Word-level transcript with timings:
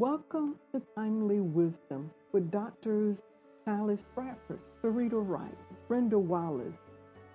Welcome 0.00 0.54
to 0.72 0.80
Timely 0.96 1.40
Wisdom 1.40 2.10
with 2.32 2.50
Doctors 2.50 3.18
Chalice 3.66 4.00
Bradford, 4.14 4.58
Sarita 4.82 5.22
Wright, 5.22 5.54
Brenda 5.88 6.18
Wallace, 6.18 6.72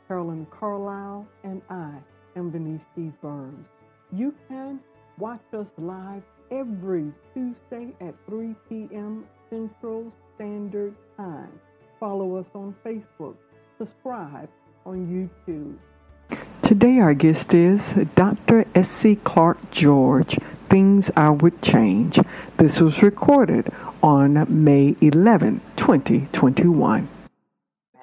Carolyn 0.07 0.47
Carlisle, 0.49 1.28
and 1.43 1.62
I 1.70 1.93
am 2.36 2.51
Venice. 2.51 2.81
Burns. 3.21 3.67
You 4.12 4.33
can 4.49 4.79
watch 5.20 5.43
us 5.54 5.67
live 5.78 6.23
every 6.49 7.13
Tuesday 7.36 7.93
at 8.01 8.15
3 8.28 8.55
p.m. 8.67 9.25
Central 9.51 10.11
Standard 10.33 10.95
Time. 11.17 11.51
Follow 11.99 12.35
us 12.37 12.47
on 12.55 12.73
Facebook. 12.83 13.35
Subscribe 13.77 14.49
on 14.87 15.05
YouTube. 15.05 15.75
Today, 16.66 16.97
our 16.97 17.13
guest 17.13 17.53
is 17.53 17.79
Dr. 18.16 18.65
S.C. 18.73 19.17
Clark 19.17 19.70
George. 19.70 20.39
Things 20.67 21.11
I 21.15 21.29
Would 21.29 21.61
Change. 21.61 22.20
This 22.57 22.79
was 22.79 23.03
recorded 23.03 23.71
on 24.01 24.47
May 24.49 24.95
11, 24.99 25.61
2021. 25.77 27.07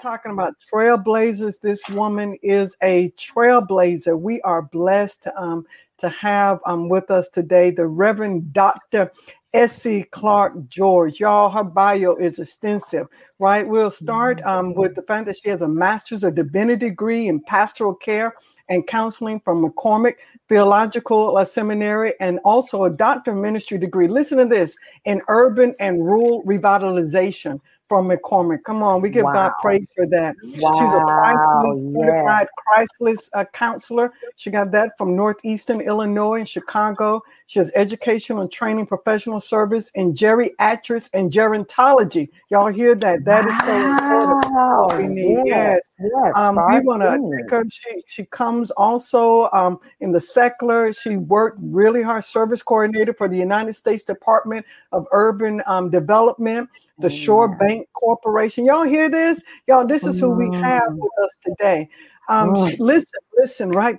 Talking 0.01 0.31
about 0.31 0.55
trailblazers, 0.61 1.59
this 1.61 1.89
woman 1.89 2.39
is 2.41 2.77
a 2.81 3.11
trailblazer. 3.19 4.17
We 4.17 4.41
are 4.43 4.63
blessed 4.63 5.27
um, 5.37 5.67
to 5.99 6.09
have 6.09 6.61
um, 6.65 6.89
with 6.89 7.11
us 7.11 7.29
today 7.29 7.73
the 7.73 7.89
Reverend 7.89 8.53
Dr. 8.53 9.11
S.C. 9.55 10.05
Clark 10.13 10.69
George. 10.69 11.21
Y'all, 11.21 11.51
her 11.51 11.65
bio 11.65 12.15
is 12.15 12.39
extensive, 12.39 13.09
right? 13.39 13.67
We'll 13.67 13.91
start 13.91 14.41
um, 14.43 14.73
with 14.73 14.95
the 14.95 15.03
fact 15.03 15.27
that 15.27 15.37
she 15.37 15.51
has 15.51 15.61
a 15.61 15.69
master's 15.69 16.25
of 16.25 16.37
divinity 16.37 16.89
degree 16.89 17.29
in 17.29 17.41
pastoral 17.41 17.95
care 17.95 18.35
and 18.69 18.87
counseling 18.87 19.41
from 19.41 19.65
McCormick 19.65 20.17
Theological 20.49 21.45
Seminary 21.45 22.15
and 22.21 22.39
also 22.45 22.85
a 22.85 22.91
doctor 22.91 23.35
ministry 23.35 23.79
degree. 23.79 24.09
Listen 24.09 24.39
to 24.39 24.45
this 24.45 24.77
in 25.05 25.23
urban 25.29 25.75
and 25.81 26.05
rural 26.05 26.43
revitalization 26.45 27.61
from 27.93 28.09
McCormick. 28.09 28.63
Come 28.63 28.83
on, 28.83 29.03
we 29.03 29.11
give 29.11 29.25
wow. 29.25 29.35
God 29.35 29.53
praise 29.61 29.93
for 29.95 30.07
that. 30.07 30.35
Wow. 30.57 30.73
She's 30.73 30.95
a 30.95 31.05
crisis, 31.05 31.93
certified 31.93 32.49
crisis 32.57 33.31
uh, 33.35 33.45
counselor. 33.53 34.15
She 34.37 34.51
got 34.51 34.73
that 34.73 34.93
from 34.97 35.15
Northeastern 35.15 35.83
Illinois 35.83 36.37
in 36.37 36.47
Chicago. 36.47 37.21
She 37.49 37.59
has 37.59 37.71
educational 37.75 38.41
and 38.41 38.51
training 38.51 38.87
professional 38.87 39.41
service 39.41 39.91
in 39.95 40.15
geriatrics 40.15 41.11
and 41.13 41.31
gerontology. 41.31 42.31
Y'all 42.49 42.73
hear 42.73 42.95
that? 42.95 43.27
That 43.27 43.45
wow. 43.45 43.51
is 43.51 43.59
so 43.61 44.39
important. 44.39 45.19
Yes, 45.19 45.45
yes. 45.45 45.81
yes. 46.01 46.33
Um, 46.35 46.55
we 46.55 46.81
want 46.81 47.03
to 47.03 47.65
she 47.69 48.03
she 48.07 48.25
comes 48.25 48.71
also 48.71 49.51
um, 49.53 49.79
in 50.01 50.13
the 50.13 50.21
secular. 50.21 50.95
She 50.95 51.19
worked 51.19 51.61
really 51.63 52.03
hard, 52.03 52.25
service 52.25 52.63
coordinator 52.63 53.13
for 53.13 53.29
the 53.29 53.37
United 53.37 53.75
States 53.75 54.03
Department 54.03 54.65
of 54.93 55.07
Urban 55.13 55.61
um, 55.67 55.91
Development 55.91 56.71
the 56.99 57.11
Shore 57.11 57.57
Bank 57.57 57.89
Corporation. 57.93 58.65
Y'all 58.65 58.85
hear 58.85 59.11
this? 59.11 59.43
Y'all, 59.67 59.87
this 59.87 60.05
is 60.05 60.21
who 60.21 60.31
we 60.31 60.55
have 60.59 60.85
mm. 60.85 60.99
with 60.99 61.13
us 61.23 61.31
today. 61.43 61.89
Um, 62.29 62.55
listen, 62.79 63.21
listen, 63.39 63.71
right? 63.71 63.99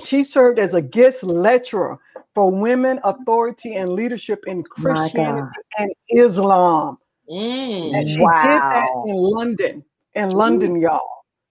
She 0.00 0.24
served 0.24 0.58
as 0.58 0.74
a 0.74 0.82
guest 0.82 1.22
lecturer 1.22 1.98
for 2.34 2.50
women 2.50 3.00
authority 3.02 3.74
and 3.74 3.92
leadership 3.92 4.44
in 4.46 4.62
Christianity 4.62 5.48
and 5.78 5.90
Islam. 6.10 6.98
Mm, 7.30 7.98
and 7.98 8.08
she 8.08 8.20
wow. 8.20 8.42
did 8.42 8.60
that 8.60 8.88
in 9.06 9.16
London, 9.16 9.84
in 10.14 10.30
London, 10.30 10.76
y'all. 10.80 11.00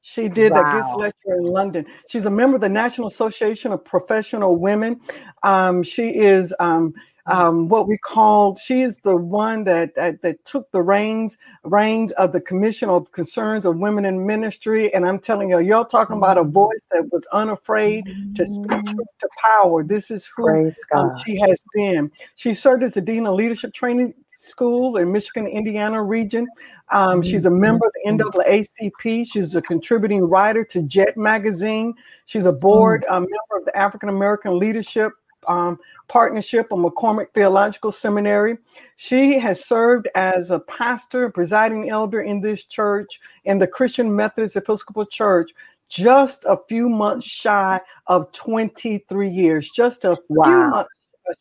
She 0.01 0.29
did 0.29 0.51
wow. 0.51 0.59
a 0.59 0.75
guest 0.75 0.95
lecture 0.95 1.35
in 1.35 1.45
London. 1.45 1.85
She's 2.07 2.27
a 2.27 2.29
member 2.29 2.55
of 2.55 2.61
the 2.61 2.69
National 2.69 3.07
Association 3.07 3.71
of 3.71 3.83
Professional 3.83 4.55
Women. 4.55 5.01
Um, 5.41 5.81
she 5.81 6.09
is 6.09 6.53
um, 6.59 6.93
um, 7.27 7.67
what 7.69 7.87
we 7.87 7.97
called. 7.97 8.59
She 8.59 8.81
is 8.81 8.97
the 8.99 9.15
one 9.15 9.63
that, 9.63 9.95
that, 9.95 10.21
that 10.21 10.43
took 10.45 10.71
the 10.71 10.81
reins 10.81 11.37
reins 11.63 12.11
of 12.13 12.31
the 12.31 12.41
Commission 12.41 12.89
of 12.89 13.11
Concerns 13.11 13.65
of 13.65 13.77
Women 13.77 14.05
in 14.05 14.25
Ministry. 14.25 14.93
And 14.93 15.05
I'm 15.05 15.19
telling 15.19 15.49
you, 15.49 15.59
y'all 15.59 15.85
talking 15.85 16.17
about 16.17 16.37
a 16.37 16.41
mm-hmm. 16.41 16.51
voice 16.51 16.87
that 16.91 17.11
was 17.11 17.25
unafraid 17.33 18.05
to 18.35 18.45
speak 18.45 18.65
mm-hmm. 18.65 18.99
to 19.19 19.29
power. 19.43 19.83
This 19.83 20.11
is 20.11 20.29
who 20.35 20.71
um, 20.93 21.11
she 21.25 21.39
has 21.39 21.61
been. 21.73 22.11
She 22.35 22.53
served 22.53 22.83
as 22.83 22.93
the 22.93 23.01
dean 23.01 23.25
of 23.25 23.35
leadership 23.35 23.73
training 23.73 24.13
school 24.31 24.97
in 24.97 25.11
Michigan, 25.11 25.47
Indiana 25.47 26.03
region. 26.03 26.47
Um, 26.91 27.23
she's 27.23 27.45
a 27.45 27.49
member 27.49 27.87
of 27.87 27.93
the 27.93 28.11
mm-hmm. 28.11 28.39
NAACP. 28.39 29.25
She's 29.31 29.55
a 29.55 29.61
contributing 29.61 30.23
writer 30.23 30.63
to 30.65 30.83
Jet 30.83 31.17
Magazine. 31.17 31.95
She's 32.25 32.45
a 32.45 32.51
board 32.51 33.05
uh, 33.09 33.19
member 33.19 33.57
of 33.57 33.65
the 33.65 33.75
African 33.75 34.09
American 34.09 34.59
Leadership 34.59 35.13
um, 35.47 35.79
Partnership 36.07 36.71
of 36.71 36.79
McCormick 36.79 37.27
Theological 37.33 37.91
Seminary. 37.91 38.57
She 38.95 39.39
has 39.39 39.65
served 39.65 40.07
as 40.15 40.51
a 40.51 40.59
pastor, 40.59 41.29
presiding 41.29 41.89
elder 41.89 42.21
in 42.21 42.41
this 42.41 42.65
church, 42.65 43.19
in 43.45 43.57
the 43.57 43.67
Christian 43.67 44.15
Methodist 44.15 44.55
Episcopal 44.55 45.05
Church, 45.05 45.51
just 45.89 46.45
a 46.45 46.59
few 46.67 46.89
months 46.89 47.25
shy 47.25 47.79
of 48.07 48.31
23 48.33 49.29
years. 49.29 49.69
Just 49.69 50.05
a 50.05 50.17
wow. 50.29 50.43
few 50.45 50.69
months 50.69 50.91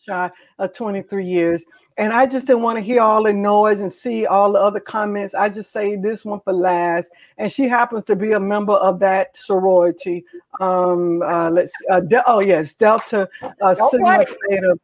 shy 0.02 0.30
of 0.58 0.72
23 0.72 1.26
years. 1.26 1.64
And 1.96 2.12
I 2.12 2.26
just 2.26 2.48
didn't 2.48 2.62
want 2.62 2.76
to 2.78 2.82
hear 2.82 3.00
all 3.00 3.22
the 3.22 3.32
noise 3.32 3.80
and 3.80 3.92
see 3.92 4.26
all 4.26 4.52
the 4.52 4.58
other 4.58 4.80
comments. 4.80 5.32
I 5.34 5.48
just 5.48 5.70
say 5.70 5.94
this 5.94 6.24
one 6.24 6.40
for 6.40 6.52
last. 6.52 7.08
And 7.38 7.52
she 7.52 7.68
happens 7.68 8.02
to 8.04 8.16
be 8.16 8.32
a 8.32 8.40
member 8.40 8.72
of 8.72 8.98
that 8.98 9.36
sorority. 9.36 10.24
Um, 10.60 11.22
uh, 11.22 11.50
let's. 11.50 11.72
Uh, 11.88 12.00
De- 12.00 12.28
oh 12.28 12.40
yes, 12.40 12.74
Delta 12.74 13.28
uh, 13.60 13.74
Sigma 13.74 14.24
Theta. 14.48 14.76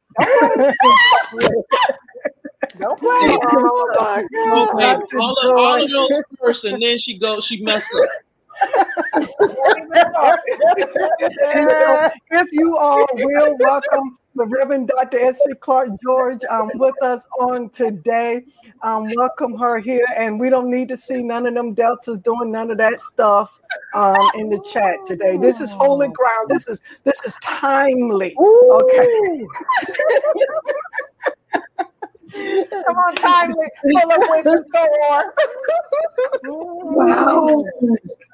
No 2.79 2.95
play. 2.95 3.11
Oh, 3.13 4.25
no 4.33 4.67
play. 4.73 4.95
All, 5.19 5.39
of, 5.39 5.59
all 5.59 5.83
of 5.83 5.91
those 5.91 6.23
first, 6.39 6.65
and 6.65 6.81
then 6.83 6.99
she 6.99 7.19
goes. 7.19 7.45
She 7.45 7.63
messed 7.63 7.93
up. 8.01 8.09
If 12.31 12.49
you 12.53 12.77
all 12.77 13.07
will 13.15 13.57
welcome 13.59 14.19
the 14.35 14.47
Reverend 14.47 14.89
Dr. 14.89 15.19
S.C. 15.19 15.55
Clark 15.61 15.91
George 16.03 16.41
um, 16.49 16.71
with 16.75 16.95
us 17.03 17.27
on 17.41 17.69
today. 17.71 18.43
Um, 18.83 19.09
welcome 19.17 19.57
her 19.57 19.79
here, 19.79 20.07
and 20.17 20.39
we 20.39 20.51
don't 20.51 20.71
need 20.71 20.89
to 20.89 20.97
see 20.97 21.23
none 21.23 21.47
of 21.47 21.55
them 21.55 21.75
deltas 21.75 22.21
doing 22.21 22.53
none 22.53 22.71
of 22.71 22.79
that 22.79 23.01
stuff 23.01 23.61
um, 23.95 24.17
in 24.37 24.49
the 24.49 24.63
chat 24.73 24.97
today. 25.07 25.37
This 25.37 25.61
is 25.61 25.71
holy 25.73 26.09
ground. 26.09 26.49
This 26.49 26.67
is 26.69 26.81
this 27.05 27.21
is 27.25 27.37
timely. 27.43 28.35
Okay. 28.39 29.47
Come 32.33 32.97
on, 32.97 33.15
timely, 33.17 33.67
full 33.93 34.13
of 34.13 34.23
wisdom, 34.29 34.65
so 34.73 34.89
wow. 36.45 37.65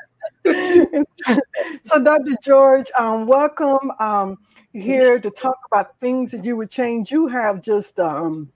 so, 1.82 2.02
Dr. 2.02 2.36
George, 2.42 2.86
um, 2.98 3.26
welcome. 3.26 3.90
Um, 3.98 4.38
here 4.72 5.18
to 5.18 5.30
talk 5.30 5.58
about 5.70 5.98
things 5.98 6.30
that 6.30 6.44
you 6.44 6.56
would 6.56 6.70
change. 6.70 7.10
You 7.10 7.26
have 7.28 7.62
just 7.62 7.98
um, 7.98 8.52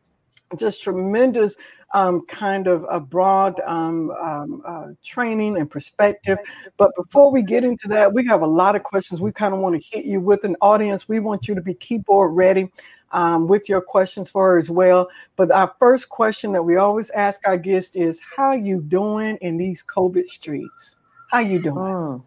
just 0.57 0.83
tremendous 0.83 1.55
um, 1.93 2.25
kind 2.27 2.67
of 2.67 2.87
a 2.89 3.01
broad 3.01 3.59
um, 3.67 4.11
um, 4.11 4.63
uh, 4.65 4.87
training 5.05 5.57
and 5.57 5.69
perspective. 5.69 6.39
But 6.77 6.95
before 6.97 7.33
we 7.33 7.43
get 7.43 7.65
into 7.65 7.89
that, 7.89 8.13
we 8.13 8.27
have 8.27 8.43
a 8.43 8.47
lot 8.47 8.77
of 8.77 8.83
questions 8.83 9.21
we 9.21 9.33
kind 9.33 9.55
of 9.55 9.61
want 9.61 9.81
to 9.81 9.89
hit 9.91 10.05
you 10.05 10.21
with 10.21 10.45
an 10.45 10.57
audience. 10.61 11.09
We 11.09 11.21
want 11.21 11.49
you 11.49 11.55
to 11.55 11.63
be 11.63 11.75
keyboard 11.75 12.35
ready. 12.35 12.71
Um, 13.13 13.49
with 13.49 13.69
your 13.69 13.81
questions 13.81 14.31
for 14.31 14.53
her 14.53 14.57
as 14.57 14.71
well. 14.71 15.09
But 15.35 15.51
our 15.51 15.75
first 15.81 16.09
question 16.09 16.53
that 16.53 16.63
we 16.63 16.77
always 16.77 17.11
ask 17.11 17.41
our 17.45 17.57
guests 17.57 17.97
is, 17.97 18.21
"How 18.37 18.53
you 18.53 18.81
doing 18.81 19.37
in 19.41 19.57
these 19.57 19.83
COVID 19.83 20.29
streets? 20.29 20.95
How 21.31 21.41
you 21.41 21.61
doing?" 21.61 21.77
Mm. 21.77 22.23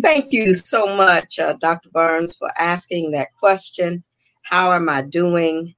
Thank 0.00 0.32
you 0.32 0.52
so 0.54 0.94
much, 0.96 1.38
uh, 1.38 1.54
Dr. 1.54 1.88
Burns, 1.90 2.36
for 2.36 2.50
asking 2.58 3.12
that 3.12 3.34
question. 3.38 4.04
How 4.42 4.72
am 4.72 4.88
I 4.88 5.02
doing 5.02 5.74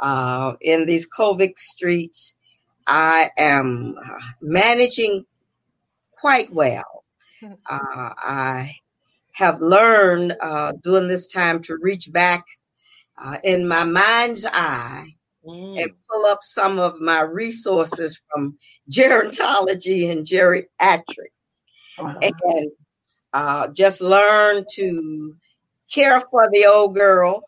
uh, 0.00 0.54
in 0.60 0.86
these 0.86 1.08
COVID 1.08 1.56
streets? 1.56 2.34
I 2.86 3.30
am 3.38 3.94
uh, 3.98 4.18
managing 4.40 5.24
quite 6.10 6.52
well. 6.52 7.04
Uh, 7.68 8.14
I 8.16 8.76
have 9.32 9.60
learned 9.60 10.34
uh, 10.40 10.72
during 10.82 11.08
this 11.08 11.26
time 11.26 11.60
to 11.60 11.76
reach 11.76 12.10
back 12.10 12.42
uh, 13.22 13.36
in 13.44 13.68
my 13.68 13.84
mind's 13.84 14.46
eye 14.46 15.04
mm. 15.44 15.82
and 15.82 15.92
pull 16.08 16.24
up 16.24 16.38
some 16.42 16.78
of 16.78 17.00
my 17.02 17.20
resources 17.20 18.22
from 18.30 18.56
gerontology 18.90 20.10
and 20.10 20.24
geriatrics. 20.24 21.33
Uh-huh. 21.98 22.18
And 22.22 22.70
uh, 23.32 23.68
just 23.68 24.00
learn 24.00 24.64
to 24.72 25.36
care 25.92 26.20
for 26.20 26.48
the 26.52 26.66
old 26.66 26.94
girl 26.94 27.42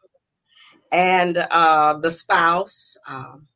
and 0.93 1.37
uh, 1.37 1.99
the 1.99 2.11
spouse. 2.11 2.97
Um, 3.09 3.49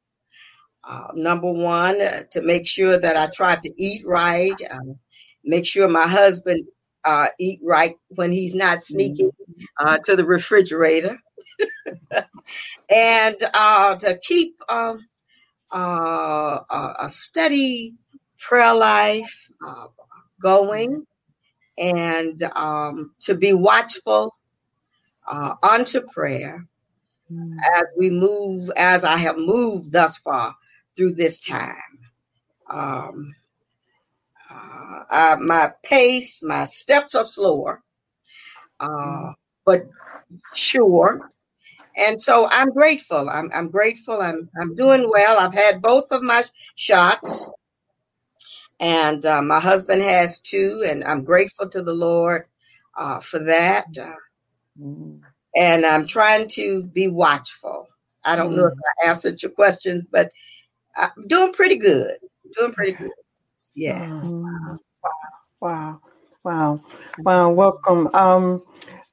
uh, 0.82 1.08
number 1.14 1.50
one, 1.50 2.00
uh, 2.00 2.22
to 2.32 2.42
make 2.42 2.66
sure 2.66 2.98
that 2.98 3.16
I 3.16 3.28
try 3.32 3.56
to 3.56 3.70
eat 3.76 4.02
right, 4.06 4.54
um, 4.70 4.98
make 5.44 5.66
sure 5.66 5.88
my 5.88 6.06
husband 6.06 6.64
uh, 7.04 7.26
eat 7.38 7.60
right 7.62 7.94
when 8.08 8.32
he's 8.32 8.54
not 8.54 8.82
sneaking 8.82 9.30
uh, 9.78 9.98
to 9.98 10.16
the 10.16 10.24
refrigerator, 10.24 11.18
and 12.90 13.36
uh, 13.54 13.94
to 13.96 14.18
keep 14.22 14.54
um, 14.68 15.06
uh, 15.72 16.58
a 16.98 17.08
steady 17.08 17.94
prayer 18.40 18.74
life 18.74 19.50
uh, 19.66 19.86
going, 20.42 21.06
and 21.78 22.42
um, 22.56 23.14
to 23.20 23.34
be 23.34 23.52
watchful 23.52 24.34
uh, 25.30 25.54
unto 25.62 26.00
prayer 26.00 26.66
mm. 27.32 27.56
as 27.74 27.90
we 27.96 28.10
move, 28.10 28.70
as 28.76 29.04
I 29.04 29.16
have 29.16 29.38
moved 29.38 29.92
thus 29.92 30.18
far 30.18 30.54
through 30.96 31.14
this 31.14 31.40
time. 31.40 31.76
Um, 32.70 33.34
uh, 34.50 35.00
uh, 35.10 35.36
my 35.40 35.72
pace, 35.82 36.42
my 36.42 36.64
steps 36.64 37.14
are 37.14 37.24
slower, 37.24 37.82
uh, 38.80 38.88
mm. 38.88 39.34
but 39.64 39.86
sure. 40.54 41.30
And 41.96 42.20
so 42.20 42.48
I'm 42.50 42.70
grateful. 42.70 43.28
I'm, 43.28 43.50
I'm 43.52 43.68
grateful. 43.68 44.20
I'm, 44.20 44.48
I'm 44.60 44.74
doing 44.76 45.08
well. 45.10 45.40
I've 45.40 45.54
had 45.54 45.82
both 45.82 46.10
of 46.12 46.22
my 46.22 46.42
shots, 46.76 47.50
and 48.80 49.24
uh, 49.26 49.42
my 49.42 49.60
husband 49.60 50.02
has 50.02 50.40
two, 50.40 50.82
and 50.88 51.04
I'm 51.04 51.22
grateful 51.22 51.68
to 51.68 51.82
the 51.82 51.92
Lord 51.92 52.46
uh, 52.96 53.20
for 53.20 53.38
that. 53.40 53.84
Uh, 53.96 54.82
mm. 54.82 55.20
And 55.54 55.84
I'm 55.84 56.06
trying 56.06 56.48
to 56.48 56.84
be 56.84 57.08
watchful. 57.08 57.86
I 58.24 58.36
don't 58.36 58.52
mm. 58.52 58.56
know 58.56 58.66
if 58.66 58.78
I 59.04 59.08
answered 59.08 59.42
your 59.42 59.52
questions, 59.52 60.04
but 60.10 60.30
I'm 60.96 61.10
doing 61.26 61.52
pretty 61.52 61.76
good. 61.76 62.16
Doing 62.58 62.72
pretty 62.72 62.92
good. 62.92 63.10
Yes. 63.74 64.16
Mm. 64.16 64.78
Wow. 65.60 66.00
Wow. 66.42 66.80
Wow. 67.18 67.50
Welcome. 67.50 68.08
Um, 68.14 68.62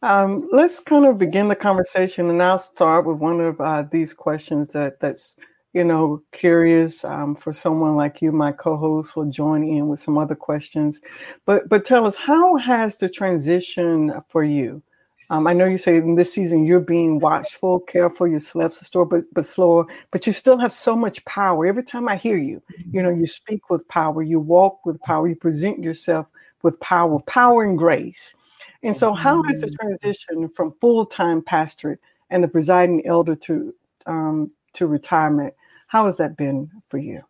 um, 0.02 0.48
let's 0.52 0.80
kind 0.80 1.06
of 1.06 1.18
begin 1.18 1.50
the 1.50 1.56
conversation, 1.56 2.30
and 2.30 2.42
I'll 2.42 2.60
start 2.60 3.06
with 3.06 3.18
one 3.18 3.42
of 3.42 3.60
uh, 3.60 3.84
these 3.92 4.14
questions 4.14 4.70
that 4.70 5.00
that's 5.00 5.36
you 5.78 5.84
know 5.84 6.22
curious 6.32 7.04
um, 7.06 7.36
for 7.36 7.54
someone 7.54 7.96
like 7.96 8.22
you. 8.22 8.32
My 8.32 8.52
co-host 8.52 9.16
will 9.16 9.30
join 9.30 9.64
in 9.64 9.88
with 9.88 10.00
some 10.00 10.18
other 10.18 10.36
questions, 10.36 11.00
but 11.46 11.70
but 11.70 11.86
tell 11.86 12.06
us 12.06 12.18
how 12.18 12.58
has 12.58 12.98
the 12.98 13.10
transition 13.10 14.14
for 14.30 14.44
you 14.44 14.82
um, 15.30 15.46
I 15.46 15.54
know 15.54 15.66
you 15.66 15.78
say 15.78 15.98
in 15.98 16.16
this 16.16 16.34
season 16.34 16.66
you're 16.66 16.80
being 16.80 17.20
watchful, 17.20 17.82
careful, 17.82 18.28
your 18.28 18.40
steps 18.40 18.86
store, 18.86 19.06
but 19.06 19.26
but 19.34 19.46
slower, 19.46 19.86
but 20.12 20.26
you 20.26 20.32
still 20.32 20.58
have 20.58 20.72
so 20.72 20.96
much 20.96 21.24
power. 21.26 21.66
Every 21.66 21.84
time 21.84 22.08
I 22.08 22.16
hear 22.16 22.38
you, 22.38 22.62
you 22.92 23.04
know, 23.04 23.10
you 23.10 23.26
speak 23.26 23.70
with 23.70 23.88
power, 23.90 24.24
you 24.24 24.40
walk 24.40 24.86
with 24.86 25.02
power, 25.02 25.28
you 25.28 25.36
present 25.36 25.84
yourself 25.84 26.28
with 26.64 26.80
power, 26.80 27.20
power 27.20 27.64
and 27.64 27.78
grace. 27.78 28.36
And 28.84 28.96
so, 28.96 29.14
how 29.14 29.44
has 29.44 29.62
the 29.62 29.70
transition 29.70 30.50
from 30.56 30.74
full 30.80 31.06
time 31.06 31.42
pastorate 31.42 32.00
and 32.30 32.44
the 32.44 32.48
presiding 32.48 33.06
elder 33.06 33.36
to 33.36 33.74
um, 34.06 34.52
to 34.74 34.88
retirement? 34.88 35.54
How 35.88 36.06
has 36.06 36.18
that 36.18 36.38
been 36.38 36.70
for 36.90 36.98
you? 36.98 37.22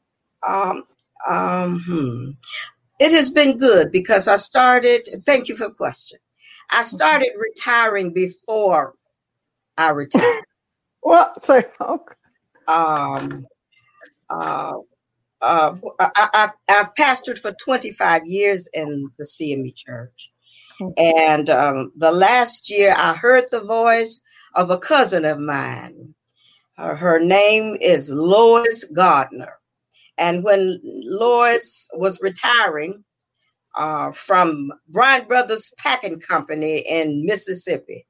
Um, 0.48 0.84
um, 1.28 1.82
hmm. 1.86 2.30
It 3.00 3.12
has 3.12 3.30
been 3.30 3.58
good 3.58 3.92
because 3.92 4.28
I 4.28 4.36
started. 4.36 5.08
Thank 5.26 5.48
you 5.48 5.56
for 5.56 5.68
the 5.68 5.74
question. 5.74 6.20
I 6.72 6.82
started 6.82 7.30
retiring 7.38 8.12
before 8.14 8.96
I 9.78 9.92
retired. 9.92 10.44
well, 11.04 11.34
sorry. 11.40 11.66
okay. 11.80 12.16
Um, 12.68 13.48
uh, 14.30 14.74
uh, 15.42 15.76
I, 16.00 16.50
have 16.68 16.94
pastored 16.96 17.38
for 17.38 17.52
25 17.54 18.26
years 18.26 18.68
in 18.74 19.10
the 19.18 19.24
CME 19.24 19.76
church. 19.76 20.32
And 20.98 21.50
um, 21.50 21.92
the 21.96 22.12
last 22.12 22.70
year, 22.70 22.94
I 22.98 23.14
heard 23.14 23.46
the 23.50 23.62
voice 23.62 24.22
of 24.56 24.70
a 24.70 24.78
cousin 24.78 25.26
of 25.26 25.40
mine. 25.40 26.14
Uh, 26.78 26.96
her 26.96 27.20
name 27.20 27.78
is 27.82 28.12
Lois 28.12 28.84
Gardner. 28.86 29.58
And 30.18 30.44
when 30.44 30.80
Lois 30.84 31.88
was 31.94 32.22
retiring, 32.22 33.04
uh, 33.78 34.12
from 34.12 34.72
Bryan 34.90 35.28
Brothers 35.28 35.72
Packing 35.78 36.20
Company 36.20 36.80
in 36.80 37.26
Mississippi. 37.26 38.06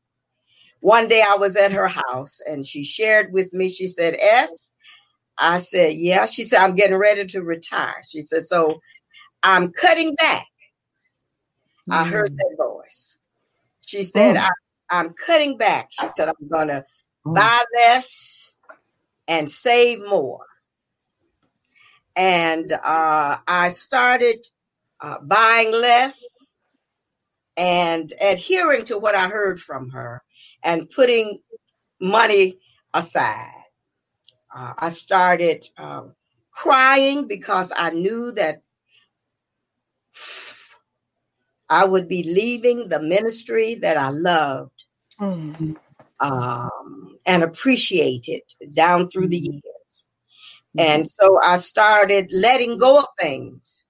One 0.80 1.08
day 1.08 1.22
I 1.22 1.36
was 1.36 1.58
at 1.58 1.72
her 1.74 1.88
house 1.88 2.40
and 2.48 2.66
she 2.66 2.84
shared 2.84 3.34
with 3.34 3.54
me, 3.54 3.68
she 3.68 3.88
said, 3.88 4.16
S, 4.20 4.74
I 5.38 5.58
said, 5.58 5.96
yeah. 5.96 6.26
She 6.26 6.44
said, 6.44 6.64
I'm 6.64 6.76
getting 6.76 6.98
ready 6.98 7.26
to 7.26 7.44
retire. 7.44 8.02
She 8.08 8.22
said, 8.22 8.46
so 8.46 8.80
I'm 9.44 9.72
cutting 9.72 10.16
back. 10.16 10.48
Mm. 11.90 11.96
I 11.96 12.06
heard 12.06 12.34
mm. 12.34 12.38
that 12.38 12.56
voice. 12.58 13.20
She 13.86 14.04
said, 14.04 14.38
mm. 14.38 14.48
I, 14.90 15.00
am 15.00 15.14
cutting 15.14 15.58
back. 15.58 15.90
She 15.92 16.08
said, 16.16 16.30
I'm 16.30 16.48
going 16.48 16.70
to 16.70 16.86
mm. 17.26 17.36
buy 17.36 17.60
less 17.76 18.54
and 19.28 19.50
save 19.50 20.00
more. 20.08 20.46
And 22.16 22.72
uh, 22.72 23.38
I 23.48 23.70
started 23.70 24.46
uh, 25.02 25.18
buying 25.22 25.72
less 25.72 26.26
and 27.56 28.12
adhering 28.22 28.86
to 28.86 28.98
what 28.98 29.16
I 29.16 29.28
heard 29.28 29.60
from 29.60 29.90
her 29.92 30.24
and 30.64 30.90
putting 30.90 31.40
money 32.00 32.60
aside. 32.94 33.52
Uh, 34.56 34.74
I 34.78 34.90
started 34.90 35.66
uh, 35.78 36.04
crying 36.52 37.28
because 37.28 37.72
I 37.76 37.92
knew 37.92 38.32
that 38.34 38.62
I 41.70 41.86
would 41.86 42.08
be 42.08 42.24
leaving 42.24 42.88
the 42.88 43.02
ministry 43.02 43.76
that 43.76 43.98
I 43.98 44.10
loved 44.10 44.84
mm-hmm. 45.20 45.74
um, 46.20 46.70
and 47.26 47.44
appreciated 47.44 48.42
down 48.74 49.10
through 49.10 49.28
the 49.28 49.42
mm-hmm. 49.42 49.54
years. 49.54 50.06
Mm-hmm. 50.78 50.80
And 50.80 51.08
so 51.08 51.40
I 51.44 51.58
started 51.58 52.30
letting 52.32 52.78
go 52.78 53.00
of 53.00 53.08
things 53.20 53.88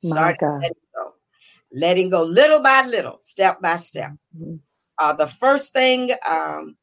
Start 0.00 0.36
letting 0.40 0.70
go. 0.94 1.12
Letting 1.72 2.10
go 2.10 2.22
little 2.22 2.62
by 2.62 2.86
little, 2.86 3.18
step 3.20 3.60
by 3.60 3.76
step. 3.76 4.12
Mm-hmm. 4.36 4.56
Uh, 4.96 5.12
the 5.14 5.26
first 5.26 5.72
thing 5.72 6.10
um, 6.28 6.76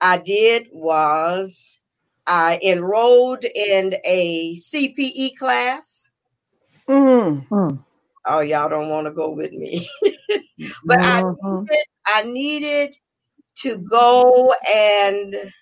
I 0.00 0.18
did 0.18 0.68
was 0.72 1.80
I 2.26 2.58
enrolled 2.62 3.44
in 3.44 3.94
a 4.04 4.56
CPE 4.56 5.36
class. 5.36 6.12
Mm-hmm. 6.88 7.76
Oh, 8.26 8.40
y'all 8.40 8.68
don't 8.68 8.88
want 8.88 9.06
to 9.06 9.12
go 9.12 9.30
with 9.30 9.52
me. 9.52 9.88
but 10.84 11.00
mm-hmm. 11.00 11.46
I, 11.46 11.62
needed, 11.62 11.84
I 12.06 12.22
needed 12.22 12.96
to 13.56 13.78
go 13.78 14.54
and 14.74 15.52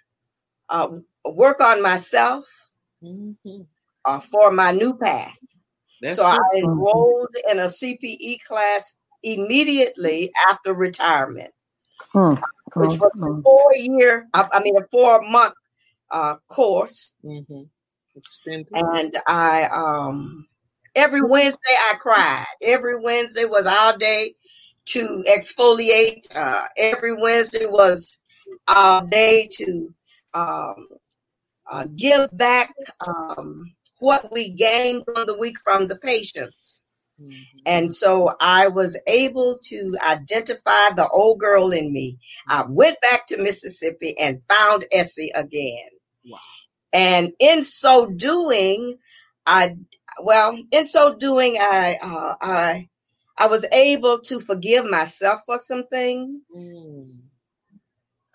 uh, 0.69 0.89
work 1.25 1.61
on 1.61 1.83
myself 1.83 2.47
mm-hmm. 3.03 3.63
uh, 4.05 4.21
for 4.21 4.51
my 4.51 4.73
new 4.73 4.95
path. 4.97 5.39
That's 6.01 6.17
so 6.17 6.25
I 6.25 6.39
enrolled 6.57 7.35
in 7.51 7.61
a 7.61 7.67
CPE 7.67 8.43
class 8.43 8.99
immediately 9.23 10.33
after 10.49 10.75
retirement, 10.75 11.53
hmm. 12.13 12.35
which 12.75 12.99
was 12.99 13.13
a 13.23 13.43
four 13.43 13.75
year, 13.77 14.29
I 14.35 14.61
mean, 14.63 14.77
a 14.77 14.87
four 14.91 15.23
month 15.23 15.55
uh, 16.11 16.37
course. 16.49 17.17
Mm-hmm. 17.25 17.63
And 18.75 19.17
I, 19.27 19.69
um, 19.73 20.47
every 20.97 21.23
Wednesday 21.23 21.61
I 21.71 21.95
cried. 21.99 22.45
Every 22.63 23.01
Wednesday 23.01 23.45
was 23.45 23.67
our 23.67 23.97
day 23.97 24.35
to 24.87 25.25
exfoliate. 25.29 26.35
Uh, 26.35 26.63
every 26.77 27.13
Wednesday 27.15 27.67
was 27.67 28.19
our 28.69 29.07
day 29.07 29.49
to 29.53 29.95
um, 30.35 30.89
uh, 31.71 31.87
give 31.97 32.37
back 32.37 32.75
um, 33.07 33.73
what 33.99 34.33
we 34.33 34.51
gained 34.51 35.05
from 35.05 35.27
the 35.27 35.37
week 35.37 35.57
from 35.63 35.89
the 35.89 35.97
patients. 35.97 36.83
Mm-hmm. 37.21 37.41
And 37.67 37.95
so 37.95 38.35
I 38.41 38.69
was 38.69 39.01
able 39.07 39.59
to 39.65 39.97
identify 40.07 40.91
the 40.97 41.09
old 41.13 41.39
girl 41.39 41.71
in 41.71 41.93
me. 41.93 42.19
I 42.49 42.65
went 42.69 43.01
back 43.01 43.27
to 43.29 43.43
Mississippi 43.43 44.17
and 44.19 44.43
found 44.49 44.87
Essie 44.93 45.31
again. 45.35 45.89
Wow. 46.27 46.39
And 46.93 47.33
in 47.39 47.63
so 47.63 48.11
doing, 48.11 48.99
I 49.47 49.77
well, 50.23 50.59
in 50.71 50.87
so 50.87 51.15
doing, 51.15 51.57
I 51.61 51.99
uh, 52.03 52.35
I 52.41 52.89
I 53.43 53.49
was 53.49 53.67
able 53.73 54.21
to 54.21 54.41
forgive 54.41 54.87
myself 54.87 55.43
for 55.47 55.59
some 55.59 55.85
things. 55.87 56.43
Mm. 56.57 57.19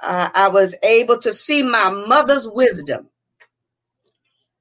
Uh, 0.03 0.29
I 0.35 0.49
was 0.49 0.77
able 0.83 1.19
to 1.19 1.33
see 1.33 1.63
my 1.63 1.89
mother's 1.91 2.49
wisdom 2.49 3.01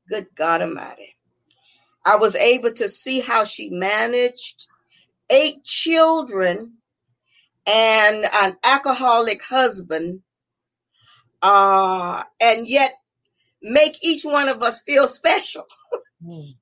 Good 0.09 0.29
God 0.37 0.63
Almighty. 0.63 1.17
I 2.07 2.17
was 2.17 2.37
able 2.37 2.73
to 2.75 2.89
see 2.89 3.21
how 3.21 3.45
she 3.45 3.71
managed 3.71 4.67
eight 5.31 5.65
children 5.65 6.75
and 7.67 8.27
an 8.33 8.57
alcoholic 8.65 9.43
husband, 9.45 10.23
uh, 11.43 12.23
and 12.41 12.69
yet 12.69 12.95
make 13.63 14.05
each 14.05 14.25
one 14.25 14.49
of 14.49 14.63
us 14.63 14.83
feel 14.83 15.09
special. 15.09 15.67
mm. 16.25 16.55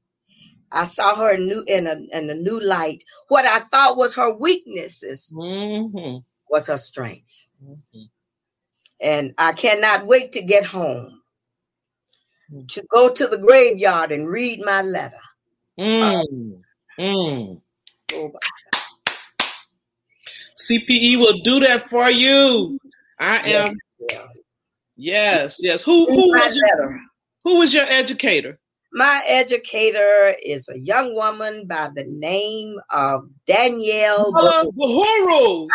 I 0.75 0.85
saw 0.85 1.15
her 1.17 1.35
in 1.35 1.47
new 1.49 1.65
in 1.67 1.87
a 1.87 1.97
in 2.17 2.29
a 2.31 2.35
new 2.35 2.61
light. 2.61 3.05
What 3.29 3.45
I 3.47 3.61
thought 3.61 3.97
was 3.97 4.15
her 4.17 4.35
weaknesses 4.35 5.33
Mm-hmm. 5.35 6.19
was 6.51 6.67
her 6.67 6.77
strengths. 6.79 7.49
Mm-hmm. 7.65 8.03
And 9.01 9.35
I 9.39 9.53
cannot 9.53 10.07
wait 10.07 10.33
to 10.33 10.43
get 10.43 10.65
home 10.67 11.21
Mm. 12.53 12.69
to 12.75 12.85
go 12.91 13.09
to 13.09 13.27
the 13.27 13.39
graveyard 13.39 14.13
and 14.13 14.29
read 14.29 14.61
my 14.63 14.83
letter. 14.83 15.21
Mm. 15.81 16.61
Mm. 16.99 17.61
Oh, 18.13 18.33
CPE 20.59 21.19
will 21.19 21.39
do 21.43 21.61
that 21.61 21.89
for 21.89 22.11
you. 22.11 22.79
I 23.19 23.49
Yes. 23.49 23.69
am 23.71 23.77
yeah. 24.11 24.27
yes, 24.97 25.57
yes. 25.61 25.83
Who 25.85 26.05
who 26.07 26.29
was 26.33 26.55
your, 26.57 27.01
who 27.45 27.57
was 27.61 27.73
your 27.75 27.85
educator? 27.87 28.59
My 28.95 29.23
educator 29.29 30.37
is 30.41 30.69
a 30.69 30.79
young 30.79 31.17
woman 31.17 31.67
by 31.67 31.91
the 31.97 32.05
name 32.05 32.79
of 32.91 33.29
Danielle. 33.45 34.33
Bahuru. 34.33 35.67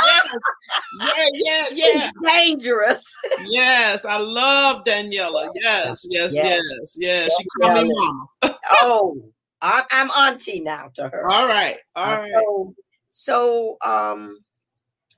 Yes. 1.01 1.33
yeah, 1.33 1.65
yeah, 1.73 1.93
yeah. 1.93 2.11
Dangerous. 2.25 3.13
Yes, 3.49 4.05
I 4.05 4.15
love 4.15 4.85
Daniela. 4.85 5.49
Yes, 5.53 6.05
yes, 6.09 6.33
Yes. 6.33 6.63
yes, 6.63 6.97
yes. 6.97 7.35
She 7.38 7.45
called 7.61 7.88
me 7.88 7.93
mama. 7.93 8.57
oh, 8.81 9.21
I'm, 9.61 9.83
I'm 9.91 10.11
auntie 10.11 10.61
now 10.61 10.89
to 10.93 11.09
her. 11.09 11.29
All 11.29 11.45
right, 11.45 11.75
all 11.97 12.13
Uh. 12.13 12.21
So, 12.21 12.75
so 13.09 13.77
um, 13.81 14.38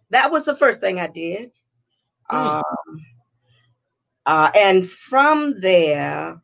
that 0.09 0.31
was 0.31 0.45
the 0.45 0.55
first 0.55 0.81
thing 0.81 0.99
I 0.99 1.07
did. 1.07 1.51
Hmm. 2.31 2.37
Um, 2.37 3.05
uh, 4.25 4.51
and 4.55 4.89
from 4.89 5.61
there, 5.61 6.41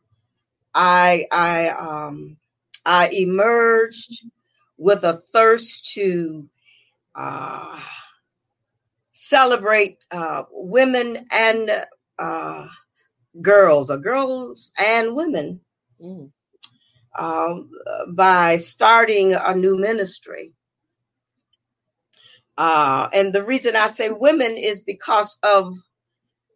I 0.74 1.26
I 1.32 1.68
um, 1.70 2.38
I 2.86 3.08
emerged 3.10 4.26
with 4.78 5.04
a 5.04 5.14
thirst 5.14 5.92
to 5.94 6.48
uh, 7.14 7.80
celebrate 9.12 10.04
uh, 10.10 10.44
women 10.52 11.26
and 11.32 11.70
uh, 12.18 12.66
girls, 13.42 13.90
or 13.90 13.98
girls 13.98 14.72
and 14.78 15.14
women 15.14 15.60
Mm. 16.02 16.30
um, 17.18 17.70
by 18.14 18.56
starting 18.56 19.34
a 19.34 19.54
new 19.54 19.78
ministry. 19.78 20.54
Uh, 22.58 23.08
and 23.12 23.32
the 23.32 23.42
reason 23.44 23.76
I 23.76 23.88
say 23.88 24.10
women 24.10 24.56
is 24.56 24.80
because 24.80 25.38
of 25.42 25.74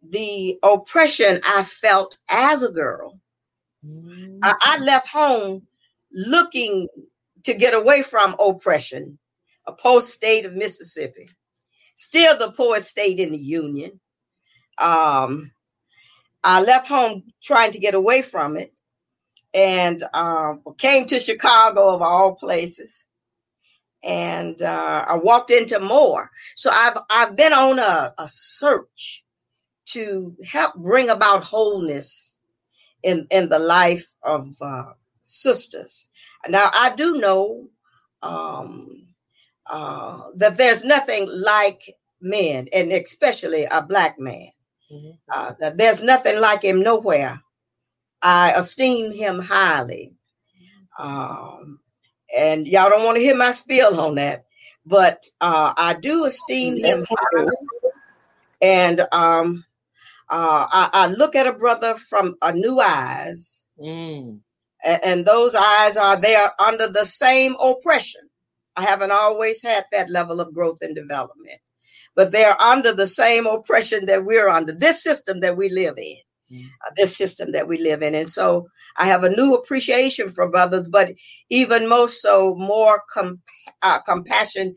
the 0.07 0.59
oppression 0.63 1.41
I 1.47 1.63
felt 1.63 2.19
as 2.29 2.63
a 2.63 2.71
girl. 2.71 3.19
Mm. 3.85 4.39
I, 4.43 4.55
I 4.61 4.83
left 4.83 5.09
home 5.09 5.67
looking 6.11 6.87
to 7.43 7.53
get 7.53 7.73
away 7.73 8.03
from 8.03 8.35
oppression, 8.39 9.19
a 9.67 9.73
post 9.73 10.09
state 10.09 10.45
of 10.45 10.53
Mississippi, 10.53 11.29
still 11.95 12.37
the 12.37 12.51
poorest 12.51 12.89
state 12.89 13.19
in 13.19 13.31
the 13.31 13.37
Union. 13.37 13.99
Um, 14.77 15.51
I 16.43 16.61
left 16.61 16.87
home 16.87 17.23
trying 17.41 17.71
to 17.71 17.79
get 17.79 17.95
away 17.95 18.21
from 18.21 18.57
it 18.57 18.71
and 19.53 20.03
um, 20.13 20.61
came 20.77 21.05
to 21.05 21.19
Chicago 21.19 21.93
of 21.93 22.01
all 22.01 22.35
places. 22.35 23.07
And 24.03 24.61
uh, 24.61 25.05
I 25.07 25.15
walked 25.15 25.51
into 25.51 25.79
more. 25.79 26.29
So 26.55 26.69
I've 26.73 26.97
I've 27.09 27.35
been 27.37 27.53
on 27.53 27.79
a, 27.79 28.13
a 28.17 28.27
search 28.27 29.23
to 29.85 30.35
help 30.45 30.75
bring 30.75 31.09
about 31.09 31.43
wholeness 31.43 32.37
in 33.03 33.27
in 33.31 33.49
the 33.49 33.59
life 33.59 34.13
of 34.23 34.55
uh, 34.61 34.93
sisters. 35.21 36.09
Now 36.47 36.69
I 36.73 36.95
do 36.95 37.15
know 37.19 37.67
um, 38.23 39.15
uh, 39.69 40.29
that 40.37 40.57
there's 40.57 40.85
nothing 40.85 41.27
like 41.31 41.95
men, 42.21 42.67
and 42.73 42.91
especially 42.91 43.65
a 43.65 43.83
black 43.83 44.19
man. 44.19 44.49
Mhm. 44.91 45.19
Uh, 45.31 45.53
that 45.59 45.77
there's 45.77 46.03
nothing 46.03 46.39
like 46.39 46.63
him 46.63 46.81
nowhere. 46.83 47.41
I 48.21 48.51
esteem 48.53 49.11
him 49.13 49.39
highly. 49.39 50.17
Um, 50.99 51.79
and 52.35 52.67
y'all 52.67 52.89
don't 52.89 53.03
want 53.05 53.17
to 53.17 53.23
hear 53.23 53.35
my 53.35 53.51
spiel 53.51 53.99
on 53.99 54.15
that, 54.15 54.45
but 54.85 55.25
uh, 55.41 55.73
I 55.77 55.95
do 55.95 56.25
esteem 56.25 56.77
him 56.77 56.99
Yes, 56.99 57.09
we 57.09 57.17
highly. 57.17 57.57
And 58.61 59.07
um, 59.11 59.65
uh, 60.33 60.67
I, 60.81 60.89
I 60.93 61.07
look 61.07 61.35
at 61.35 61.47
a 61.47 61.53
brother 61.63 61.95
from 61.95 62.35
a 62.41 62.51
new 62.53 62.79
eyes, 62.81 63.65
Mm. 63.79 64.41
a- 64.91 65.05
and 65.09 65.25
those 65.25 65.55
eyes 65.55 65.97
are 65.97 66.17
they 66.25 66.35
are 66.35 66.53
under 66.69 66.87
the 66.87 67.05
same 67.05 67.55
oppression. 67.71 68.23
I 68.75 68.83
haven't 68.91 69.11
always 69.11 69.63
had 69.63 69.85
that 69.91 70.09
level 70.09 70.41
of 70.41 70.53
growth 70.57 70.79
and 70.81 70.95
development, 70.95 71.59
but 72.15 72.31
they're 72.33 72.59
under 72.61 72.93
the 72.93 73.07
same 73.07 73.45
oppression 73.47 74.07
that 74.07 74.25
we're 74.25 74.49
under, 74.49 74.73
this 74.73 75.03
system 75.03 75.41
that 75.41 75.57
we 75.57 75.69
live 75.69 75.97
in, 75.97 76.17
Mm. 76.53 76.65
uh, 76.87 76.91
this 76.97 77.17
system 77.17 77.51
that 77.53 77.67
we 77.67 77.77
live 77.89 78.03
in. 78.03 78.15
And 78.15 78.29
so 78.29 78.67
I 78.97 79.05
have 79.13 79.23
a 79.25 79.35
new 79.39 79.55
appreciation 79.55 80.29
for 80.35 80.49
brothers, 80.49 80.89
but 80.89 81.09
even 81.49 81.89
more 81.89 82.09
so, 82.09 82.55
more 82.55 83.03
com- 83.13 83.41
uh, 83.83 83.99
compassion 84.11 84.75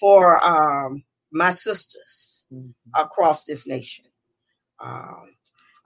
for 0.00 0.22
um, 0.44 1.04
my 1.32 1.52
sisters 1.52 2.46
Mhm. 2.52 2.74
across 3.04 3.44
this 3.46 3.66
nation. 3.66 4.06
Um, 4.80 5.28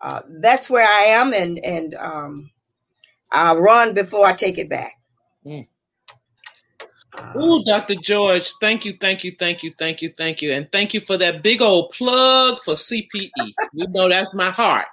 uh, 0.01 0.21
that's 0.41 0.71
where 0.71 0.87
I 0.87 1.07
am, 1.21 1.33
and 1.33 1.59
and 1.65 1.95
um, 1.95 2.51
I'll 3.33 3.57
run 3.57 3.95
before 3.95 4.27
I 4.27 4.33
take 4.33 4.59
it 4.59 4.69
back. 4.71 4.93
Mm. 5.45 5.67
Uh, 7.19 7.39
Ooh, 7.39 7.65
Dr. 7.65 7.97
George, 7.97 8.53
thank 8.61 8.85
you, 8.85 8.95
thank 9.01 9.25
you, 9.25 9.35
thank 9.39 9.63
you, 9.63 9.73
thank 9.79 10.03
you, 10.03 10.13
thank 10.17 10.41
you. 10.41 10.53
And 10.53 10.71
thank 10.71 10.95
you 10.95 11.01
for 11.01 11.17
that 11.17 11.43
big 11.43 11.61
old 11.61 11.91
plug 11.93 12.59
for 12.65 12.75
CPE. 12.75 13.31
you 13.73 13.87
know 13.89 14.09
that's 14.09 14.35
my 14.35 14.51
heart. 14.51 14.87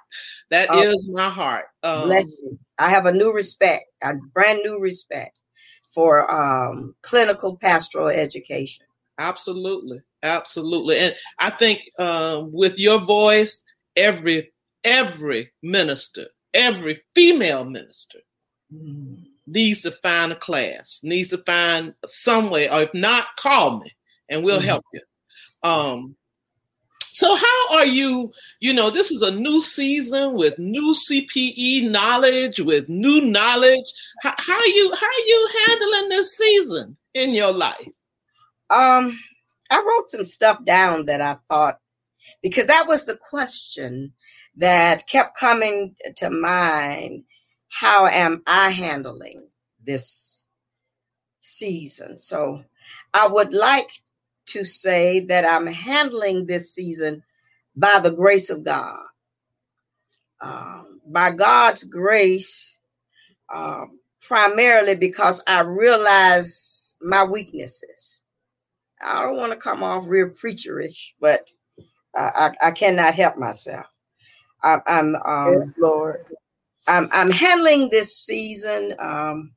That 0.50 0.68
Oh. 0.70 0.80
is 0.80 1.08
my 1.12 1.28
heart. 1.30 1.66
Um, 1.82 2.06
bless 2.06 2.24
you. 2.42 2.58
I 2.78 2.90
have 2.90 3.06
a 3.06 3.12
new 3.12 3.32
respect, 3.32 3.84
a 4.02 4.14
brand 4.34 4.60
new 4.64 4.78
respect 4.80 5.40
for 5.94 6.30
um, 6.30 6.94
clinical 7.02 7.56
pastoral 7.56 8.08
education. 8.08 8.86
Absolutely, 9.18 10.00
absolutely. 10.22 10.98
And 10.98 11.14
I 11.38 11.50
think 11.50 11.80
um, 11.98 12.50
with 12.52 12.76
your 12.76 13.00
voice, 13.00 13.62
every 13.96 14.52
every 14.84 15.52
minister, 15.62 16.26
every 16.54 17.00
female 17.14 17.64
minister 17.64 18.20
needs 19.46 19.82
to 19.82 19.92
find 19.92 20.32
a 20.32 20.36
class, 20.36 21.00
needs 21.02 21.28
to 21.28 21.38
find 21.38 21.94
some 22.06 22.50
way, 22.50 22.68
or 22.68 22.82
if 22.82 22.94
not, 22.94 23.26
call 23.36 23.80
me 23.80 23.90
and 24.28 24.44
we'll 24.44 24.60
Mhm. 24.60 24.64
help 24.64 24.84
you. 24.92 25.00
Um, 25.62 26.16
so 27.12 27.34
how 27.34 27.68
are 27.70 27.86
you? 27.86 28.32
You 28.60 28.74
know, 28.74 28.90
this 28.90 29.10
is 29.10 29.22
a 29.22 29.30
new 29.30 29.60
season 29.62 30.34
with 30.34 30.58
new 30.58 30.94
CPE 30.94 31.88
knowledge, 31.88 32.60
with 32.60 32.88
new 32.88 33.22
knowledge. 33.22 33.90
How, 34.20 34.34
how 34.36 34.64
you 34.64 34.94
how 34.94 35.06
are 35.06 35.26
you 35.26 35.48
handling 35.66 36.08
this 36.10 36.36
season 36.36 36.96
in 37.14 37.30
your 37.30 37.52
life? 37.52 37.88
Um, 38.68 39.18
I 39.70 39.78
wrote 39.78 40.10
some 40.10 40.24
stuff 40.24 40.62
down 40.64 41.06
that 41.06 41.20
I 41.20 41.34
thought 41.48 41.80
because 42.42 42.66
that 42.66 42.86
was 42.88 43.04
the 43.06 43.18
question 43.30 44.12
that 44.56 45.06
kept 45.08 45.38
coming 45.38 45.94
to 46.16 46.30
mind. 46.30 47.24
How 47.68 48.06
am 48.06 48.42
I 48.46 48.70
handling 48.70 49.48
this 49.84 50.46
season? 51.40 52.18
So 52.18 52.62
I 53.12 53.28
would 53.28 53.52
like 53.52 53.90
to 54.46 54.64
say 54.64 55.20
that 55.20 55.44
I'm 55.44 55.66
handling 55.66 56.46
this 56.46 56.72
season 56.74 57.22
by 57.74 58.00
the 58.02 58.12
grace 58.12 58.50
of 58.50 58.64
God. 58.64 59.04
Um, 60.40 61.00
by 61.06 61.30
God's 61.30 61.84
grace, 61.84 62.78
um, 63.52 64.00
primarily 64.20 64.94
because 64.96 65.42
I 65.46 65.60
realize 65.62 66.96
my 67.00 67.24
weaknesses. 67.24 68.22
I 69.00 69.22
don't 69.22 69.36
want 69.36 69.52
to 69.52 69.58
come 69.58 69.82
off 69.82 70.04
real 70.06 70.28
preacherish, 70.28 71.14
but 71.20 71.48
I, 72.16 72.50
I, 72.62 72.68
I 72.68 72.72
cannot 72.72 73.14
help 73.14 73.38
myself. 73.38 73.86
I, 74.62 74.80
I'm 74.86 75.16
um, 75.16 75.60
Yes, 75.60 75.74
Lord. 75.78 76.24
I'm 76.88 77.08
I'm 77.12 77.30
handling 77.30 77.90
this 77.90 78.16
season. 78.16 78.94
Um, 78.98 79.52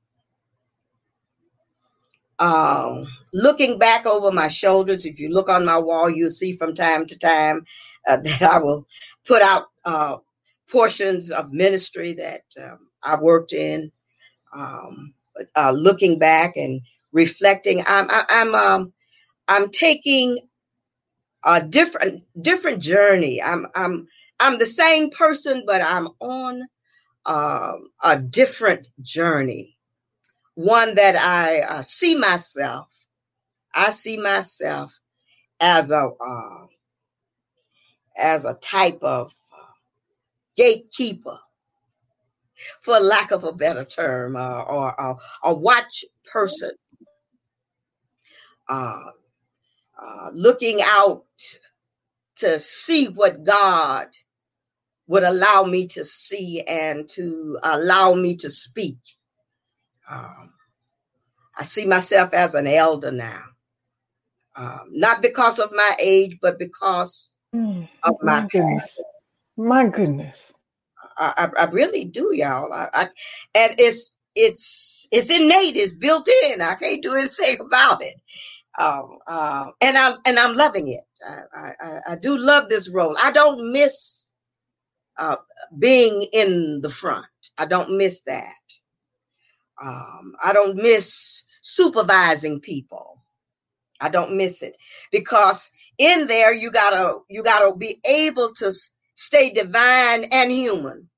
um, 2.39 3.05
looking 3.33 3.79
back 3.79 4.05
over 4.05 4.31
my 4.31 4.47
shoulders. 4.47 5.05
If 5.05 5.19
you 5.19 5.29
look 5.29 5.49
on 5.49 5.65
my 5.65 5.77
wall, 5.77 6.09
you'll 6.09 6.29
see 6.29 6.53
from 6.53 6.73
time 6.75 7.05
to 7.07 7.17
time 7.17 7.65
uh, 8.07 8.17
that 8.23 8.41
I 8.43 8.59
will 8.59 8.87
put 9.27 9.41
out 9.41 9.65
uh, 9.85 10.17
portions 10.71 11.31
of 11.31 11.51
ministry 11.53 12.13
that 12.13 12.43
um, 12.63 12.79
I 13.03 13.17
worked 13.21 13.53
in. 13.53 13.91
Um, 14.55 15.13
uh, 15.55 15.71
looking 15.71 16.19
back 16.19 16.57
and 16.57 16.81
reflecting, 17.13 17.83
I'm 17.87 18.09
I, 18.09 18.23
I'm 18.29 18.55
um, 18.55 18.93
I'm 19.47 19.69
taking 19.69 20.39
a 21.45 21.61
different 21.61 22.23
different 22.41 22.81
journey. 22.81 23.41
I'm 23.41 23.67
I'm 23.75 24.07
I'm 24.39 24.57
the 24.59 24.65
same 24.65 25.09
person, 25.11 25.63
but 25.65 25.81
I'm 25.81 26.09
on 26.19 26.63
um, 27.25 27.89
a 28.03 28.17
different 28.17 28.87
journey 29.01 29.77
one 30.59 30.95
that 30.95 31.15
I 31.15 31.61
uh, 31.61 31.81
see 31.81 32.15
myself. 32.15 32.89
I 33.73 33.89
see 33.91 34.17
myself 34.17 34.99
as 35.61 35.91
a 35.91 36.09
uh, 36.25 36.67
as 38.17 38.45
a 38.45 38.55
type 38.55 38.99
of 39.01 39.33
uh, 39.53 39.71
gatekeeper, 40.57 41.39
for 42.81 42.99
lack 42.99 43.31
of 43.31 43.45
a 43.45 43.53
better 43.53 43.85
term, 43.85 44.35
uh, 44.35 44.61
or, 44.63 45.17
a 45.43 45.53
watch 45.53 46.03
person, 46.25 46.71
uh, 50.01 50.29
looking 50.33 50.79
out 50.83 51.25
to 52.37 52.59
see 52.59 53.07
what 53.07 53.43
God 53.43 54.07
would 55.07 55.23
allow 55.23 55.63
me 55.63 55.87
to 55.87 56.03
see 56.03 56.61
and 56.61 57.09
to 57.09 57.57
allow 57.63 58.13
me 58.13 58.35
to 58.35 58.49
speak. 58.49 58.97
Um, 60.09 60.53
I 61.57 61.63
see 61.63 61.85
myself 61.85 62.33
as 62.33 62.55
an 62.55 62.67
elder 62.67 63.11
now, 63.11 63.41
um, 64.55 64.85
not 64.91 65.21
because 65.21 65.59
of 65.59 65.71
my 65.73 65.91
age, 65.99 66.37
but 66.41 66.57
because 66.57 67.31
mm, 67.53 67.87
of 68.03 68.15
my, 68.21 68.41
my 68.41 68.47
goodness. 68.47 69.03
My 69.57 69.87
goodness. 69.87 70.53
I, 71.17 71.33
I, 71.57 71.63
I 71.63 71.65
really 71.65 72.05
do, 72.05 72.31
y'all. 72.33 72.71
I, 72.71 72.89
I, 72.93 73.01
and 73.55 73.75
it's 73.77 74.17
it's 74.35 75.07
it's 75.11 75.29
innate. 75.29 75.75
It's 75.75 75.93
built 75.93 76.29
in. 76.45 76.61
I 76.61 76.75
can't 76.75 77.03
do 77.03 77.15
anything 77.15 77.59
about 77.65 78.01
it. 78.01 78.15
Um, 78.79 79.19
uh, 79.27 79.67
and 79.81 79.97
I 79.97 80.15
and 80.25 80.39
I'm 80.39 80.55
loving 80.55 80.89
it. 80.89 81.01
I, 81.27 81.73
I, 81.81 81.99
I 82.11 82.17
do 82.17 82.37
love 82.37 82.69
this 82.69 82.89
role. 82.89 83.17
I 83.21 83.31
don't 83.31 83.73
miss 83.73 84.33
uh, 85.17 85.37
being 85.79 86.27
in 86.33 86.81
the 86.81 86.89
front. 86.91 87.25
I 87.57 87.65
don't 87.65 87.97
miss 87.97 88.23
that. 88.23 88.53
Um, 89.83 90.35
I 90.43 90.53
don't 90.53 90.77
miss 90.77 91.43
supervising 91.61 92.61
people. 92.61 93.19
I 94.01 94.09
don't 94.09 94.37
miss 94.37 94.63
it 94.63 94.77
because 95.11 95.71
in 95.97 96.27
there 96.27 96.53
you 96.53 96.71
gotta 96.71 97.19
you 97.29 97.43
gotta 97.43 97.75
be 97.77 97.99
able 98.05 98.53
to 98.55 98.71
stay 99.15 99.51
divine 99.51 100.25
and 100.25 100.51
human. 100.51 101.09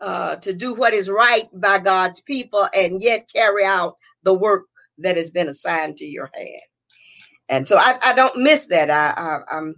Uh, 0.00 0.36
to 0.36 0.52
do 0.52 0.74
what 0.74 0.94
is 0.94 1.10
right 1.10 1.46
by 1.54 1.78
God's 1.78 2.22
people 2.22 2.66
and 2.74 3.02
yet 3.02 3.28
carry 3.34 3.64
out 3.64 3.96
the 4.24 4.34
work 4.34 4.64
that 4.98 5.16
has 5.16 5.30
been 5.30 5.48
assigned 5.48 5.98
to 5.98 6.06
your 6.06 6.30
hand. 6.34 6.60
And 7.48 7.68
so 7.68 7.78
I, 7.78 7.98
I 8.04 8.14
don't 8.14 8.38
miss 8.42 8.68
that. 8.68 8.90
I, 8.90 9.10
I 9.10 9.58
I'm 9.58 9.76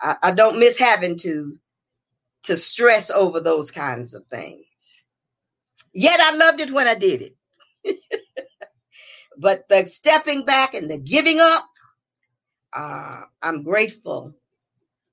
I, 0.00 0.16
I 0.24 0.32
don't 0.32 0.60
miss 0.60 0.78
having 0.78 1.18
to 1.18 1.58
to 2.44 2.56
stress 2.56 3.10
over 3.10 3.40
those 3.40 3.70
kinds 3.72 4.14
of 4.14 4.24
things. 4.26 5.04
Yet 5.94 6.20
I 6.20 6.36
loved 6.36 6.60
it 6.60 6.72
when 6.72 6.88
I 6.88 6.94
did 6.96 7.22
it. 7.22 8.00
but 9.38 9.68
the 9.68 9.86
stepping 9.86 10.44
back 10.44 10.74
and 10.74 10.90
the 10.90 10.98
giving 10.98 11.40
up, 11.40 11.64
uh, 12.74 13.22
I'm 13.42 13.64
grateful. 13.64 14.34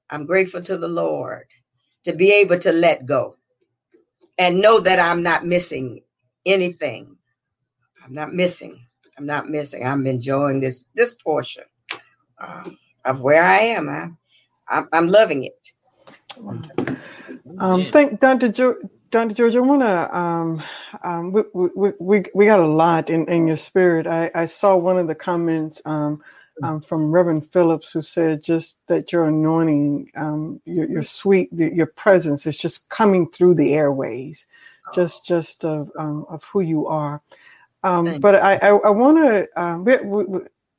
I'm 0.09 0.25
grateful 0.27 0.61
to 0.63 0.77
the 0.77 0.89
Lord 0.89 1.45
to 2.05 2.13
be 2.13 2.33
able 2.33 2.59
to 2.59 2.71
let 2.73 3.05
go 3.05 3.37
and 4.37 4.61
know 4.61 4.79
that 4.81 4.99
I'm 4.99 5.23
not 5.23 5.45
missing 5.45 6.01
anything. 6.45 7.17
I'm 8.05 8.13
not 8.15 8.33
missing. 8.33 8.84
I'm 9.17 9.27
not 9.27 9.49
missing. 9.49 9.85
I'm 9.85 10.07
enjoying 10.07 10.59
this 10.61 10.85
this 10.95 11.15
portion 11.15 11.63
uh, 12.39 12.69
of 13.05 13.21
where 13.23 13.43
I 13.43 13.59
am. 13.59 13.89
I, 13.89 14.09
I'm, 14.69 14.89
I'm 14.93 15.09
loving 15.09 15.45
it. 15.45 15.53
Um, 17.59 17.85
thank 17.85 18.19
Dr. 18.19 18.49
Jo- 18.51 18.77
Dr. 19.11 19.33
George. 19.35 19.55
I 19.55 19.59
want 19.61 19.81
to. 19.81 20.17
Um, 20.17 20.63
um, 21.03 21.31
we, 21.31 21.43
we, 21.53 21.69
we, 21.75 22.23
we 22.33 22.45
got 22.45 22.59
a 22.59 22.67
lot 22.67 23.09
in, 23.09 23.27
in 23.29 23.47
your 23.47 23.57
spirit. 23.57 24.07
I, 24.07 24.31
I 24.35 24.45
saw 24.45 24.75
one 24.75 24.97
of 24.97 25.07
the 25.07 25.15
comments 25.15 25.81
um, 25.85 26.21
um, 26.63 26.81
from 26.81 27.11
Reverend 27.11 27.51
Phillips 27.51 27.93
who 27.93 28.01
said 28.01 28.43
just 28.43 28.77
that 28.87 29.11
your 29.13 29.25
anointing, 29.27 30.11
um, 30.17 30.61
your, 30.65 30.89
your 30.89 31.03
sweet, 31.03 31.49
your 31.53 31.87
presence 31.87 32.45
is 32.47 32.57
just 32.57 32.89
coming 32.89 33.29
through 33.29 33.55
the 33.55 33.73
airways, 33.73 34.47
just 34.93 35.25
just 35.25 35.65
of 35.65 35.91
um, 35.97 36.25
of 36.29 36.43
who 36.45 36.61
you 36.61 36.87
are. 36.87 37.21
Um, 37.85 38.19
but 38.19 38.35
I 38.35 38.55
I, 38.55 38.69
I 38.69 38.89
want 38.89 39.17
to 39.17 39.61
um, 39.61 39.87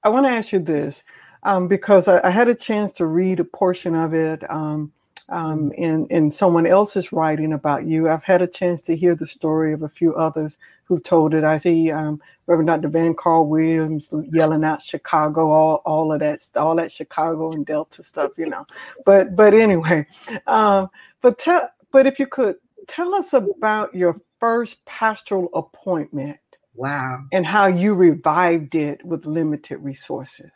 I 0.03 0.09
want 0.09 0.27
to 0.27 0.33
ask 0.33 0.53
you 0.53 0.59
this 0.59 1.05
um, 1.43 1.69
because 1.69 2.09
I, 2.09 2.27
I, 2.27 2.31
had 2.31 2.49
a 2.49 2.55
chance 2.55 2.93
to 2.93 3.07
read 3.07 3.41
a 3.41 3.45
portion 3.45 3.95
of 3.95 4.15
it. 4.15 4.49
Um, 4.51 4.93
um, 5.29 5.73
in, 5.73 6.07
in 6.07 6.31
someone 6.31 6.67
else's 6.67 7.13
writing 7.13 7.53
about 7.53 7.87
you. 7.87 8.09
I've 8.09 8.23
had 8.23 8.43
a 8.43 8.47
chance 8.47 8.81
to 8.83 8.97
hear 8.97 9.15
the 9.15 9.27
story 9.27 9.73
of 9.73 9.83
a 9.83 9.89
few 9.89 10.15
others 10.15 10.57
who've 10.85 11.03
told 11.03 11.35
it. 11.35 11.45
I 11.45 11.59
see 11.59 11.91
um, 11.91 12.21
Reverend 12.47 12.69
Dr. 12.69 12.89
Van 12.89 13.15
Carl 13.15 13.47
Williams 13.47 14.09
yelling 14.33 14.65
out 14.65 14.83
Chicago, 14.83 15.51
all, 15.51 15.83
all 15.85 16.13
of 16.13 16.21
that, 16.21 16.39
all 16.57 16.77
that 16.77 16.93
Chicago 16.93 17.51
and 17.51 17.67
Delta 17.67 18.03
stuff, 18.03 18.33
you 18.39 18.47
know. 18.47 18.65
But 19.05 19.35
but 19.35 19.53
anyway, 19.53 20.07
um, 20.47 20.91
but 21.23 21.39
tell, 21.39 21.71
but 21.91 22.07
if 22.07 22.21
you 22.21 22.27
could 22.27 22.57
tell 22.87 23.15
us 23.15 23.33
about 23.33 23.95
your 23.95 24.15
first 24.39 24.85
pastoral 24.85 25.49
appointment. 25.55 26.39
Wow. 26.77 27.25
And 27.33 27.47
how 27.47 27.67
you 27.67 27.95
revived 27.95 28.75
it 28.75 29.05
with 29.05 29.27
limited 29.27 29.79
resources. 29.79 30.51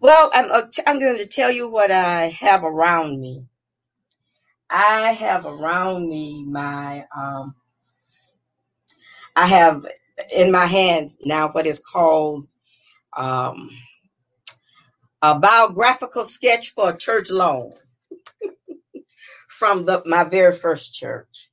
Well, 0.00 0.30
I'm, 0.34 0.50
uh, 0.50 0.62
I'm 0.86 0.98
going 1.00 1.18
to 1.18 1.26
tell 1.26 1.50
you 1.50 1.68
what 1.68 1.90
I 1.90 2.26
have 2.40 2.64
around 2.64 3.20
me. 3.20 3.46
I 4.70 5.12
have 5.12 5.46
around 5.46 6.08
me 6.08 6.44
my, 6.44 7.06
um, 7.16 7.54
I 9.36 9.46
have 9.46 9.86
in 10.34 10.52
my 10.52 10.66
hands 10.66 11.16
now 11.24 11.48
what 11.50 11.66
is 11.66 11.78
called 11.78 12.46
um, 13.16 13.70
a 15.22 15.38
biographical 15.38 16.24
sketch 16.24 16.70
for 16.70 16.90
a 16.90 16.96
church 16.96 17.30
loan 17.30 17.72
from 19.58 19.84
the 19.84 20.02
my 20.04 20.24
very 20.24 20.54
first 20.54 20.94
church. 20.94 21.50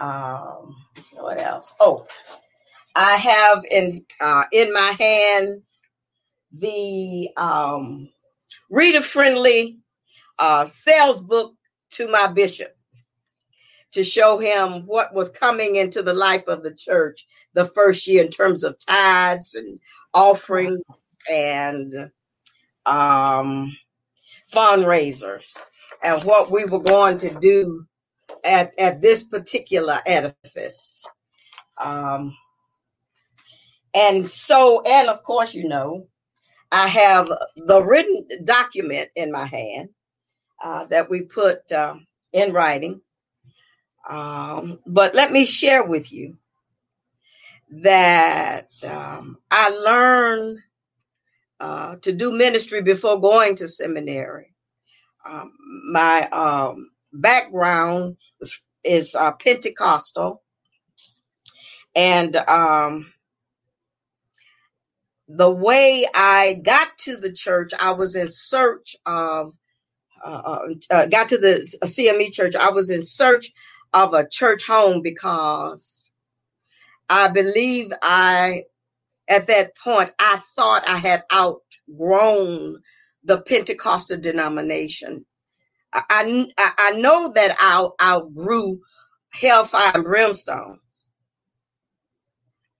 Um, 0.00 0.76
what 1.14 1.40
else? 1.40 1.74
Oh, 1.80 2.06
I 2.94 3.16
have 3.16 3.64
in 3.70 4.04
uh, 4.20 4.44
in 4.52 4.72
my 4.72 4.94
hands 4.98 5.90
the 6.52 7.28
um, 7.36 8.08
reader 8.70 9.02
friendly 9.02 9.78
uh, 10.38 10.64
sales 10.64 11.22
book 11.22 11.54
to 11.90 12.08
my 12.08 12.28
bishop 12.28 12.74
to 13.92 14.04
show 14.04 14.38
him 14.38 14.86
what 14.86 15.14
was 15.14 15.30
coming 15.30 15.76
into 15.76 16.02
the 16.02 16.14
life 16.14 16.46
of 16.48 16.62
the 16.62 16.74
church 16.74 17.26
the 17.54 17.64
first 17.64 18.06
year 18.06 18.22
in 18.22 18.30
terms 18.30 18.64
of 18.64 18.78
tithes 18.78 19.54
and 19.54 19.80
offerings 20.14 20.82
and 21.30 22.10
um, 22.86 23.76
fundraisers 24.52 25.58
and 26.02 26.22
what 26.24 26.50
we 26.50 26.64
were 26.64 26.80
going 26.80 27.18
to 27.18 27.38
do 27.40 27.86
at, 28.44 28.78
at 28.78 29.00
this 29.00 29.24
particular 29.24 29.98
edifice. 30.06 31.06
Um, 31.80 32.36
and 33.94 34.28
so, 34.28 34.82
and 34.86 35.08
of 35.08 35.22
course, 35.22 35.54
you 35.54 35.68
know, 35.68 36.06
I 36.70 36.86
have 36.88 37.28
the 37.56 37.82
written 37.82 38.26
document 38.44 39.10
in 39.16 39.32
my 39.32 39.46
hand 39.46 39.90
uh, 40.62 40.84
that 40.86 41.08
we 41.10 41.22
put 41.22 41.70
um, 41.72 42.06
in 42.32 42.52
writing. 42.52 43.00
Um, 44.08 44.80
but 44.86 45.14
let 45.14 45.32
me 45.32 45.46
share 45.46 45.84
with 45.84 46.12
you 46.12 46.38
that 47.70 48.70
um, 48.86 49.38
I 49.50 49.70
learned 49.70 50.60
uh, 51.60 51.96
to 51.96 52.12
do 52.12 52.32
ministry 52.32 52.82
before 52.82 53.20
going 53.20 53.56
to 53.56 53.68
seminary. 53.68 54.54
Um, 55.28 55.52
my 55.90 56.28
um, 56.30 56.90
background 57.12 58.16
is, 58.40 58.60
is 58.82 59.14
uh, 59.14 59.32
Pentecostal, 59.32 60.42
and 61.94 62.36
um, 62.36 63.12
the 65.28 65.50
way 65.50 66.06
I 66.14 66.60
got 66.62 66.96
to 66.98 67.16
the 67.16 67.32
church, 67.32 67.72
I 67.80 67.92
was 67.92 68.16
in 68.16 68.32
search 68.32 68.96
of, 69.04 69.52
uh, 70.24 70.28
uh, 70.28 70.68
uh 70.90 71.06
got 71.06 71.28
to 71.30 71.38
the 71.38 71.76
CME 71.84 72.32
church, 72.32 72.56
I 72.56 72.70
was 72.70 72.90
in 72.90 73.04
search 73.04 73.52
of 73.92 74.14
a 74.14 74.26
church 74.26 74.66
home 74.66 75.02
because 75.02 76.12
I 77.10 77.28
believe 77.28 77.92
I, 78.02 78.62
at 79.28 79.46
that 79.48 79.76
point, 79.76 80.10
I 80.18 80.40
thought 80.56 80.88
I 80.88 80.96
had 80.96 81.24
outgrown 81.32 82.82
the 83.28 83.40
Pentecostal 83.42 84.18
denomination. 84.18 85.24
I, 85.92 86.02
I, 86.58 86.72
I 86.78 86.90
know 86.92 87.32
that 87.34 87.54
I 87.60 87.88
outgrew 88.02 88.80
hellfire 89.32 89.92
and 89.94 90.04
brimstone. 90.04 90.78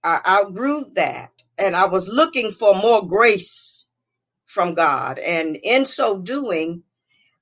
I 0.03 0.19
outgrew 0.27 0.85
that 0.95 1.31
and 1.57 1.75
I 1.75 1.85
was 1.85 2.09
looking 2.09 2.51
for 2.51 2.73
more 2.73 3.05
grace 3.05 3.91
from 4.45 4.73
God. 4.73 5.19
And 5.19 5.55
in 5.57 5.85
so 5.85 6.17
doing, 6.17 6.83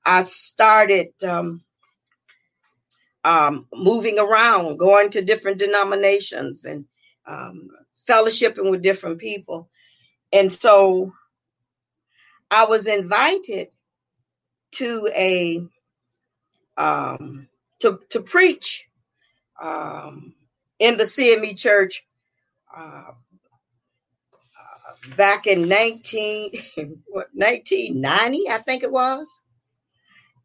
I 0.04 0.22
started 0.22 1.08
um, 1.26 1.62
um, 3.24 3.66
moving 3.72 4.18
around, 4.18 4.78
going 4.78 5.10
to 5.10 5.22
different 5.22 5.58
denominations 5.58 6.66
and 6.66 6.84
um, 7.26 7.68
fellowshipping 8.08 8.70
with 8.70 8.82
different 8.82 9.18
people. 9.18 9.70
And 10.32 10.52
so 10.52 11.12
I 12.50 12.66
was 12.66 12.86
invited 12.86 13.68
to 14.72 15.08
a 15.14 15.66
um, 16.76 17.48
to 17.80 18.00
to 18.10 18.20
preach 18.22 18.88
um, 19.60 20.34
in 20.78 20.96
the 20.96 21.04
CME 21.04 21.58
church 21.58 22.04
uh, 22.76 23.12
uh, 23.12 23.14
back 25.16 25.46
in 25.46 25.68
19 25.68 26.50
what 27.08 27.28
1990 27.34 28.50
I 28.50 28.58
think 28.58 28.82
it 28.82 28.92
was? 28.92 29.44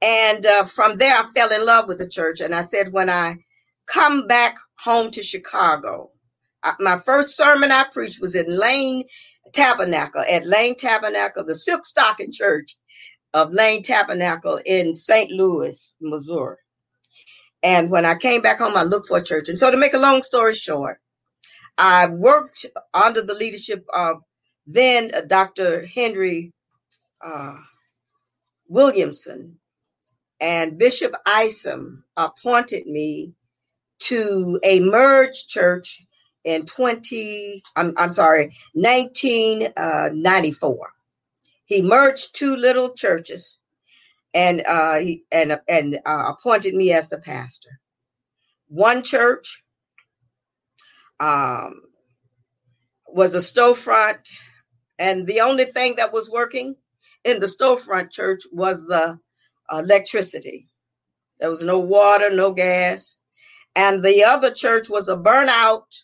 And 0.01 0.45
uh, 0.45 0.65
from 0.65 0.97
there 0.97 1.15
I 1.15 1.23
fell 1.33 1.51
in 1.51 1.65
love 1.65 1.87
with 1.87 1.99
the 1.99 2.09
church 2.09 2.41
and 2.41 2.53
I 2.53 2.61
said 2.61 2.93
when 2.93 3.09
I 3.09 3.37
come 3.85 4.27
back 4.27 4.57
home 4.79 5.11
to 5.11 5.23
Chicago 5.23 6.09
My 6.79 6.99
first 6.99 7.37
sermon 7.37 7.71
I 7.71 7.85
preached 7.91 8.21
was 8.21 8.35
in 8.35 8.47
Lane 8.49 9.05
Tabernacle 9.53 10.23
at 10.29 10.45
Lane 10.47 10.75
Tabernacle 10.77 11.45
the 11.45 11.55
Silk 11.55 11.85
Stocking 11.85 12.33
Church 12.33 12.75
of 13.33 13.53
Lane 13.53 13.83
Tabernacle 13.83 14.59
in 14.65 14.93
St. 14.93 15.31
Louis 15.31 15.95
Missouri 16.01 16.57
and 17.63 17.89
when 17.89 18.05
I 18.05 18.15
came 18.15 18.41
back 18.41 18.59
home, 18.59 18.77
I 18.77 18.83
looked 18.83 19.07
for 19.07 19.17
a 19.17 19.23
church. 19.23 19.49
And 19.49 19.59
so, 19.59 19.71
to 19.71 19.77
make 19.77 19.93
a 19.93 19.99
long 19.99 20.23
story 20.23 20.53
short, 20.53 20.99
I 21.77 22.07
worked 22.07 22.65
under 22.93 23.21
the 23.21 23.33
leadership 23.33 23.85
of 23.93 24.21
then 24.67 25.11
uh, 25.13 25.21
Dr. 25.21 25.85
Henry 25.85 26.51
uh, 27.25 27.57
Williamson, 28.69 29.59
and 30.41 30.77
Bishop 30.77 31.13
Isom 31.25 32.03
appointed 32.17 32.87
me 32.87 33.33
to 34.01 34.59
a 34.63 34.81
merged 34.81 35.49
church 35.49 36.03
in 36.43 36.65
20, 36.65 37.63
I'm, 37.75 37.93
I'm 37.97 38.09
sorry, 38.09 38.55
1994. 38.73 40.73
Uh, 40.73 40.89
he 41.65 41.81
merged 41.81 42.35
two 42.35 42.55
little 42.55 42.93
churches 42.93 43.59
and 44.33 44.63
uh, 44.67 44.95
he 44.95 45.23
and 45.31 45.59
and 45.67 45.99
uh, 46.05 46.25
appointed 46.29 46.73
me 46.73 46.93
as 46.93 47.09
the 47.09 47.19
pastor. 47.19 47.79
One 48.67 49.03
church 49.03 49.63
um, 51.19 51.81
was 53.07 53.35
a 53.35 53.39
storefront, 53.39 54.19
and 54.97 55.27
the 55.27 55.41
only 55.41 55.65
thing 55.65 55.95
that 55.97 56.13
was 56.13 56.31
working 56.31 56.75
in 57.23 57.39
the 57.39 57.45
storefront 57.45 58.11
church 58.11 58.41
was 58.51 58.85
the 58.87 59.19
electricity. 59.71 60.65
There 61.39 61.49
was 61.49 61.63
no 61.63 61.79
water, 61.79 62.29
no 62.29 62.51
gas, 62.51 63.19
and 63.75 64.03
the 64.03 64.23
other 64.23 64.51
church 64.51 64.89
was 64.89 65.09
a 65.09 65.17
burnout 65.17 66.03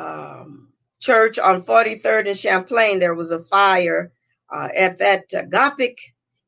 um, 0.00 0.68
church 1.00 1.38
on 1.38 1.62
43rd 1.62 2.28
and 2.28 2.38
Champlain. 2.38 2.98
There 2.98 3.14
was 3.14 3.32
a 3.32 3.40
fire 3.40 4.12
uh, 4.52 4.68
at 4.76 4.98
that 4.98 5.24
uh, 5.34 5.42
Gothic 5.42 5.98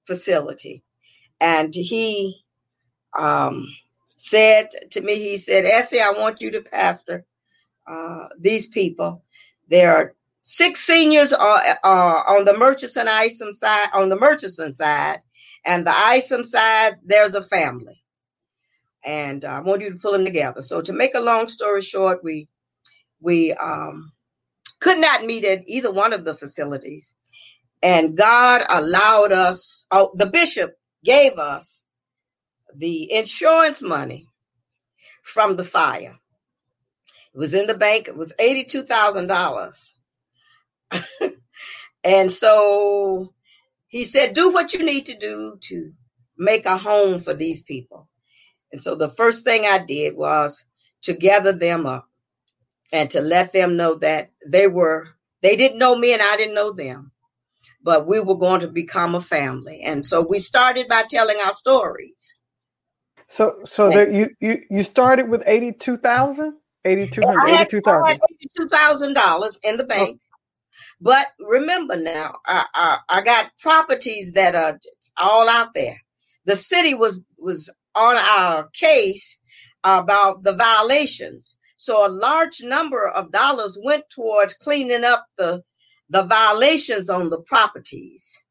facility. 0.05 0.83
And 1.41 1.75
he 1.75 2.45
um, 3.19 3.67
said 4.17 4.69
to 4.93 5.01
me, 5.01 5.19
he 5.19 5.37
said, 5.37 5.65
Essie, 5.65 6.01
I 6.01 6.12
want 6.17 6.41
you 6.41 6.51
to 6.53 6.62
pastor 6.62 7.25
uh, 7.87 8.29
these 8.38 8.69
people. 8.69 9.25
There 9.69 9.95
are 9.95 10.15
six 10.43 10.81
seniors 10.81 11.33
uh, 11.33 11.75
uh, 11.85 12.23
on 12.29 12.45
the 12.45 12.57
Murchison 12.57 13.09
Isom 13.09 13.53
side, 13.53 13.88
on 13.95 14.09
the 14.09 14.17
Murchison 14.17 14.73
side, 14.73 15.19
and 15.65 15.87
the 15.87 15.93
Isom 15.95 16.45
side, 16.45 16.93
there's 17.05 17.35
a 17.35 17.43
family. 17.43 18.03
And 19.05 19.45
I 19.45 19.61
want 19.61 19.83
you 19.83 19.91
to 19.91 19.99
pull 19.99 20.12
them 20.12 20.25
together. 20.25 20.62
So 20.62 20.81
to 20.81 20.93
make 20.93 21.15
a 21.15 21.21
long 21.21 21.49
story 21.49 21.83
short, 21.83 22.23
we 22.23 22.49
we 23.23 23.53
um, 23.55 24.13
could 24.81 24.99
not 24.99 25.25
meet 25.25 25.45
at 25.45 25.63
either 25.67 25.93
one 25.93 26.13
of 26.13 26.25
the 26.25 26.35
facilities 26.35 27.15
and 27.83 28.17
God 28.17 28.65
allowed 28.69 29.33
us, 29.33 29.87
oh, 29.91 30.13
the 30.15 30.27
bishop 30.27 30.79
gave 31.05 31.39
us 31.39 31.85
the 32.75 33.13
insurance 33.13 33.83
money 33.83 34.29
from 35.23 35.57
the 35.57 35.65
fire. 35.65 36.17
It 37.35 37.39
was 37.39 37.55
in 37.55 37.67
the 37.67 37.77
bank, 37.77 38.07
it 38.09 38.17
was 38.17 38.35
$82,000. 38.41 39.95
and 42.05 42.31
so 42.31 43.35
he 43.89 44.05
said, 44.05 44.35
Do 44.35 44.53
what 44.53 44.75
you 44.75 44.85
need 44.85 45.07
to 45.07 45.17
do 45.17 45.57
to 45.63 45.91
make 46.39 46.67
a 46.67 46.77
home 46.77 47.19
for 47.19 47.35
these 47.35 47.63
people. 47.63 48.09
And 48.71 48.83
so 48.83 48.95
the 48.95 49.09
first 49.09 49.45
thing 49.45 49.65
I 49.65 49.79
did 49.79 50.15
was 50.17 50.65
to 51.03 51.15
gather 51.15 51.53
them 51.53 51.87
up 51.87 52.09
and 52.93 53.11
to 53.11 53.21
let 53.21 53.53
them 53.53 53.77
know 53.77 53.95
that 53.97 54.31
they 54.47 54.69
were, 54.69 55.09
they 55.43 55.57
didn't 55.57 55.79
know 55.79 55.97
me 55.97 56.13
and 56.13 56.23
I 56.23 56.37
didn't 56.37 56.55
know 56.55 56.73
them 56.73 57.13
but 57.83 58.07
we 58.07 58.21
were 58.21 58.37
going 58.37 58.61
to 58.61 58.69
become 58.69 59.15
a 59.15 59.21
family. 59.21 59.83
And 59.83 60.05
so 60.07 60.21
we 60.23 60.39
started 60.39 60.89
by 60.89 61.03
telling 61.11 61.37
our 61.45 61.53
stories. 61.53 62.43
So, 63.27 63.57
so 63.65 63.91
there, 63.91 64.11
you, 64.11 64.31
you, 64.41 64.63
you 64.71 64.83
started 64.83 65.29
with 65.29 65.43
82,000, 65.47 66.55
8200, 66.85 68.21
$82,000 68.61 69.59
in 69.65 69.77
the 69.77 69.85
bank. 69.85 70.21
Oh. 70.21 70.27
But 71.01 71.27
remember 71.41 71.97
now, 71.97 72.37
I, 72.47 72.65
I, 72.75 72.99
I 73.09 73.23
got 73.23 73.51
properties 73.59 74.35
that 74.35 74.55
are 74.55 74.79
all 75.21 75.49
out 75.49 75.75
there. 75.75 75.97
The 76.45 76.55
city 76.55 76.95
was, 76.95 77.25
was 77.41 77.75
on 77.95 78.17
our 78.17 78.69
case 78.73 79.41
about 79.83 80.43
the 80.45 80.53
violations. 80.55 81.57
So 81.83 82.07
a 82.07 82.09
large 82.09 82.62
number 82.62 83.09
of 83.09 83.33
dollars 83.33 83.77
went 83.83 84.09
towards 84.09 84.55
cleaning 84.55 85.03
up 85.03 85.27
the 85.37 85.64
the 86.11 86.23
violations 86.23 87.11
on 87.11 87.29
the 87.29 87.40
properties. 87.40 88.45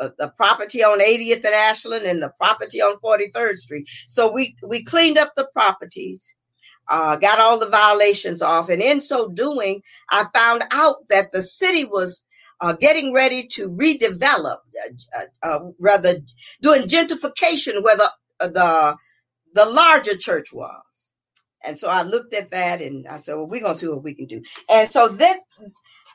Uh, 0.00 0.10
the 0.16 0.28
property 0.36 0.84
on 0.84 1.00
80th 1.00 1.44
and 1.44 1.54
Ashland 1.70 2.06
and 2.06 2.22
the 2.22 2.32
property 2.38 2.80
on 2.80 3.00
43rd 3.00 3.56
Street. 3.56 3.88
So 4.06 4.32
we 4.32 4.54
we 4.68 4.84
cleaned 4.84 5.18
up 5.18 5.32
the 5.36 5.48
properties, 5.52 6.36
uh, 6.88 7.16
got 7.16 7.40
all 7.40 7.58
the 7.58 7.68
violations 7.68 8.42
off, 8.42 8.68
and 8.68 8.80
in 8.80 9.00
so 9.00 9.28
doing, 9.28 9.82
I 10.10 10.26
found 10.32 10.62
out 10.70 10.98
that 11.08 11.32
the 11.32 11.42
city 11.42 11.84
was 11.84 12.24
uh, 12.60 12.74
getting 12.74 13.12
ready 13.12 13.48
to 13.54 13.70
redevelop, 13.70 14.58
uh, 15.16 15.24
uh, 15.42 15.60
rather 15.80 16.18
doing 16.62 16.82
gentrification 16.82 17.82
where 17.82 17.96
the 17.96 18.10
the 18.38 18.96
the 19.54 19.66
larger 19.66 20.16
church 20.16 20.52
was. 20.52 20.87
And 21.64 21.78
so 21.78 21.88
I 21.88 22.02
looked 22.02 22.34
at 22.34 22.50
that 22.50 22.82
and 22.82 23.06
I 23.08 23.18
said, 23.18 23.34
well, 23.34 23.46
we're 23.48 23.60
going 23.62 23.74
to 23.74 23.78
see 23.78 23.88
what 23.88 24.04
we 24.04 24.14
can 24.14 24.26
do. 24.26 24.42
And 24.70 24.90
so 24.92 25.08
this, 25.08 25.38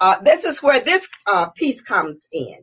uh, 0.02 0.18
this 0.24 0.46
is 0.46 0.64
where 0.64 0.80
this 0.80 1.10
uh, 1.32 1.50
piece 1.50 1.82
comes 1.82 2.28
in. 2.32 2.58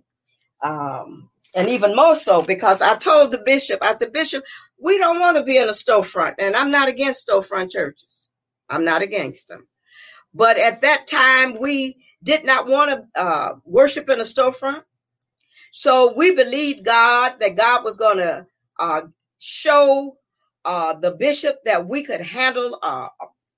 Um, 0.62 1.30
and 1.54 1.68
even 1.68 1.96
more 1.96 2.14
so 2.14 2.42
because 2.42 2.82
I 2.82 2.96
told 2.96 3.32
the 3.32 3.42
bishop, 3.44 3.80
I 3.82 3.94
said, 3.94 4.12
Bishop, 4.12 4.44
we 4.80 4.98
don't 4.98 5.20
want 5.20 5.36
to 5.36 5.42
be 5.44 5.56
in 5.56 5.64
a 5.64 5.72
storefront. 5.72 6.34
And 6.38 6.54
I'm 6.56 6.70
not 6.70 6.88
against 6.88 7.28
storefront 7.28 7.70
churches, 7.72 8.28
I'm 8.68 8.84
not 8.84 9.02
against 9.02 9.48
them. 9.48 9.66
But 10.34 10.58
at 10.58 10.82
that 10.82 11.06
time, 11.08 11.60
we 11.60 11.96
did 12.22 12.44
not 12.44 12.68
want 12.68 12.90
to 13.14 13.20
uh, 13.20 13.54
worship 13.64 14.08
in 14.08 14.20
a 14.20 14.24
storefront. 14.24 14.82
So 15.72 16.14
we 16.16 16.34
believed 16.34 16.84
God 16.84 17.34
that 17.40 17.56
God 17.56 17.84
was 17.84 17.96
going 17.96 18.18
to 18.18 18.46
uh, 18.78 19.02
show 19.38 20.16
uh, 20.64 20.94
the 20.94 21.12
bishop 21.12 21.57
that 21.64 21.87
we 21.87 22.03
could 22.03 22.20
handle 22.20 22.79
uh, 22.83 23.09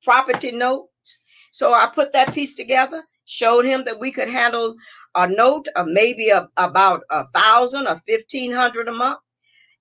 property 0.02 0.52
notes. 0.52 1.20
So 1.50 1.72
I 1.72 1.88
put 1.94 2.12
that 2.12 2.34
piece 2.34 2.54
together 2.54 3.02
showed 3.24 3.64
him 3.64 3.84
that 3.84 3.98
we 3.98 4.12
could 4.12 4.28
handle 4.28 4.76
a 5.14 5.26
note 5.26 5.66
of 5.76 5.86
maybe 5.86 6.28
a, 6.28 6.48
about 6.56 7.02
a 7.10 7.26
thousand 7.28 7.86
or 7.86 7.96
fifteen 7.96 8.52
hundred 8.52 8.88
a 8.88 8.92
month. 8.92 9.20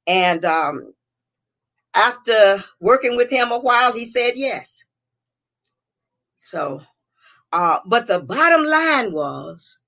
And 0.08 0.46
um, 0.46 0.94
after 1.96 2.64
working 2.80 3.16
with 3.18 3.30
him 3.30 3.52
a 3.52 3.60
while, 3.60 3.94
he 3.94 4.06
said 4.06 4.32
yes. 4.36 4.86
So, 6.38 6.82
uh, 7.52 7.80
but 7.86 8.08
the 8.08 8.20
bottom 8.20 8.64
line 8.66 9.12
was, 9.14 9.81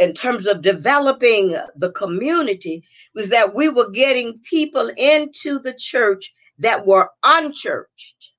in 0.00 0.14
terms 0.14 0.46
of 0.46 0.62
developing 0.62 1.54
the 1.76 1.92
community, 1.92 2.82
was 3.14 3.28
that 3.28 3.54
we 3.54 3.68
were 3.68 3.90
getting 3.90 4.40
people 4.42 4.90
into 4.96 5.58
the 5.58 5.74
church 5.74 6.34
that 6.58 6.86
were 6.86 7.10
unchurched. 7.22 8.32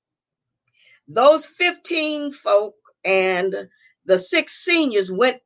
Those 1.08 1.46
15 1.46 2.34
folk 2.34 2.74
and 3.06 3.70
the 4.06 4.18
six 4.18 4.64
seniors 4.66 5.12
went 5.12 5.38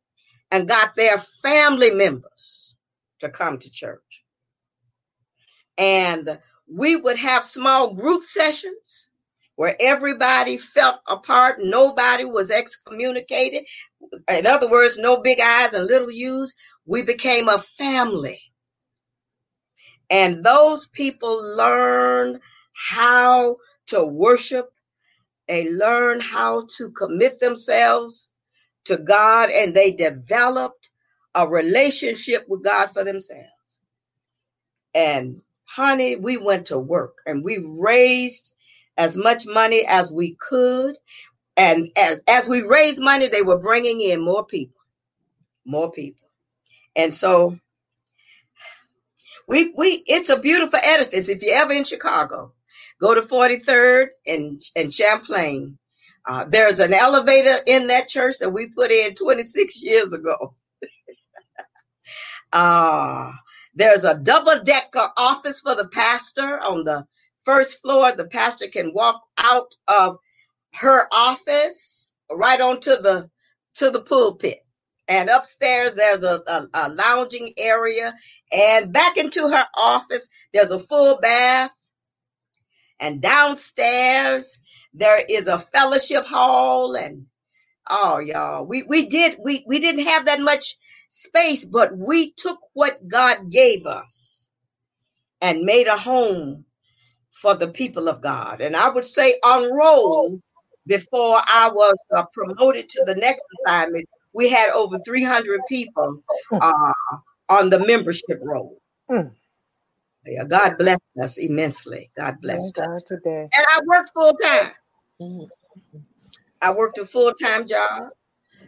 and 0.52 0.70
got 0.70 0.96
their 0.96 1.18
family 1.18 1.92
members 1.92 2.78
to 3.20 3.30
come 3.30 3.60
to 3.60 3.70
church. 3.70 4.24
And 5.78 6.40
we 6.68 6.96
would 6.96 7.18
have 7.18 7.44
small 7.44 7.94
group 7.94 8.24
sessions 8.24 9.10
where 9.56 9.76
everybody 9.80 10.58
felt 10.58 11.00
apart, 11.08 11.58
nobody 11.60 12.26
was 12.26 12.52
excommunicated. 12.52 13.64
In 14.30 14.46
other 14.48 14.70
words, 14.70 15.00
no 15.00 15.22
big 15.22 15.40
eyes 15.40 15.74
and 15.74 15.86
little 15.86 16.12
U's. 16.12 16.56
We 16.86 17.02
became 17.02 17.48
a 17.48 17.58
family. 17.58 18.40
And 20.10 20.44
those 20.44 20.88
people 20.88 21.56
learned 21.56 22.40
how 22.74 23.58
to 23.88 24.04
worship. 24.06 24.72
They 25.48 25.70
learned 25.70 26.22
how 26.22 26.68
to 26.78 26.92
commit 26.92 27.40
themselves 27.40 28.32
to 28.86 28.98
God 28.98 29.50
and 29.50 29.74
they 29.74 29.92
developed 29.92 30.92
a 31.34 31.48
relationship 31.48 32.46
with 32.48 32.64
God 32.64 32.92
for 32.92 33.04
themselves. 33.04 33.50
And 34.94 35.42
honey, 35.66 36.16
we 36.16 36.38
went 36.38 36.68
to 36.68 36.80
work 36.80 37.18
and 37.26 37.44
we 37.44 37.58
raised 37.58 38.55
as 38.98 39.18
much 39.18 39.46
money 39.46 39.86
as 39.88 40.12
we 40.12 40.36
could. 40.40 40.96
And 41.58 41.90
as, 41.98 42.22
as 42.28 42.50
we 42.50 42.62
raised 42.62 43.02
money, 43.02 43.28
they 43.28 43.42
were 43.42 43.58
bringing 43.60 44.02
in 44.02 44.24
more 44.24 44.46
people, 44.46 44.82
more 45.66 45.92
people. 45.92 46.28
And 46.96 47.14
so 47.14 47.58
we, 49.48 49.74
we, 49.78 50.04
it's 50.08 50.30
a 50.30 50.40
beautiful 50.40 50.80
edifice. 50.84 51.30
If 51.30 51.42
you're 51.44 51.58
ever 51.58 51.74
in 51.74 51.84
Chicago, 51.84 52.54
go 53.00 53.14
to 53.14 53.22
43rd 53.22 54.08
and, 54.28 54.62
and 54.76 54.94
Champlain. 54.94 55.78
Uh, 56.28 56.46
there's 56.46 56.80
an 56.80 56.94
elevator 56.94 57.60
in 57.68 57.88
that 57.88 58.08
church 58.08 58.40
that 58.40 58.50
we 58.50 58.68
put 58.68 58.92
in 58.92 59.14
26 59.14 59.84
years 59.84 60.12
ago. 60.12 60.56
uh, 62.54 63.32
there's 63.76 64.04
a 64.04 64.18
double 64.18 64.64
decker 64.64 65.10
office 65.18 65.60
for 65.60 65.76
the 65.76 65.88
pastor 65.90 66.60
on 66.62 66.86
the 66.86 67.06
first 67.46 67.82
floor. 67.82 68.12
The 68.12 68.26
pastor 68.28 68.68
can 68.68 68.94
walk 68.94 69.22
out 69.38 69.76
of 69.88 70.18
her 70.76 71.08
office 71.14 72.14
right 72.32 72.60
onto 72.60 72.92
the 72.92 73.30
to 73.76 73.92
the 73.92 74.02
pulpit. 74.02 74.60
And 75.08 75.30
upstairs 75.30 75.96
there's 75.96 76.24
a, 76.24 76.42
a, 76.48 76.68
a 76.74 76.90
lounging 76.90 77.54
area. 77.58 78.14
And 78.52 78.92
back 78.94 79.18
into 79.18 79.48
her 79.50 79.66
office, 79.78 80.30
there's 80.54 80.72
a 80.72 80.80
full 80.80 81.20
bath. 81.20 81.72
And 83.00 83.22
downstairs 83.22 84.60
there 84.94 85.24
is 85.30 85.48
a 85.48 85.60
fellowship 85.60 86.26
hall. 86.26 86.96
And 86.96 87.28
oh 87.90 88.20
y'all, 88.20 88.66
we, 88.66 88.84
we 88.84 89.08
did 89.08 89.38
we 89.44 89.64
we 89.68 89.80
didn't 89.80 90.08
have 90.08 90.26
that 90.26 90.42
much 90.42 90.78
space, 91.10 91.66
but 91.66 91.98
we 91.98 92.34
took 92.34 92.60
what 92.74 93.08
God 93.08 93.52
gave 93.52 93.86
us 93.86 94.52
and 95.42 95.62
made 95.64 95.88
a 95.88 95.98
home 95.98 96.66
for 97.36 97.54
the 97.54 97.68
people 97.68 98.08
of 98.08 98.22
God. 98.22 98.62
And 98.62 98.76
I 98.76 98.90
would 98.90 99.06
say 99.06 99.40
on 99.44 99.72
roll 99.74 100.40
before 100.88 101.42
I 101.48 101.70
was 101.72 101.96
uh, 102.16 102.26
promoted 102.34 102.90
to 102.90 103.04
the 103.06 103.16
next 103.16 103.44
assignment, 103.60 104.08
we 104.34 104.50
had 104.50 104.70
over 104.72 104.98
300 105.00 105.62
people 105.68 106.22
uh, 106.52 106.94
on 107.50 107.70
the 107.70 107.80
membership 107.86 108.40
roll. 108.42 108.78
Mm. 109.10 109.32
Yeah, 110.26 110.46
God 110.46 110.78
blessed 110.78 111.02
us 111.22 111.38
immensely. 111.38 112.10
God 112.18 112.36
blessed 112.42 112.76
Thank 112.76 112.90
us. 112.90 113.04
God 113.04 113.18
today. 113.18 113.42
And 113.42 113.66
I 113.70 113.82
worked 113.86 114.12
full 114.14 114.34
time. 114.34 114.72
Mm-hmm. 115.22 115.98
I 116.62 116.72
worked 116.74 116.98
a 116.98 117.06
full 117.06 117.34
time 117.34 117.68
job. 117.68 118.10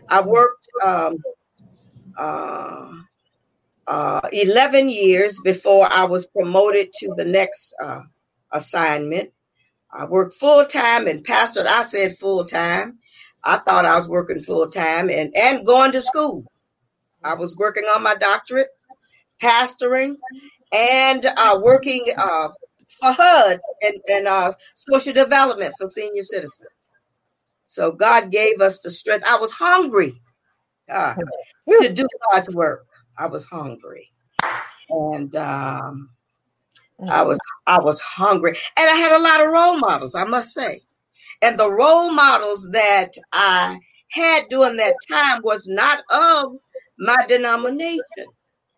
I 0.10 0.22
worked 0.22 0.68
um, 0.86 1.16
uh, 2.18 2.92
uh, 3.88 4.22
11 4.32 4.90
years 4.90 5.40
before 5.44 5.88
I 5.92 6.04
was 6.04 6.28
promoted 6.28 6.94
to 7.00 7.14
the 7.16 7.26
next 7.26 7.74
uh, 7.84 8.02
assignment. 8.52 9.32
I 9.92 10.06
worked 10.06 10.36
full 10.36 10.66
time 10.66 11.08
and 11.08 11.26
pastored. 11.26 11.66
I 11.66 11.82
said 11.82 12.18
full 12.18 12.46
time. 12.46 13.00
I 13.44 13.58
thought 13.58 13.86
I 13.86 13.96
was 13.96 14.10
working 14.10 14.40
full 14.40 14.70
time 14.70 15.10
and, 15.10 15.34
and 15.36 15.66
going 15.66 15.92
to 15.94 16.02
school. 16.02 16.46
I 17.24 17.36
was 17.36 17.58
working 17.58 17.86
on 17.86 18.04
my 18.04 18.16
doctorate, 18.16 18.70
pastoring, 19.42 20.16
and 20.74 21.26
uh, 21.26 21.60
working 21.62 22.06
uh, 22.18 22.50
for 23.00 23.12
HUD 23.12 23.60
and, 23.82 24.00
and 24.10 24.28
uh, 24.28 24.52
social 24.76 25.14
development 25.14 25.74
for 25.78 25.90
senior 25.90 26.24
citizens. 26.24 26.90
So 27.66 27.92
God 27.92 28.32
gave 28.32 28.62
us 28.62 28.80
the 28.82 28.92
strength. 28.92 29.26
I 29.28 29.38
was 29.38 29.54
hungry 29.54 30.14
uh, 30.92 31.16
to 31.82 31.94
do 31.94 32.08
God's 32.32 32.50
work. 32.52 32.86
I 33.18 33.28
was 33.28 33.46
hungry, 33.46 34.12
and 34.90 35.36
um, 35.36 36.10
I 37.06 37.24
was 37.24 37.40
I 37.68 37.80
was 37.80 38.02
hungry, 38.02 38.58
and 38.78 38.90
I 38.90 38.94
had 38.96 39.16
a 39.16 39.22
lot 39.22 39.42
of 39.42 39.52
role 39.52 39.78
models. 39.78 40.16
I 40.16 40.26
must 40.26 40.54
say, 40.54 40.82
and 41.42 41.60
the 41.60 41.72
role 41.72 42.12
models 42.12 42.72
that 42.72 43.12
I 43.34 43.80
had 44.10 44.46
during 44.50 44.78
that 44.78 44.96
time 45.10 45.42
was 45.44 45.68
not 45.68 46.04
of 46.12 46.58
my 47.00 47.18
denomination. 47.28 48.26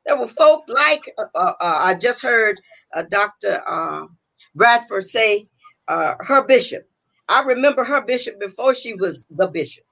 There 0.06 0.18
were 0.20 0.28
folk 0.28 0.64
like 0.68 1.04
uh, 1.18 1.26
uh, 1.36 1.54
uh 1.62 1.80
I 1.82 1.96
just 1.96 2.24
heard 2.24 2.60
uh, 2.94 3.04
Dr. 3.10 3.64
Uh, 3.68 4.08
Bradford 4.56 5.06
say 5.06 5.48
uh, 5.88 6.16
her 6.20 6.46
bishop. 6.46 6.84
I 7.30 7.44
remember 7.44 7.84
her 7.84 8.06
bishop 8.06 8.40
before 8.40 8.74
she 8.74 8.96
was 8.96 9.26
the 9.30 9.48
bishop. 9.48 9.86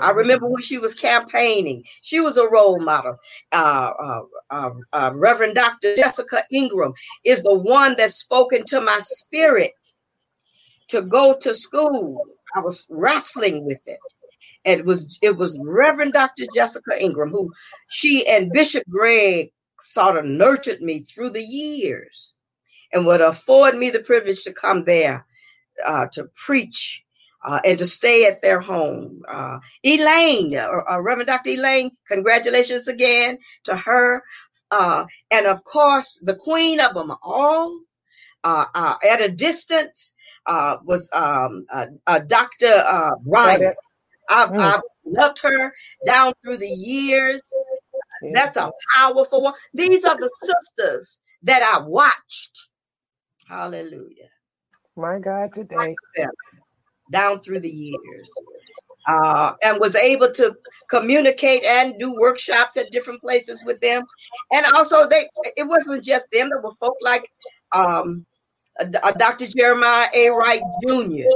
I 0.00 0.10
remember 0.10 0.48
when 0.48 0.62
she 0.62 0.78
was 0.78 0.94
campaigning. 0.94 1.84
She 2.02 2.20
was 2.20 2.38
a 2.38 2.48
role 2.48 2.80
model. 2.80 3.16
Uh, 3.52 3.92
uh, 3.98 4.22
uh, 4.50 4.70
uh, 4.92 5.10
Reverend 5.14 5.54
Dr. 5.54 5.96
Jessica 5.96 6.44
Ingram 6.50 6.94
is 7.24 7.42
the 7.42 7.54
one 7.54 7.94
that 7.98 8.10
spoke 8.10 8.52
into 8.52 8.80
my 8.80 8.98
spirit 9.00 9.72
to 10.88 11.02
go 11.02 11.34
to 11.40 11.54
school. 11.54 12.22
I 12.54 12.60
was 12.60 12.86
wrestling 12.90 13.64
with 13.64 13.80
it. 13.86 13.98
And 14.64 14.80
it 14.80 14.86
was 14.86 15.18
it 15.22 15.36
was 15.36 15.58
Reverend 15.60 16.14
Dr. 16.14 16.44
Jessica 16.54 17.02
Ingram 17.02 17.30
who 17.30 17.52
she 17.88 18.26
and 18.26 18.50
Bishop 18.50 18.84
Greg 18.88 19.52
sort 19.80 20.16
of 20.16 20.24
nurtured 20.24 20.80
me 20.80 21.00
through 21.00 21.30
the 21.30 21.42
years 21.42 22.34
and 22.92 23.04
would 23.04 23.20
afford 23.20 23.76
me 23.76 23.90
the 23.90 24.00
privilege 24.00 24.42
to 24.44 24.52
come 24.52 24.84
there 24.84 25.26
uh, 25.84 26.06
to 26.12 26.24
preach 26.34 27.03
uh, 27.44 27.60
and 27.64 27.78
to 27.78 27.86
stay 27.86 28.26
at 28.26 28.40
their 28.42 28.60
home. 28.60 29.22
Uh, 29.28 29.58
Elaine, 29.84 30.56
uh, 30.56 30.68
uh 30.90 31.00
Reverend 31.00 31.28
Dr. 31.28 31.50
Elaine, 31.50 31.90
congratulations 32.08 32.88
again 32.88 33.38
to 33.64 33.76
her. 33.76 34.22
Uh, 34.70 35.04
and 35.30 35.46
of 35.46 35.62
course, 35.64 36.20
the 36.24 36.34
queen 36.34 36.80
of 36.80 36.94
them 36.94 37.12
all, 37.22 37.80
uh, 38.42 38.94
at 39.08 39.20
a 39.20 39.28
distance, 39.28 40.14
was 40.46 41.10
um, 41.12 41.66
Dr. 42.26 43.14
Ryan. 43.26 43.74
I've, 44.30 44.50
mm. 44.50 44.60
I've, 44.60 44.80
loved 45.06 45.38
her 45.42 45.70
down 46.06 46.32
through 46.42 46.56
the 46.56 46.66
years. 46.66 47.42
That's 48.32 48.56
a 48.56 48.72
powerful 48.96 49.42
one. 49.42 49.52
These 49.74 50.02
are 50.02 50.16
the 50.16 50.30
sisters 50.40 51.20
that 51.42 51.62
I 51.62 51.86
watched. 51.86 52.68
Hallelujah. 53.46 54.30
My 54.96 55.18
God, 55.18 55.52
today 55.52 55.94
down 57.10 57.40
through 57.40 57.60
the 57.60 57.70
years. 57.70 58.30
Uh, 59.06 59.52
and 59.62 59.78
was 59.80 59.94
able 59.96 60.30
to 60.32 60.56
communicate 60.88 61.62
and 61.62 61.98
do 61.98 62.14
workshops 62.18 62.78
at 62.78 62.90
different 62.90 63.20
places 63.20 63.62
with 63.66 63.78
them. 63.80 64.02
And 64.50 64.64
also, 64.74 65.06
they 65.06 65.28
it 65.56 65.68
wasn't 65.68 66.02
just 66.02 66.26
them. 66.32 66.48
There 66.48 66.62
were 66.62 66.72
folk 66.80 66.96
like 67.02 67.30
um, 67.72 68.24
Dr. 69.18 69.46
Jeremiah 69.46 70.08
A. 70.14 70.30
Wright 70.30 70.62
Jr. 70.82 71.28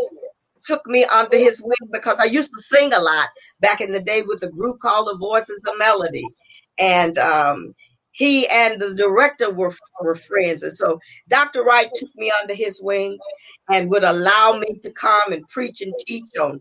took 0.65 0.87
me 0.87 1.05
under 1.05 1.37
his 1.37 1.63
wing 1.63 1.91
because 1.93 2.19
I 2.21 2.25
used 2.25 2.51
to 2.57 2.63
sing 2.63 2.93
a 2.93 3.01
lot 3.01 3.29
back 3.61 3.81
in 3.81 3.93
the 3.93 4.01
day 4.01 4.23
with 4.23 4.43
a 4.43 4.49
group 4.49 4.81
called 4.81 5.09
the 5.09 5.19
Voices 5.19 5.63
of 5.67 5.79
Melody. 5.79 6.27
And 6.79 7.19
um, 7.19 7.75
he 8.13 8.49
and 8.49 8.81
the 8.81 8.95
director 8.95 9.51
were, 9.51 9.73
were 10.01 10.15
friends. 10.15 10.63
And 10.63 10.73
so 10.73 10.99
Dr. 11.29 11.63
Wright 11.63 11.89
took 11.95 12.11
me 12.17 12.33
under 12.41 12.55
his 12.55 12.81
wing 12.83 13.19
and 13.71 13.91
would 13.91 14.05
allow 14.05 14.59
me 14.59 14.79
to 14.83 14.91
come 14.91 15.33
and 15.33 15.47
preach 15.49 15.81
and 15.81 15.93
teach 16.07 16.25
on 16.41 16.61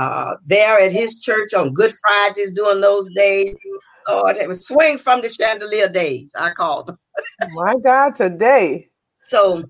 uh, 0.00 0.36
there 0.44 0.78
at 0.80 0.92
his 0.92 1.18
church 1.18 1.54
on 1.54 1.74
Good 1.74 1.92
Fridays 2.04 2.54
during 2.54 2.80
those 2.80 3.08
days. 3.14 3.54
Lord, 4.08 4.36
it 4.36 4.48
was 4.48 4.66
swing 4.66 4.98
from 4.98 5.20
the 5.20 5.28
chandelier 5.28 5.88
days, 5.88 6.34
I 6.38 6.50
call 6.50 6.84
them. 6.84 6.98
My 7.52 7.76
God, 7.76 8.14
today. 8.14 8.88
So, 9.24 9.64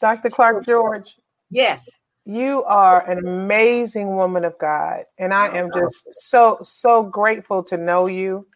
Dr. 0.00 0.30
Clark 0.30 0.64
George. 0.64 1.16
Yes. 1.50 2.00
You 2.24 2.64
are 2.64 3.08
an 3.08 3.18
amazing 3.18 4.16
woman 4.16 4.44
of 4.44 4.58
God. 4.58 5.04
And 5.18 5.32
I 5.32 5.48
am 5.56 5.70
just 5.74 6.12
so, 6.14 6.58
so 6.62 7.02
grateful 7.02 7.62
to 7.64 7.76
know 7.76 8.06
you. 8.06 8.46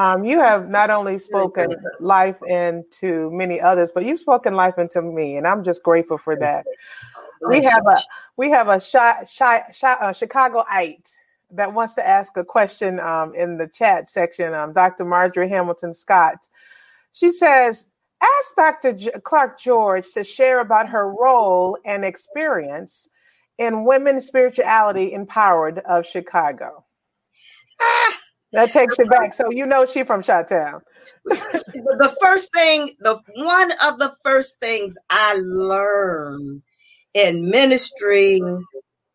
Um, 0.00 0.24
you 0.24 0.40
have 0.40 0.70
not 0.70 0.88
only 0.88 1.18
spoken 1.18 1.76
life 2.00 2.38
into 2.46 3.30
many 3.32 3.60
others, 3.60 3.92
but 3.92 4.06
you've 4.06 4.18
spoken 4.18 4.54
life 4.54 4.78
into 4.78 5.02
me, 5.02 5.36
and 5.36 5.46
I'm 5.46 5.62
just 5.62 5.82
grateful 5.82 6.16
for 6.16 6.36
that. 6.36 6.64
We 7.46 7.62
have 7.64 7.86
a 7.86 7.98
we 8.38 8.48
have 8.48 8.68
a 8.68 8.80
shy, 8.80 9.24
shy, 9.30 9.62
shy, 9.70 9.92
uh, 9.92 10.14
Chicagoite 10.14 11.12
that 11.50 11.74
wants 11.74 11.96
to 11.96 12.08
ask 12.08 12.34
a 12.38 12.44
question 12.44 12.98
um, 12.98 13.34
in 13.34 13.58
the 13.58 13.68
chat 13.68 14.08
section. 14.08 14.54
Um, 14.54 14.72
Dr. 14.72 15.04
Marjorie 15.04 15.50
Hamilton 15.50 15.92
Scott. 15.92 16.48
She 17.12 17.30
says, 17.30 17.88
"Ask 18.22 18.56
Dr. 18.56 18.94
J- 18.94 19.20
Clark 19.22 19.60
George 19.60 20.10
to 20.14 20.24
share 20.24 20.60
about 20.60 20.88
her 20.88 21.12
role 21.12 21.76
and 21.84 22.06
experience 22.06 23.06
in 23.58 23.84
Women's 23.84 24.26
Spirituality 24.26 25.12
Empowered 25.12 25.80
of 25.80 26.06
Chicago." 26.06 26.86
Ah 27.82 28.19
that 28.52 28.70
takes 28.70 28.98
you 28.98 29.06
back. 29.06 29.32
So 29.32 29.50
you 29.50 29.66
know 29.66 29.86
she 29.86 30.04
from 30.04 30.22
Chi-Town. 30.22 30.80
the 31.24 32.16
first 32.22 32.52
thing, 32.52 32.90
the 33.00 33.20
one 33.36 33.72
of 33.84 33.98
the 33.98 34.12
first 34.22 34.58
things 34.60 34.96
I 35.10 35.36
learned 35.42 36.62
in 37.14 37.50
ministering 37.50 38.64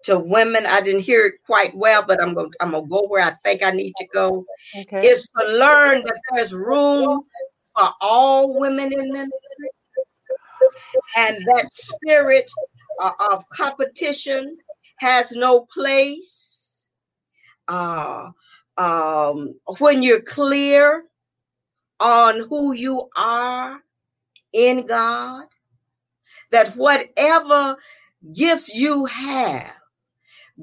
to 0.03 0.19
women. 0.19 0.65
I 0.67 0.81
didn't 0.81 1.01
hear 1.01 1.25
it 1.25 1.35
quite 1.45 1.75
well, 1.75 2.03
but 2.05 2.21
I'm 2.21 2.33
going 2.33 2.51
I'm 2.61 2.71
gonna 2.71 2.87
go 2.87 3.05
where 3.07 3.25
I 3.25 3.31
think 3.31 3.63
I 3.63 3.71
need 3.71 3.93
to 3.97 4.07
go. 4.13 4.45
Okay. 4.79 5.07
Is 5.07 5.27
to 5.39 5.47
learn 5.57 6.03
that 6.03 6.21
there's 6.33 6.53
room 6.53 7.21
for 7.75 7.89
all 8.01 8.57
women 8.59 8.93
in 8.93 9.11
ministry, 9.11 9.69
and 11.17 11.37
that 11.55 11.73
spirit 11.73 12.49
uh, 13.01 13.11
of 13.31 13.47
competition 13.49 14.57
has 14.99 15.31
no 15.31 15.65
place. 15.73 16.89
Uh, 17.67 18.29
um, 18.77 19.55
when 19.79 20.03
you're 20.03 20.21
clear 20.21 21.03
on 21.99 22.39
who 22.49 22.73
you 22.73 23.09
are 23.17 23.79
in 24.53 24.85
God, 24.87 25.45
that 26.51 26.75
whatever 26.75 27.77
gifts 28.33 28.73
you 28.73 29.05
have, 29.05 29.73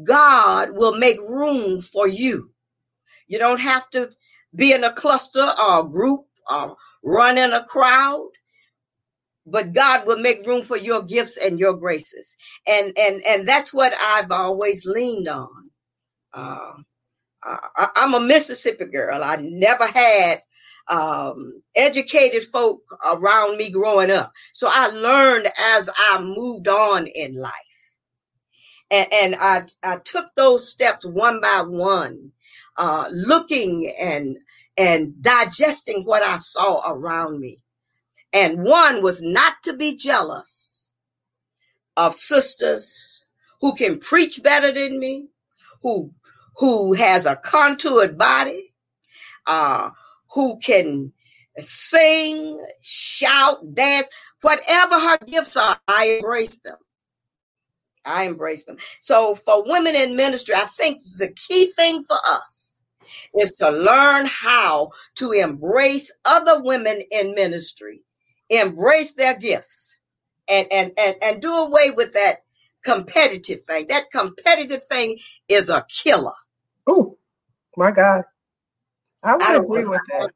God 0.05 0.71
will 0.73 0.99
make 0.99 1.19
room 1.21 1.81
for 1.81 2.09
you. 2.09 2.49
You 3.29 3.39
don't 3.39 3.61
have 3.61 3.89
to 3.91 4.11
be 4.55 4.73
in 4.73 4.85
a 4.85 4.93
cluster 4.93 5.43
or 5.63 5.81
a 5.81 5.89
group 5.89 6.27
or 6.51 6.77
run 7.03 7.39
in 7.39 7.53
a 7.53 7.65
crowd 7.65 8.29
but 9.47 9.73
God 9.73 10.07
will 10.07 10.19
make 10.19 10.47
room 10.47 10.63
for 10.63 10.77
your 10.77 11.03
gifts 11.03 11.37
and 11.37 11.59
your 11.59 11.75
graces. 11.75 12.37
And 12.67 12.93
and 12.97 13.23
and 13.27 13.49
that's 13.49 13.75
what 13.75 13.93
I've 14.01 14.31
always 14.31 14.87
leaned 14.87 15.29
on. 15.29 15.71
Uh, 16.33 16.73
I, 17.45 17.89
am 17.97 18.15
a 18.15 18.21
Mississippi 18.21 18.87
girl. 18.87 19.23
I 19.23 19.37
never 19.37 19.87
had 19.87 20.43
um, 20.89 21.63
educated 21.75 22.43
folk 22.43 22.83
around 23.05 23.57
me 23.57 23.71
growing 23.71 24.11
up. 24.11 24.33
So 24.53 24.69
I 24.71 24.89
learned 24.89 25.51
as 25.59 25.91
I 25.97 26.21
moved 26.21 26.69
on 26.69 27.07
in 27.07 27.35
life. 27.35 27.53
And, 28.91 29.09
and 29.13 29.37
I, 29.37 29.63
I 29.83 29.97
took 29.99 30.27
those 30.35 30.71
steps 30.71 31.07
one 31.07 31.41
by 31.41 31.65
one, 31.67 32.33
uh, 32.77 33.09
looking 33.11 33.93
and 33.99 34.39
and 34.79 35.21
digesting 35.23 36.03
what 36.05 36.23
I 36.23 36.39
saw 36.39 36.91
around 36.91 37.41
me. 37.41 37.61
And 38.33 38.65
one 38.65 39.03
was 39.03 39.23
not 39.23 39.55
to 39.65 39.75
be 39.75 39.97
jealous 39.97 40.95
of 41.97 42.15
sisters 42.15 43.27
who 43.61 43.75
can 43.75 43.99
preach 43.99 44.43
better 44.43 44.73
than 44.73 44.99
me, 44.99 45.29
who 45.83 46.13
who 46.57 46.93
has 46.95 47.27
a 47.27 47.37
contoured 47.37 48.19
body, 48.19 48.75
uh, 49.47 49.91
who 50.35 50.59
can 50.59 51.13
sing, 51.59 52.65
shout, 52.81 53.75
dance, 53.75 54.09
whatever 54.41 54.99
her 54.99 55.19
gifts 55.27 55.57
are, 55.57 55.79
I 55.89 56.19
embrace 56.19 56.61
them. 56.61 56.77
I 58.05 58.25
embrace 58.25 58.65
them. 58.65 58.79
So 59.01 59.35
for 59.35 59.65
women 59.69 59.95
in 59.95 60.17
ministry, 60.17 60.55
I 60.57 60.65
think 60.65 61.03
the 61.19 61.29
key 61.29 61.67
thing 61.67 62.05
for 62.05 62.17
us 62.27 62.83
is 63.39 63.53
to 63.53 63.71
learn 63.71 64.27
how 64.27 64.91
to 65.17 65.33
embrace 65.33 66.15
other 66.25 66.63
women 66.63 67.03
in 67.11 67.35
ministry 67.35 68.03
embrace 68.51 69.15
their 69.15 69.39
gifts 69.39 70.01
and 70.49 70.67
and 70.73 70.93
and, 70.99 71.17
and 71.23 71.43
do 71.43 71.53
away 71.53 71.91
with 71.91 72.15
that 72.15 72.39
competitive 72.85 73.63
thing. 73.63 73.87
That 73.89 74.11
competitive 74.11 74.85
thing 74.85 75.19
is 75.49 75.71
a 75.71 75.85
killer. 75.89 76.33
Oh 76.87 77.17
my 77.77 77.91
God. 77.91 78.25
I 79.23 79.35
would 79.35 79.43
I 79.43 79.55
agree 79.57 79.85
with 79.85 80.01
that. 80.09 80.31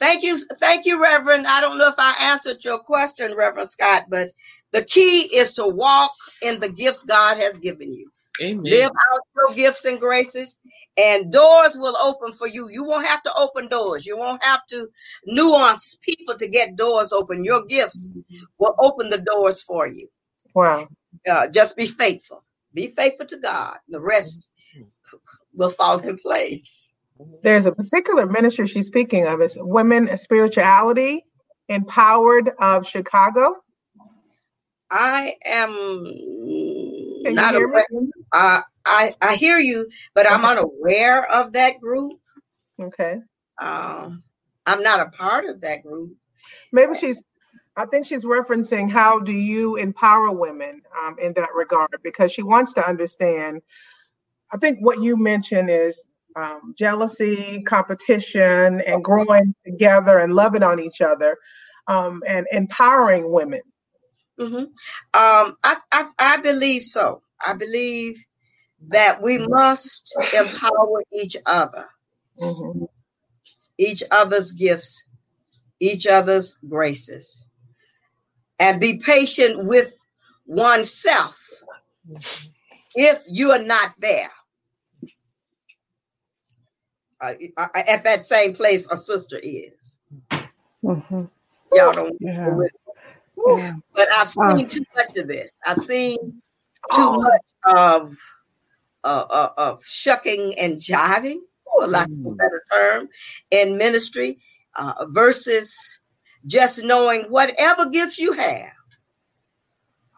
Thank 0.00 0.24
you. 0.24 0.36
Thank 0.36 0.86
you, 0.86 1.00
Reverend. 1.00 1.46
I 1.46 1.60
don't 1.60 1.78
know 1.78 1.88
if 1.88 1.94
I 1.98 2.16
answered 2.32 2.64
your 2.64 2.78
question, 2.78 3.34
Reverend 3.36 3.70
Scott, 3.70 4.04
but 4.08 4.32
the 4.72 4.84
key 4.84 5.20
is 5.34 5.52
to 5.54 5.66
walk 5.66 6.10
in 6.42 6.60
the 6.60 6.68
gifts 6.68 7.04
God 7.04 7.38
has 7.38 7.58
given 7.58 7.92
you. 7.92 8.10
Amen. 8.42 8.64
Live 8.64 8.90
out 8.90 9.20
your 9.36 9.54
gifts 9.54 9.84
and 9.84 10.00
graces, 10.00 10.58
and 10.96 11.30
doors 11.30 11.76
will 11.78 11.96
open 11.96 12.32
for 12.32 12.48
you. 12.48 12.68
You 12.68 12.84
won't 12.84 13.06
have 13.06 13.22
to 13.22 13.32
open 13.36 13.68
doors. 13.68 14.06
You 14.06 14.16
won't 14.16 14.44
have 14.44 14.66
to 14.70 14.88
nuance 15.26 15.96
people 16.02 16.34
to 16.38 16.48
get 16.48 16.74
doors 16.74 17.12
open. 17.12 17.44
Your 17.44 17.64
gifts 17.64 18.08
mm-hmm. 18.08 18.44
will 18.58 18.74
open 18.80 19.10
the 19.10 19.18
doors 19.18 19.62
for 19.62 19.86
you. 19.86 20.08
Wow. 20.52 20.88
Uh, 21.28 21.48
just 21.48 21.76
be 21.76 21.86
faithful. 21.86 22.44
Be 22.74 22.88
faithful 22.88 23.26
to 23.26 23.38
God. 23.38 23.76
The 23.88 24.00
rest 24.00 24.50
will 25.54 25.70
fall 25.70 25.98
in 26.00 26.16
place. 26.18 26.92
There's 27.42 27.66
a 27.66 27.72
particular 27.72 28.26
ministry 28.26 28.66
she's 28.66 28.86
speaking 28.86 29.26
of. 29.26 29.40
It's 29.40 29.56
Women 29.58 30.16
Spirituality 30.16 31.24
Empowered 31.68 32.50
of 32.58 32.86
Chicago. 32.86 33.54
I 34.90 35.34
am 35.46 35.74
Can 37.24 37.34
not 37.34 37.54
aware. 37.56 37.86
Uh, 38.32 38.60
I 38.86 39.14
I 39.22 39.36
hear 39.36 39.58
you, 39.58 39.88
but 40.14 40.30
I'm 40.30 40.44
unaware 40.44 41.26
of 41.30 41.52
that 41.54 41.80
group. 41.80 42.14
Okay. 42.80 43.16
Um, 43.60 44.24
I'm 44.66 44.82
not 44.82 45.00
a 45.00 45.10
part 45.10 45.46
of 45.46 45.60
that 45.62 45.82
group. 45.82 46.12
Maybe 46.72 46.94
she's. 46.94 47.22
I 47.76 47.86
think 47.86 48.06
she's 48.06 48.24
referencing 48.24 48.90
how 48.90 49.18
do 49.18 49.32
you 49.32 49.76
empower 49.76 50.30
women 50.30 50.82
um, 51.02 51.16
in 51.18 51.32
that 51.34 51.54
regard 51.54 51.90
because 52.02 52.30
she 52.32 52.42
wants 52.42 52.72
to 52.74 52.88
understand. 52.88 53.62
I 54.52 54.58
think 54.58 54.78
what 54.80 55.02
you 55.02 55.16
mentioned 55.16 55.70
is 55.70 56.04
um, 56.36 56.74
jealousy, 56.78 57.62
competition, 57.62 58.80
and 58.80 59.02
growing 59.02 59.54
together 59.64 60.18
and 60.18 60.34
loving 60.34 60.62
on 60.62 60.80
each 60.80 61.00
other, 61.00 61.36
um, 61.88 62.22
and 62.26 62.46
empowering 62.52 63.32
women. 63.32 63.60
Mm-hmm. 64.38 64.56
Um, 64.56 65.56
I, 65.62 65.76
I, 65.92 66.10
I 66.18 66.36
believe 66.38 66.82
so. 66.82 67.20
I 67.44 67.54
believe 67.54 68.24
that 68.88 69.22
we 69.22 69.38
must 69.38 70.16
empower 70.34 71.02
each 71.12 71.36
other, 71.46 71.86
mm-hmm. 72.40 72.84
each 73.78 74.02
other's 74.10 74.52
gifts, 74.52 75.10
each 75.80 76.06
other's 76.06 76.58
graces, 76.68 77.48
and 78.58 78.80
be 78.80 78.98
patient 78.98 79.64
with 79.64 79.94
oneself 80.46 81.40
if 82.94 83.22
you 83.28 83.50
are 83.50 83.62
not 83.62 83.92
there. 83.98 84.30
Uh, 87.20 87.34
at 87.74 88.04
that 88.04 88.26
same 88.26 88.54
place 88.54 88.90
a 88.90 88.96
sister 88.96 89.40
is. 89.42 90.00
Mm-hmm. 90.84 91.24
Y'all 91.72 91.92
don't 91.92 92.16
yeah. 92.20 92.50
Yeah. 93.46 93.74
But 93.94 94.08
I've 94.12 94.28
seen 94.28 94.66
uh, 94.66 94.68
too 94.68 94.84
much 94.94 95.16
of 95.16 95.28
this. 95.28 95.54
I've 95.66 95.78
seen 95.78 96.16
too 96.18 96.40
oh. 96.92 97.20
much 97.20 97.76
of 97.76 98.16
uh, 99.04 99.24
uh, 99.28 99.52
of 99.56 99.84
shucking 99.84 100.54
and 100.58 100.76
jiving, 100.76 101.38
for 101.64 101.86
lack 101.86 102.06
of 102.06 102.12
a 102.12 102.30
mm. 102.30 102.36
better 102.36 102.62
term, 102.72 103.08
in 103.50 103.76
ministry 103.76 104.38
uh, 104.76 105.06
versus 105.08 105.98
just 106.46 106.84
knowing 106.84 107.24
whatever 107.24 107.88
gifts 107.90 108.18
you 108.18 108.32
have. 108.32 108.72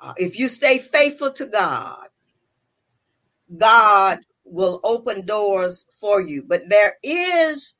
Uh, 0.02 0.14
if 0.16 0.38
you 0.38 0.48
stay 0.48 0.78
faithful 0.78 1.32
to 1.32 1.46
God, 1.46 2.06
God 3.56 4.18
will 4.44 4.80
open 4.84 5.24
doors 5.24 5.86
for 6.00 6.20
you. 6.20 6.42
But 6.46 6.68
there 6.68 6.96
is 7.02 7.76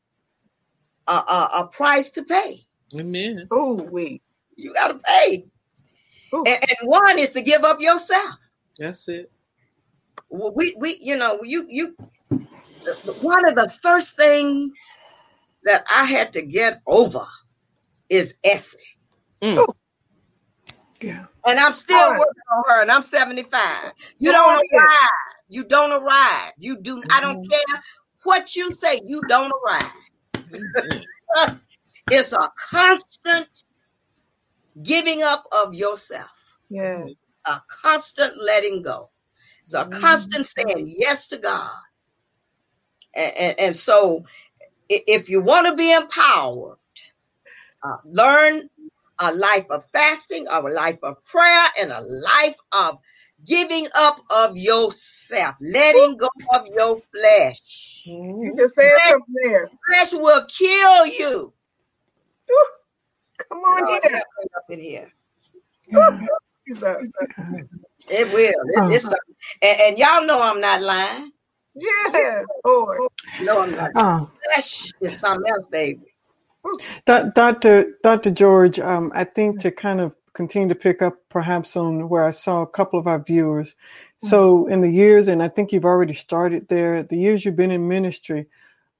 a, 1.07 1.13
a, 1.13 1.51
a 1.55 1.69
price 1.69 2.11
to 2.13 2.23
pay. 2.23 2.63
Amen. 2.95 3.47
Oh, 3.51 3.75
wait. 3.75 4.23
You 4.57 4.73
got 4.75 4.89
to 4.89 4.99
pay. 4.99 5.47
And, 6.33 6.47
and, 6.47 6.89
one 6.89 7.19
is 7.19 7.33
to 7.33 7.43
give 7.43 7.65
up 7.65 7.81
yourself. 7.81 8.37
That's 8.79 9.09
it. 9.09 9.31
We, 10.29 10.75
we, 10.79 10.99
you 11.01 11.17
know, 11.17 11.43
you, 11.43 11.65
you, 11.69 11.97
one 13.21 13.49
of 13.49 13.55
the 13.55 13.69
first 13.69 14.17
things 14.17 14.79
that 15.65 15.85
I 15.91 16.05
had 16.05 16.33
to 16.35 16.43
get 16.43 16.81
over 16.87 17.25
is 18.09 18.35
Essie. 18.45 18.79
Mm. 19.42 19.66
Yeah. 21.01 21.27
And 21.47 21.59
I'm 21.59 21.73
still 21.73 21.97
right. 21.97 22.19
working 22.19 22.42
on 22.53 22.64
her, 22.66 22.83
and 22.83 22.90
I'm 22.90 23.03
75. 23.03 23.92
You 24.19 24.33
don't 24.33 24.62
arrive. 24.75 24.90
You 25.49 25.64
don't 25.64 25.92
arrive. 25.92 26.53
You 26.59 26.77
do. 26.77 26.97
Mm-hmm. 26.97 27.12
I 27.12 27.21
don't 27.21 27.42
mm-hmm. 27.42 27.51
care 27.51 27.83
what 28.25 28.57
you 28.57 28.73
say. 28.73 29.00
You 29.07 29.21
don't 29.29 29.52
arrive. 29.52 29.92
Mm-hmm. 30.35 31.57
it's 32.11 32.33
a 32.33 32.50
constant 32.71 33.65
giving 34.83 35.23
up 35.23 35.44
of 35.65 35.75
yourself. 35.75 36.59
Yeah. 36.69 37.04
A 37.46 37.61
constant 37.69 38.42
letting 38.42 38.83
go. 38.83 39.11
It's 39.61 39.75
a 39.75 39.85
mm-hmm. 39.85 40.00
constant 40.00 40.46
saying 40.46 40.94
yes 40.98 41.29
to 41.29 41.38
God. 41.38 41.71
And, 43.15 43.33
and, 43.37 43.61
and 43.61 43.77
so 43.77 44.25
if 44.88 45.31
you 45.31 45.40
want 45.40 45.67
to 45.67 45.75
be 45.75 45.92
empowered, 45.92 46.79
uh, 47.87 47.97
learn 48.05 48.69
a 49.21 49.35
life 49.35 49.71
of 49.71 49.85
fasting, 49.87 50.47
a 50.51 50.61
life 50.61 50.99
of 51.03 51.23
prayer, 51.25 51.69
and 51.79 51.93
a 51.93 52.01
life 52.01 52.57
of 52.73 52.99
giving 53.45 53.87
up 53.97 54.21
of 54.31 54.57
yourself, 54.57 55.57
letting 55.61 56.17
go 56.17 56.29
of 56.55 56.67
your 56.75 56.99
flesh. 57.15 58.03
You 58.07 58.53
just 58.57 58.75
said 58.75 58.91
something 59.09 59.35
there. 59.45 59.71
Flesh 59.89 60.13
will 60.13 60.45
kill 60.47 61.07
you. 61.07 61.53
Come 63.49 63.59
on 63.59 63.87
here. 63.87 64.23
Up 64.57 64.65
in 64.71 64.81
here. 64.81 65.13
It 68.09 68.33
will. 68.33 68.49
It, 68.49 68.95
it's, 68.95 69.05
and, 69.63 69.81
and 69.81 69.99
y'all 69.99 70.27
know 70.27 70.43
I'm 70.43 70.61
not 70.61 70.83
lying. 70.83 71.33
Yes, 71.75 72.47
Lord. 72.65 72.99
No, 73.41 73.63
I'm 73.63 73.75
not. 73.75 73.91
Oh. 73.97 74.31
Flesh 74.55 74.93
is 75.01 75.19
something 75.19 75.51
else, 75.51 75.67
baby. 75.71 76.15
Do- 77.06 77.33
Dr. 77.35 77.98
Dr. 78.02 78.31
George, 78.31 78.79
um, 78.81 79.12
I 79.14 79.25
think 79.25 79.60
to 79.60 79.71
kind 79.71 80.00
of 80.00 80.14
continue 80.35 80.69
to 80.69 80.75
pick 80.75 81.02
up 81.02 81.17
perhaps 81.31 81.77
on 81.77 82.08
where 82.08 82.25
I 82.25 82.31
saw 82.31 82.62
a 82.62 82.67
couple 82.67 82.98
of 82.98 83.06
our 83.06 83.19
viewers. 83.19 83.75
So, 84.19 84.67
in 84.67 84.81
the 84.81 84.90
years, 84.90 85.29
and 85.29 85.42
I 85.42 85.48
think 85.48 85.73
you've 85.73 85.85
already 85.85 86.14
started 86.14 86.69
there, 86.69 87.02
the 87.02 87.17
years 87.17 87.44
you've 87.44 87.56
been 87.56 87.71
in 87.71 87.88
ministry, 87.88 88.46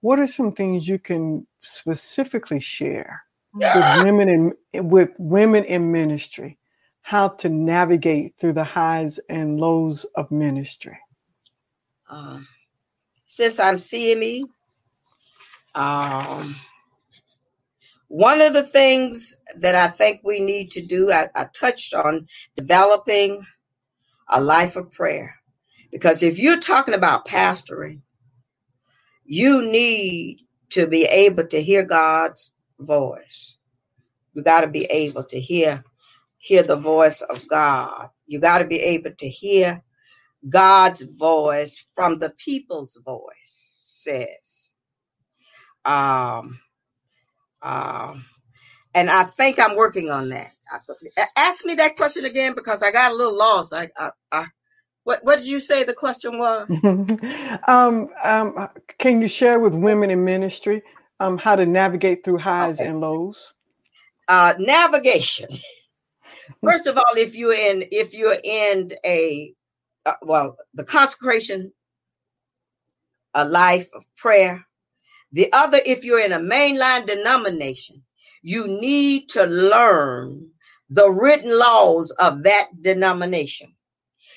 what 0.00 0.18
are 0.18 0.26
some 0.26 0.52
things 0.52 0.86
you 0.88 0.98
can 0.98 1.46
specifically 1.62 2.60
share 2.60 3.22
with 3.54 4.04
women 4.04 4.28
in 4.28 4.88
with 4.88 5.10
women 5.18 5.64
in 5.64 5.90
ministry, 5.90 6.58
how 7.02 7.28
to 7.28 7.48
navigate 7.48 8.34
through 8.38 8.52
the 8.52 8.64
highs 8.64 9.18
and 9.28 9.58
lows 9.58 10.04
of 10.14 10.30
ministry? 10.30 10.98
Uh, 12.08 12.40
since 13.24 13.58
I'm 13.58 13.76
CME, 13.76 14.44
um, 15.74 16.54
one 18.09 18.40
of 18.40 18.52
the 18.54 18.62
things 18.62 19.36
that 19.59 19.74
I 19.74 19.88
think 19.88 20.20
we 20.24 20.40
need 20.40 20.70
to 20.72 20.82
do, 20.86 21.12
I, 21.12 21.28
I 21.34 21.46
touched 21.59 21.94
on 21.94 22.28
developing 22.57 23.44
a 24.30 24.40
life 24.40 24.76
of 24.76 24.92
prayer. 24.92 25.36
Because 25.92 26.22
if 26.22 26.38
you're 26.38 26.61
talking 26.61 26.94
about 26.94 27.26
pastoring, 27.26 28.02
you 29.24 29.62
need 29.62 30.40
to 30.70 30.86
be 30.86 31.04
able 31.04 31.46
to 31.48 31.62
hear 31.62 31.84
God's 31.84 32.52
voice. 32.80 33.57
You 34.34 34.42
got 34.42 34.62
to 34.62 34.68
be 34.68 34.84
able 34.86 35.24
to 35.24 35.40
hear 35.40 35.84
hear 36.38 36.62
the 36.62 36.76
voice 36.76 37.22
of 37.22 37.48
God. 37.48 38.11
You 38.26 38.40
got 38.40 38.59
to 38.59 38.64
be 38.66 38.80
able 38.80 39.12
to 39.18 39.28
hear 39.28 39.82
God's 40.48 41.02
voice 41.02 41.84
from 41.94 42.18
the 42.18 42.30
people's 42.30 43.00
voice, 43.04 43.24
says. 44.04 44.76
Um, 45.84 46.61
um, 47.66 48.24
and 48.94 49.10
I 49.10 49.24
think 49.24 49.60
I'm 49.60 49.76
working 49.76 50.10
on 50.10 50.30
that. 50.30 50.48
Ask 51.36 51.66
me 51.66 51.74
that 51.76 51.96
question 51.96 52.24
again 52.26 52.54
because 52.54 52.82
I 52.82 52.92
got 52.92 53.12
a 53.12 53.16
little 53.16 53.36
lost. 53.36 53.74
I, 53.74 53.90
I, 53.98 54.10
I 54.32 54.46
what, 55.04 55.20
what 55.24 55.38
did 55.38 55.48
you 55.48 55.60
say 55.60 55.84
the 55.84 55.94
question 55.94 56.38
was? 56.38 56.82
um, 57.68 58.10
um, 58.24 58.68
can 58.98 59.22
you 59.22 59.28
share 59.28 59.58
with 59.60 59.74
women 59.74 60.10
in 60.10 60.24
ministry 60.24 60.82
um, 61.20 61.38
how 61.38 61.56
to 61.56 61.66
navigate 61.66 62.24
through 62.24 62.38
highs 62.38 62.80
Okay. 62.80 62.84
and 62.84 63.00
lows? 63.00 63.54
Uh, 64.28 64.54
navigation. 64.58 65.48
First 66.64 66.86
of 66.86 66.98
all, 66.98 67.16
if 67.16 67.36
you're 67.36 67.54
in, 67.54 67.84
if 67.92 68.14
you're 68.14 68.36
in 68.42 68.92
a, 69.04 69.54
uh, 70.06 70.14
well, 70.22 70.56
the 70.74 70.84
consecration, 70.84 71.72
a 73.34 73.44
life 73.46 73.88
of 73.94 74.04
prayer. 74.16 74.66
The 75.32 75.52
other, 75.52 75.80
if 75.84 76.04
you're 76.04 76.24
in 76.24 76.32
a 76.32 76.40
mainline 76.40 77.06
denomination, 77.06 78.02
you 78.42 78.66
need 78.66 79.28
to 79.30 79.44
learn 79.44 80.50
the 80.88 81.10
written 81.10 81.58
laws 81.58 82.12
of 82.12 82.44
that 82.44 82.68
denomination. 82.80 83.74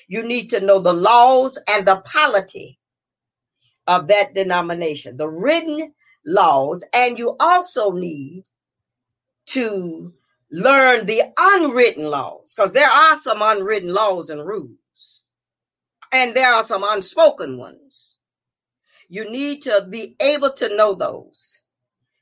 You 0.08 0.22
need 0.24 0.48
to 0.50 0.60
know 0.60 0.80
the 0.80 0.92
laws 0.92 1.62
and 1.70 1.86
the 1.86 2.02
polity 2.04 2.78
of 3.86 4.08
that 4.08 4.34
denomination, 4.34 5.16
the 5.16 5.28
written 5.28 5.94
laws, 6.26 6.84
and 6.92 7.18
you 7.18 7.36
also 7.38 7.92
need 7.92 8.44
to 9.46 10.12
learn 10.50 11.06
the 11.06 11.22
unwritten 11.38 12.04
laws 12.04 12.54
because 12.54 12.72
there 12.72 12.88
are 12.90 13.16
some 13.16 13.42
unwritten 13.42 13.92
laws 13.92 14.30
and 14.30 14.44
rules, 14.46 15.22
and 16.12 16.34
there 16.34 16.52
are 16.52 16.64
some 16.64 16.84
unspoken 16.84 17.58
ones. 17.58 18.09
You 19.10 19.30
need 19.30 19.62
to 19.64 19.86
be 19.90 20.16
able 20.20 20.52
to 20.54 20.76
know 20.76 20.94
those, 20.94 21.64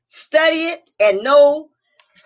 study 0.07 0.67
it, 0.69 0.91
and 1.01 1.23
know 1.25 1.71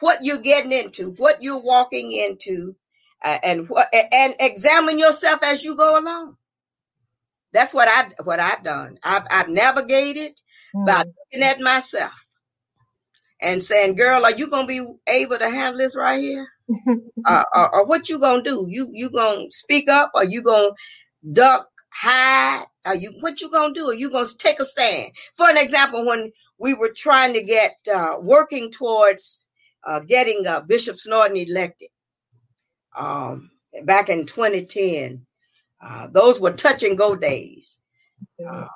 what 0.01 0.25
you're 0.25 0.39
getting 0.39 0.73
into, 0.73 1.13
what 1.13 1.43
you're 1.43 1.63
walking 1.63 2.13
into, 2.13 2.77
uh, 3.25 3.39
and 3.45 3.69
what 3.69 3.89
and 4.13 4.35
examine 4.41 4.99
yourself 4.99 5.43
as 5.45 5.65
you 5.65 5.77
go 5.77 5.99
along. 6.01 6.37
That's 7.53 7.75
what 7.75 7.89
I've 7.89 8.13
what 8.27 8.41
I've 8.41 8.65
done. 8.65 8.99
I've 9.05 9.25
I've 9.31 9.49
navigated 9.49 10.41
by 10.85 11.05
looking 11.33 11.45
at 11.47 11.61
myself 11.61 12.35
and 13.41 13.63
saying, 13.63 13.97
"Girl, 13.97 14.25
are 14.25 14.35
you 14.37 14.49
gonna 14.49 14.67
be 14.69 14.87
able 15.09 15.39
to 15.39 15.51
handle 15.51 15.79
this 15.79 15.97
right 15.97 16.21
here? 16.21 16.49
uh, 17.27 17.45
or, 17.55 17.77
or 17.77 17.87
what 17.87 18.09
you 18.09 18.19
gonna 18.21 18.43
do? 18.43 18.67
You 18.69 18.91
you 18.93 19.11
gonna 19.11 19.47
speak 19.53 19.89
up? 19.91 20.13
Or 20.15 20.25
you 20.25 20.43
gonna 20.43 20.71
duck, 21.33 21.69
hide? 21.93 22.67
Are 22.85 22.97
you 22.97 23.13
what 23.21 23.41
you 23.41 23.51
gonna 23.51 23.75
do? 23.75 23.91
Are 23.91 23.95
you 23.95 24.11
gonna 24.11 24.27
take 24.39 24.61
a 24.61 24.65
stand? 24.65 25.13
For 25.35 25.49
an 25.49 25.57
example, 25.57 26.05
when 26.05 26.33
we 26.59 26.75
were 26.75 26.93
trying 26.95 27.33
to 27.35 27.43
get 27.43 27.77
uh, 27.93 28.17
working 28.21 28.71
towards 28.71 29.47
uh, 29.87 30.01
getting 30.01 30.47
uh, 30.47 30.61
Bishop 30.61 30.97
Snorton 30.97 31.37
elected 31.37 31.89
um, 32.97 33.51
back 33.85 34.09
in 34.09 34.27
2010, 34.27 35.27
uh, 35.81 36.09
those 36.09 36.41
were 36.41 36.53
touch 36.53 36.83
and 36.83 36.99
go 36.99 37.17
days. 37.17 37.83
Uh, 38.45 38.67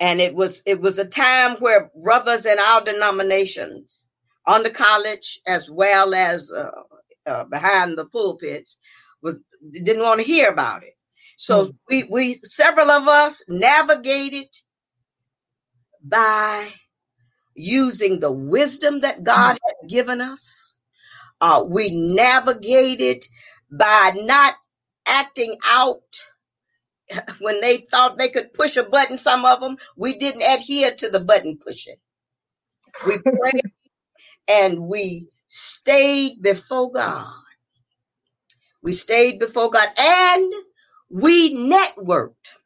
and 0.00 0.20
it 0.20 0.34
was 0.34 0.62
it 0.66 0.80
was 0.80 0.98
a 0.98 1.04
time 1.04 1.56
where 1.56 1.90
brothers 1.94 2.46
in 2.46 2.58
our 2.58 2.82
denominations 2.82 4.08
on 4.46 4.62
the 4.62 4.70
college 4.70 5.40
as 5.46 5.70
well 5.70 6.14
as 6.14 6.50
uh, 6.50 6.70
uh, 7.26 7.44
behind 7.44 7.96
the 7.96 8.06
pulpits 8.06 8.78
was 9.22 9.38
didn't 9.70 10.02
want 10.02 10.18
to 10.18 10.26
hear 10.26 10.50
about 10.50 10.82
it 10.82 10.96
so 11.40 11.72
we 11.88 12.04
we 12.04 12.36
several 12.44 12.90
of 12.90 13.08
us 13.08 13.44
navigated 13.48 14.48
by 16.04 16.68
using 17.56 18.20
the 18.20 18.32
wisdom 18.32 19.00
that 19.00 19.24
god 19.24 19.58
had 19.66 19.88
given 19.90 20.20
us 20.20 20.78
uh, 21.40 21.64
we 21.68 21.90
navigated 21.90 23.24
by 23.72 24.12
not 24.16 24.56
acting 25.08 25.56
out 25.66 26.02
when 27.40 27.60
they 27.60 27.78
thought 27.78 28.18
they 28.18 28.28
could 28.28 28.52
push 28.54 28.76
a 28.76 28.84
button, 28.84 29.18
some 29.18 29.44
of 29.44 29.60
them, 29.60 29.76
we 29.96 30.16
didn't 30.18 30.42
adhere 30.42 30.92
to 30.94 31.10
the 31.10 31.20
button 31.20 31.58
pushing. 31.64 31.96
We 33.06 33.18
prayed 33.18 33.62
and 34.48 34.88
we 34.88 35.28
stayed 35.48 36.42
before 36.42 36.92
God. 36.92 37.26
We 38.82 38.92
stayed 38.92 39.38
before 39.38 39.70
God 39.70 39.88
and 39.98 40.52
we 41.10 41.54
networked. 41.56 42.56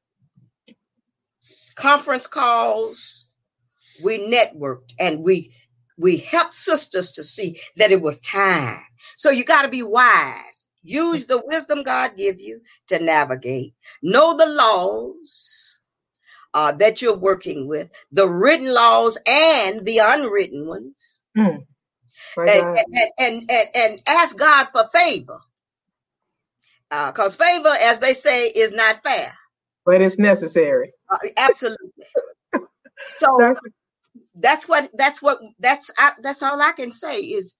Conference 1.76 2.26
calls, 2.26 3.28
we 4.04 4.18
networked 4.30 4.92
and 4.98 5.22
we 5.24 5.52
we 5.98 6.18
helped 6.18 6.54
sisters 6.54 7.12
to 7.12 7.24
see 7.24 7.60
that 7.76 7.92
it 7.92 8.02
was 8.02 8.20
time. 8.20 8.82
So 9.16 9.30
you 9.30 9.44
got 9.44 9.62
to 9.62 9.68
be 9.68 9.82
wise. 9.82 10.66
Use 10.82 11.26
the 11.26 11.42
wisdom 11.46 11.82
God 11.84 12.16
give 12.16 12.40
you 12.40 12.60
to 12.88 12.98
navigate. 13.02 13.74
Know 14.02 14.36
the 14.36 14.46
laws 14.46 15.80
uh, 16.54 16.72
that 16.72 17.02
you're 17.02 17.16
working 17.18 17.68
with, 17.68 17.92
the 18.12 18.28
written 18.28 18.72
laws 18.72 19.18
and 19.26 19.84
the 19.84 19.98
unwritten 19.98 20.68
ones, 20.68 21.22
My 22.46 22.52
and, 22.54 22.66
and, 22.76 23.10
and, 23.18 23.50
and, 23.50 23.68
and 23.74 24.02
ask 24.06 24.38
God 24.38 24.68
for 24.72 24.84
favor. 24.88 25.40
Because 27.12 27.36
favor, 27.36 27.72
as 27.82 28.00
they 28.00 28.12
say, 28.12 28.48
is 28.48 28.72
not 28.72 29.02
fair. 29.02 29.34
But 29.86 30.02
it's 30.02 30.18
necessary. 30.18 30.92
Uh, 31.12 31.18
absolutely. 31.38 31.90
So 33.10 33.26
That's- 33.38 33.56
that's 34.36 34.68
what 34.68 34.90
that's 34.94 35.22
what 35.22 35.38
that's 35.60 35.90
I, 35.98 36.12
that's 36.22 36.42
all 36.42 36.60
I 36.60 36.72
can 36.72 36.90
say 36.90 37.20
is 37.20 37.56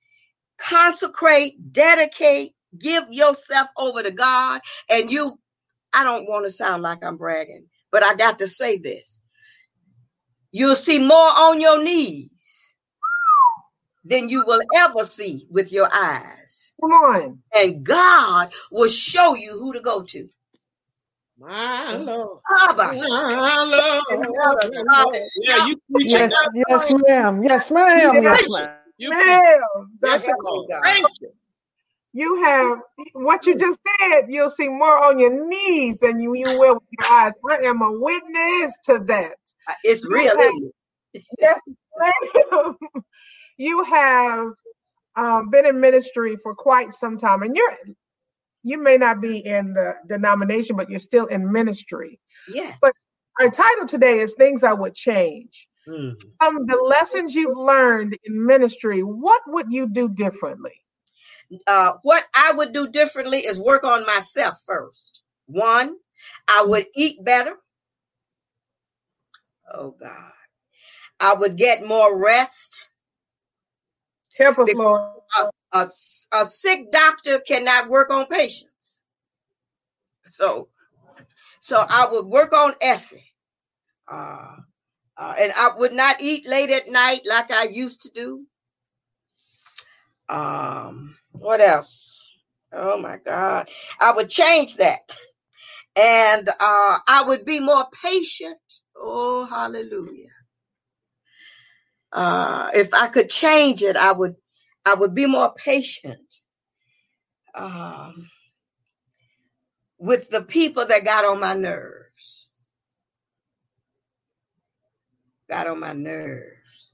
consecrate, 0.59 1.55
dedicate, 1.73 2.53
give 2.79 3.05
yourself 3.11 3.69
over 3.79 4.03
to 4.03 4.11
God, 4.13 4.61
and 4.91 5.11
you. 5.13 5.39
I 5.95 6.05
don't 6.05 6.29
want 6.29 6.47
to 6.47 6.53
sound 6.53 6.83
like 6.83 7.05
I'm 7.05 7.19
bragging, 7.19 7.67
but 7.93 8.05
I 8.05 8.15
got 8.15 8.41
to 8.41 8.49
say 8.49 8.79
this: 8.79 9.23
you'll 10.53 10.77
see 10.77 10.99
more 11.01 11.17
on 11.19 11.61
your 11.61 11.83
knees 11.83 12.31
than 14.05 14.29
you 14.29 14.45
will 14.47 14.61
ever 14.77 15.03
see 15.03 15.47
with 15.51 15.73
your 15.73 15.89
eyes, 15.93 16.75
Come 16.81 16.93
on. 16.93 17.39
and 17.57 17.85
God 17.85 18.51
will 18.71 18.89
show 18.89 19.35
you 19.35 19.53
who 19.53 19.73
to 19.73 19.81
go 19.81 20.03
to. 20.03 20.29
My 21.39 21.97
Lord. 21.97 22.39
Abba, 22.69 22.95
My 23.09 23.65
Lord. 23.65 25.15
Yeah, 25.41 25.67
you 25.67 25.81
preaching. 25.93 26.11
Yes, 26.11 26.33
yes, 26.69 26.93
ma'am. 27.09 27.43
Yes, 27.43 27.71
ma'am. 27.71 28.23
Yes, 28.23 28.51
ma'am. 28.51 28.71
You 28.97 29.11
Ma'am, 29.11 29.61
Yes, 30.03 30.27
God. 30.27 30.83
Thank 30.85 31.07
you. 31.21 31.33
you 32.13 32.45
have 32.45 32.79
what 33.15 33.47
you 33.47 33.57
just 33.57 33.81
said. 34.01 34.27
You'll 34.29 34.49
see 34.49 34.69
more 34.69 35.05
on 35.05 35.19
your 35.19 35.49
knees 35.49 35.99
than 35.99 36.21
you, 36.21 36.35
you 36.37 36.59
will 36.59 36.75
with 36.75 36.83
your 36.99 37.09
eyes. 37.11 37.37
I 37.51 37.57
am 37.67 37.83
a 37.83 37.91
witness 37.91 38.79
to 38.85 39.01
that. 39.07 39.37
Uh, 39.69 39.75
it's 39.83 40.07
real. 40.07 40.33
isn't? 40.39 40.73
Yes, 41.41 41.61
ma'am. 41.99 42.77
You 43.57 43.85
have 43.85 44.49
um, 45.17 45.51
been 45.51 45.67
in 45.67 45.81
ministry 45.81 46.37
for 46.43 46.55
quite 46.55 46.93
some 46.95 47.17
time, 47.17 47.43
and 47.43 47.57
you're 47.57 47.77
you 48.65 48.83
may 48.83 48.97
not 48.97 49.21
be 49.21 49.39
in 49.39 49.75
the 49.75 49.95
denomination, 50.09 50.75
but 50.75 50.91
you're 50.91 50.99
still 50.99 51.27
in 51.27 51.53
ministry. 51.53 52.19
Yes. 52.49 52.79
But 52.81 52.93
our 53.41 53.51
title 53.51 53.87
today 53.87 54.21
is 54.21 54.35
Things 54.35 54.65
I 54.65 54.73
Would 54.73 54.95
Change. 54.95 55.69
Mm. 55.87 56.15
Um, 56.41 56.67
the 56.67 56.77
lessons 56.77 57.35
you've 57.35 57.57
learned 57.57 58.17
in 58.25 58.47
ministry, 58.47 59.03
what 59.03 59.43
would 59.47 59.71
you 59.71 59.87
do 59.87 60.09
differently? 60.09 60.73
Uh, 61.67 61.93
what 62.03 62.25
I 62.35 62.53
would 62.53 62.73
do 62.73 62.89
differently 62.89 63.41
is 63.41 63.61
work 63.61 63.85
on 63.85 64.07
myself 64.07 64.63
first. 64.67 65.21
One, 65.47 65.97
I 66.49 66.65
mm. 66.65 66.71
would 66.71 66.87
eat 66.97 67.23
better. 67.23 67.57
Oh 69.73 69.95
God. 70.01 70.33
I 71.21 71.35
would 71.35 71.57
get 71.57 71.87
more 71.87 72.19
rest. 72.19 72.89
Help 74.39 74.59
us, 74.59 74.75
Lord. 74.75 75.03
A, 75.39 75.79
a, 75.79 75.89
a 76.33 76.47
sick 76.47 76.91
doctor 76.91 77.41
cannot 77.41 77.89
work 77.89 78.11
on 78.11 78.27
patients. 78.27 79.05
So, 80.27 80.69
so 81.61 81.85
I 81.89 82.09
would 82.11 82.27
work 82.27 82.53
on 82.53 82.75
Essie. 82.81 83.33
Uh, 84.11 84.57
uh, 85.17 85.35
and 85.39 85.53
I 85.57 85.71
would 85.77 85.93
not 85.93 86.21
eat 86.21 86.49
late 86.49 86.71
at 86.71 86.89
night 86.89 87.23
like 87.29 87.51
I 87.51 87.65
used 87.65 88.03
to 88.03 88.11
do. 88.11 88.47
Um, 90.29 91.17
what 91.33 91.61
else? 91.61 92.33
Oh 92.73 93.01
my 93.01 93.19
God. 93.25 93.69
I 94.01 94.13
would 94.13 94.29
change 94.29 94.77
that. 94.77 95.17
And 95.97 96.49
uh, 96.49 96.99
I 97.07 97.25
would 97.27 97.45
be 97.45 97.61
more 97.61 97.87
patient. 98.03 98.59
Oh, 98.97 99.45
hallelujah. 99.47 100.31
Uh, 102.15 102.71
if 102.75 102.95
I 102.95 103.09
could 103.09 103.29
change 103.29 103.83
it, 103.83 103.97
I 103.97 104.13
would 104.13 104.37
I 104.87 104.95
would 104.95 105.15
be 105.15 105.27
more 105.27 105.53
patient 105.55 106.43
um, 107.55 108.31
with 109.99 110.31
the 110.31 110.43
people 110.43 110.87
that 110.87 111.05
got 111.05 111.25
on 111.25 111.41
my 111.41 111.55
nerves. 111.55 112.51
Got 115.51 115.67
on 115.67 115.81
my 115.81 115.93
nerves. 115.93 116.93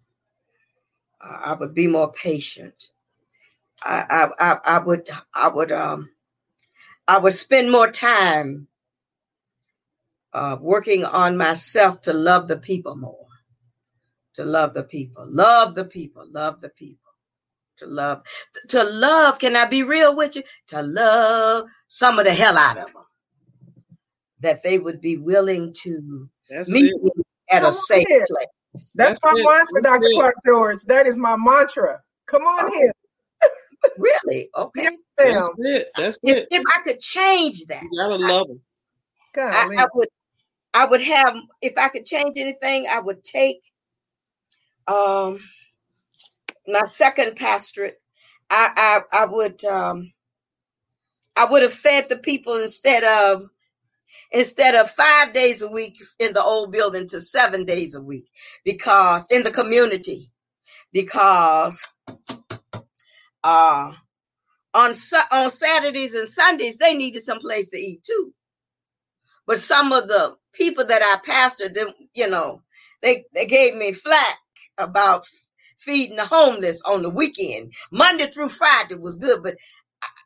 Uh, 1.23 1.39
I 1.45 1.53
would 1.55 1.75
be 1.75 1.87
more 1.87 2.13
patient. 2.13 2.91
I, 3.83 4.05
I, 4.39 4.53
I, 4.53 4.59
I 4.65 4.79
would 4.79 5.09
I 5.35 5.49
would 5.49 5.73
um 5.73 6.11
I 7.07 7.19
would 7.19 7.35
spend 7.35 7.71
more 7.71 7.91
time 7.91 8.69
uh, 10.33 10.57
working 10.61 11.05
on 11.05 11.37
myself 11.37 12.01
to 12.03 12.13
love 12.13 12.49
the 12.49 12.57
people 12.57 12.97
more. 12.97 13.20
To 14.41 14.47
love 14.47 14.73
the 14.73 14.85
people, 14.85 15.27
love 15.29 15.75
the 15.75 15.85
people, 15.85 16.25
love 16.33 16.63
the 16.63 16.71
people 16.71 17.11
to 17.81 17.87
love. 17.87 18.23
To 18.69 18.85
love, 18.85 19.39
can 19.39 19.57
I 19.57 19.67
be 19.67 19.83
real 19.83 20.17
with 20.17 20.37
you? 20.37 20.43
To 20.69 20.83
love 20.83 21.67
some 21.89 22.19
of 22.19 22.25
the 22.25 22.33
hell 22.33 22.57
out 22.57 22.79
of 22.79 22.93
them. 22.93 23.05
That 24.41 24.63
they 24.63 24.79
would 24.79 25.01
be 25.01 25.17
willing 25.17 25.75
to 25.83 26.29
That's 26.49 26.71
meet 26.71 26.95
me 27.03 27.11
at 27.51 27.63
Come 27.63 27.71
a 27.71 27.73
safe 27.73 28.07
place. 28.07 28.47
That's, 28.73 28.95
That's 28.95 29.21
my 29.25 29.35
it. 29.37 29.45
mantra, 29.45 29.83
Dr. 29.83 30.09
It. 30.09 30.15
Clark 30.15 30.35
George. 30.47 30.83
That 30.85 31.07
is 31.07 31.17
my 31.17 31.37
mantra. 31.37 32.01
Come 32.27 32.43
on 32.43 32.73
here. 32.73 32.93
really? 33.99 34.49
Okay. 34.57 34.89
That's 35.19 35.49
it. 35.59 35.89
That's 35.97 36.19
if, 36.23 36.37
it. 36.37 36.49
If 36.51 36.65
I 36.67 36.83
could 36.85 37.01
change 37.01 37.67
that, 37.67 37.83
you 37.83 37.99
gotta 37.99 38.17
love 38.17 38.49
them. 38.49 38.61
I, 39.37 39.69
I, 39.77 39.87
would. 39.95 40.09
I 40.73 40.87
would 40.87 41.03
have. 41.03 41.37
If 41.61 41.77
I 41.77 41.89
could 41.89 42.07
change 42.07 42.35
anything, 42.37 42.87
I 42.91 43.01
would 43.01 43.23
take. 43.25 43.61
Um, 44.91 45.41
my 46.69 46.85
second 46.85 47.37
pastorate, 47.37 48.01
I 48.51 49.03
I, 49.13 49.23
I 49.25 49.27
would 49.27 49.65
um, 49.65 50.13
I 51.37 51.47
would 51.47 51.63
have 51.63 51.75
fed 51.75 52.09
the 52.09 52.19
people 52.19 52.57
instead 52.59 53.05
of 53.05 53.45
instead 54.33 54.75
of 54.75 54.91
five 54.91 55.33
days 55.33 55.63
a 55.63 55.69
week 55.69 55.99
in 56.19 56.33
the 56.35 56.43
old 56.43 56.73
building 56.73 57.07
to 57.09 57.21
seven 57.21 57.65
days 57.65 57.95
a 57.95 58.03
week 58.03 58.27
because 58.65 59.27
in 59.31 59.43
the 59.45 59.51
community 59.51 60.31
because 60.93 61.87
uh 63.45 63.93
on 64.75 64.95
on 65.33 65.51
Saturdays 65.51 66.15
and 66.15 66.29
Sundays 66.29 66.79
they 66.79 66.95
needed 66.97 67.23
some 67.23 67.41
place 67.41 67.71
to 67.71 67.79
eat 67.79 68.03
too. 68.05 68.33
But 69.47 69.61
some 69.61 69.93
of 69.93 70.09
the 70.09 70.37
people 70.55 70.87
that 70.87 71.03
I 71.03 71.31
pastored, 71.31 71.75
them, 71.75 71.89
you 72.15 72.31
know, 72.31 72.63
they 73.03 73.27
they 73.35 73.47
gave 73.47 73.77
me 73.77 73.93
flack 73.93 74.39
about 74.81 75.27
feeding 75.79 76.17
the 76.17 76.25
homeless 76.25 76.83
on 76.83 77.03
the 77.03 77.11
weekend. 77.11 77.73
Monday 77.91 78.27
through 78.27 78.49
Friday 78.49 78.95
was 78.95 79.17
good, 79.17 79.43
but 79.43 79.57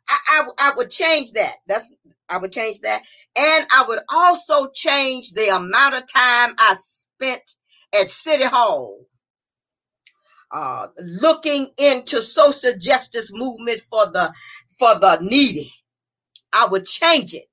I, 0.09 0.17
I, 0.27 0.47
I 0.59 0.71
would 0.75 0.89
change 0.89 1.31
that. 1.33 1.55
That's 1.67 1.93
I 2.29 2.37
would 2.37 2.51
change 2.51 2.81
that, 2.81 3.03
and 3.37 3.67
I 3.71 3.85
would 3.87 3.99
also 4.11 4.69
change 4.73 5.31
the 5.31 5.55
amount 5.55 5.95
of 5.95 6.11
time 6.11 6.55
I 6.57 6.75
spent 6.77 7.43
at 7.93 8.07
City 8.07 8.45
Hall. 8.45 8.99
Uh, 10.51 10.87
looking 10.99 11.69
into 11.77 12.21
social 12.21 12.71
justice 12.79 13.31
movement 13.33 13.79
for 13.81 14.05
the 14.11 14.33
for 14.79 14.97
the 14.99 15.19
needy, 15.21 15.69
I 16.53 16.67
would 16.67 16.85
change 16.85 17.33
it 17.33 17.45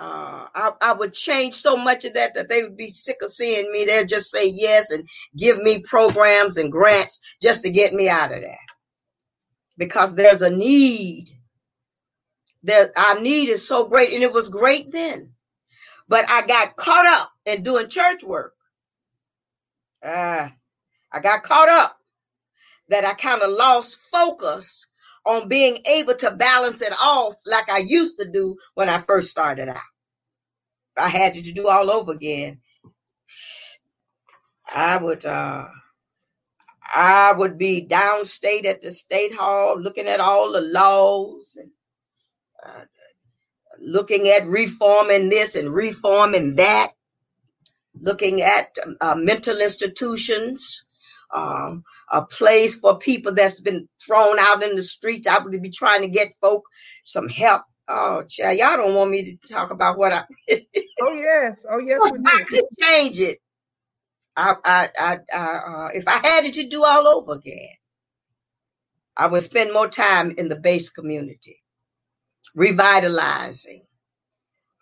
uh, 0.00 0.46
I, 0.54 0.70
I 0.80 0.92
would 0.94 1.12
change 1.12 1.52
so 1.54 1.76
much 1.76 2.06
of 2.06 2.14
that 2.14 2.34
that 2.34 2.48
they 2.48 2.62
would 2.62 2.76
be 2.76 2.88
sick 2.88 3.18
of 3.22 3.28
seeing 3.28 3.70
me. 3.70 3.84
They'd 3.84 4.08
just 4.08 4.30
say 4.30 4.46
yes 4.46 4.90
and 4.90 5.06
give 5.36 5.58
me 5.58 5.80
programs 5.80 6.56
and 6.56 6.72
grants 6.72 7.20
just 7.42 7.62
to 7.64 7.70
get 7.70 7.92
me 7.92 8.08
out 8.08 8.32
of 8.32 8.40
that. 8.40 8.56
Because 9.76 10.14
there's 10.14 10.40
a 10.40 10.48
need. 10.48 11.28
There, 12.62 12.98
our 12.98 13.20
need 13.20 13.50
is 13.50 13.68
so 13.68 13.88
great, 13.88 14.14
and 14.14 14.22
it 14.22 14.32
was 14.32 14.48
great 14.48 14.90
then. 14.90 15.34
But 16.08 16.24
I 16.30 16.46
got 16.46 16.76
caught 16.76 17.06
up 17.06 17.30
in 17.44 17.62
doing 17.62 17.90
church 17.90 18.22
work. 18.24 18.54
Uh, 20.02 20.48
I 21.12 21.20
got 21.20 21.42
caught 21.42 21.68
up 21.68 21.98
that 22.88 23.04
I 23.04 23.12
kind 23.12 23.42
of 23.42 23.50
lost 23.50 24.00
focus 24.00 24.86
on 25.26 25.48
being 25.48 25.78
able 25.86 26.14
to 26.14 26.30
balance 26.30 26.80
it 26.80 26.92
off 27.02 27.34
like 27.44 27.70
I 27.70 27.78
used 27.78 28.16
to 28.18 28.30
do 28.30 28.56
when 28.74 28.88
I 28.88 28.96
first 28.96 29.30
started 29.30 29.68
out. 29.68 29.89
I 30.98 31.08
had 31.08 31.34
to 31.34 31.42
do 31.42 31.68
all 31.68 31.90
over 31.90 32.12
again, 32.12 32.60
I 34.74 34.98
would 34.98 35.24
uh 35.26 35.66
I 36.94 37.32
would 37.32 37.58
be 37.58 37.86
downstate 37.86 38.66
at 38.66 38.82
the 38.82 38.92
state 38.92 39.34
hall 39.34 39.80
looking 39.80 40.08
at 40.08 40.20
all 40.20 40.52
the 40.52 40.60
laws 40.62 41.58
and 41.60 41.72
uh, 42.66 42.84
looking 43.80 44.28
at 44.28 44.46
reforming 44.46 45.28
this 45.30 45.56
and 45.56 45.72
reforming 45.72 46.56
that, 46.56 46.88
looking 48.00 48.42
at 48.42 48.76
uh, 49.00 49.16
mental 49.16 49.60
institutions, 49.60 50.86
um, 51.34 51.84
a 52.12 52.22
place 52.24 52.78
for 52.78 52.98
people 52.98 53.32
that's 53.34 53.60
been 53.60 53.88
thrown 54.04 54.38
out 54.40 54.62
in 54.62 54.76
the 54.76 54.82
streets. 54.82 55.26
I 55.28 55.38
would 55.40 55.62
be 55.62 55.70
trying 55.70 56.02
to 56.02 56.08
get 56.08 56.34
folk 56.40 56.64
some 57.04 57.28
help. 57.28 57.62
Oh, 57.92 58.22
child, 58.28 58.56
y'all 58.56 58.76
don't 58.76 58.94
want 58.94 59.10
me 59.10 59.36
to 59.36 59.52
talk 59.52 59.72
about 59.72 59.98
what 59.98 60.12
I. 60.12 60.22
oh 61.00 61.12
yes, 61.12 61.66
oh 61.68 61.78
yes, 61.78 62.00
we 62.12 62.18
do. 62.18 62.24
I 62.24 62.44
could 62.48 62.64
change 62.80 63.20
it. 63.20 63.38
I, 64.36 64.54
I, 64.64 64.88
I, 64.96 65.18
I 65.34 65.38
uh, 65.38 65.88
if 65.92 66.06
I 66.06 66.24
had 66.24 66.44
it 66.44 66.54
to 66.54 66.68
do 66.68 66.84
all 66.84 67.08
over 67.08 67.32
again, 67.32 67.74
I 69.16 69.26
would 69.26 69.42
spend 69.42 69.72
more 69.72 69.88
time 69.88 70.34
in 70.38 70.48
the 70.48 70.54
base 70.54 70.88
community, 70.88 71.64
revitalizing, 72.54 73.82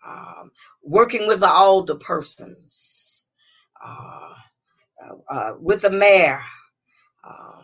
um, 0.05 0.51
working 0.83 1.27
with 1.27 1.39
the 1.39 1.51
older 1.51 1.95
persons, 1.95 3.27
uh, 3.83 4.33
uh, 5.03 5.33
uh 5.33 5.53
with 5.59 5.81
the 5.81 5.89
mayor, 5.89 6.43
uh, 7.27 7.63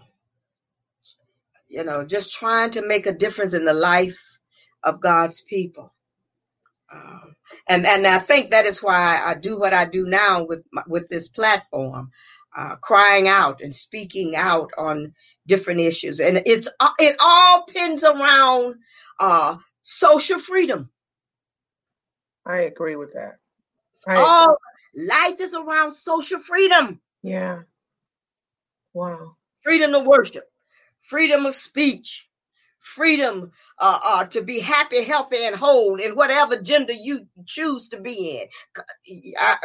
you 1.67 1.83
know, 1.83 2.03
just 2.03 2.33
trying 2.33 2.71
to 2.71 2.87
make 2.87 3.05
a 3.05 3.13
difference 3.13 3.53
in 3.53 3.65
the 3.65 3.73
life 3.75 4.19
of 4.85 5.01
God's 5.01 5.41
people. 5.41 5.93
Um, 6.93 7.35
and 7.67 7.85
and 7.85 8.07
I 8.07 8.19
think 8.19 8.51
that 8.51 8.65
is 8.65 8.83
why 8.83 9.21
I 9.25 9.35
do 9.35 9.59
what 9.59 9.73
I 9.73 9.85
do 9.85 10.05
now 10.07 10.45
with 10.45 10.67
my, 10.73 10.83
with 10.87 11.09
this 11.09 11.27
platform, 11.29 12.11
uh, 12.57 12.75
crying 12.77 13.27
out 13.27 13.61
and 13.61 13.75
speaking 13.75 14.35
out 14.35 14.71
on 14.77 15.13
different 15.47 15.81
issues. 15.81 16.21
And 16.21 16.43
it's 16.45 16.69
uh, 16.79 16.91
it 16.99 17.17
all 17.21 17.65
pins 17.65 18.03
around 18.05 18.75
uh, 19.19 19.57
social 19.83 20.39
freedom. 20.39 20.91
I 22.45 22.59
agree 22.59 22.95
with 22.95 23.13
that. 23.13 23.37
I 24.07 24.17
all 24.17 24.57
life 24.95 25.41
is 25.41 25.55
around 25.55 25.91
social 25.93 26.39
freedom. 26.39 27.01
Yeah. 27.23 27.61
Wow 28.93 29.35
freedom 29.61 29.91
to 29.93 29.99
worship, 29.99 30.45
freedom 31.01 31.45
of 31.45 31.55
speech, 31.55 32.29
freedom 32.85 33.51
uh, 33.79 33.99
uh, 34.03 34.23
to 34.25 34.41
be 34.41 34.59
happy, 34.59 35.03
healthy, 35.03 35.43
and 35.43 35.55
whole 35.55 35.95
in 35.95 36.15
whatever 36.15 36.55
gender 36.55 36.93
you 36.93 37.25
choose 37.45 37.89
to 37.89 37.99
be 37.99 38.39
in. 38.39 39.35
I, 39.39 39.55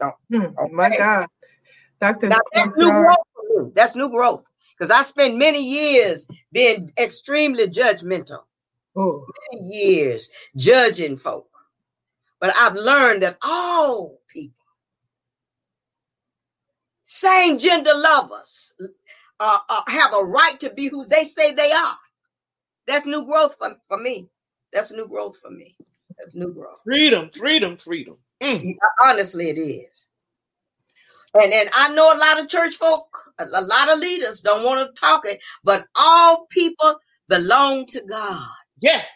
no, 0.00 0.12
hmm, 0.30 0.42
okay. 0.58 0.72
My 0.72 0.96
God. 0.96 1.26
Dr. 2.00 2.28
Now, 2.28 2.38
that's 2.54 2.70
new 2.76 2.90
growth. 2.90 3.74
That's 3.74 3.96
new 3.96 4.10
growth 4.10 4.44
because 4.74 4.90
I 4.90 5.02
spent 5.02 5.36
many 5.36 5.62
years 5.62 6.28
being 6.52 6.92
extremely 6.98 7.66
judgmental. 7.66 8.40
Oh. 8.94 9.26
Many 9.52 9.68
years 9.68 10.30
judging 10.56 11.16
folk. 11.16 11.48
But 12.40 12.54
I've 12.56 12.74
learned 12.74 13.22
that 13.22 13.38
all 13.42 14.20
people, 14.28 14.56
same 17.04 17.58
gender 17.58 17.92
lovers, 17.94 18.74
uh, 19.38 19.58
uh, 19.68 19.82
have 19.88 20.14
a 20.14 20.24
right 20.24 20.58
to 20.60 20.70
be 20.70 20.88
who 20.88 21.06
they 21.06 21.24
say 21.24 21.52
they 21.52 21.72
are. 21.72 21.96
That's 22.90 23.06
new 23.06 23.24
growth 23.24 23.54
for, 23.56 23.76
for 23.86 23.98
me. 23.98 24.28
That's 24.72 24.90
new 24.90 25.06
growth 25.06 25.38
for 25.38 25.48
me. 25.48 25.76
That's 26.18 26.34
new 26.34 26.52
growth. 26.52 26.80
Freedom, 26.84 27.30
freedom, 27.30 27.76
freedom. 27.76 28.16
Mm. 28.42 28.74
Honestly, 29.00 29.48
it 29.48 29.58
is. 29.58 30.08
And 31.34 31.52
and 31.52 31.68
I 31.72 31.94
know 31.94 32.12
a 32.12 32.18
lot 32.18 32.40
of 32.40 32.48
church 32.48 32.74
folk, 32.74 33.06
a, 33.38 33.44
a 33.44 33.62
lot 33.62 33.90
of 33.90 34.00
leaders 34.00 34.40
don't 34.40 34.64
want 34.64 34.92
to 34.92 35.00
talk 35.00 35.24
it, 35.24 35.38
but 35.62 35.86
all 35.96 36.46
people 36.50 36.96
belong 37.28 37.86
to 37.86 38.02
God. 38.10 38.48
Yes. 38.80 39.06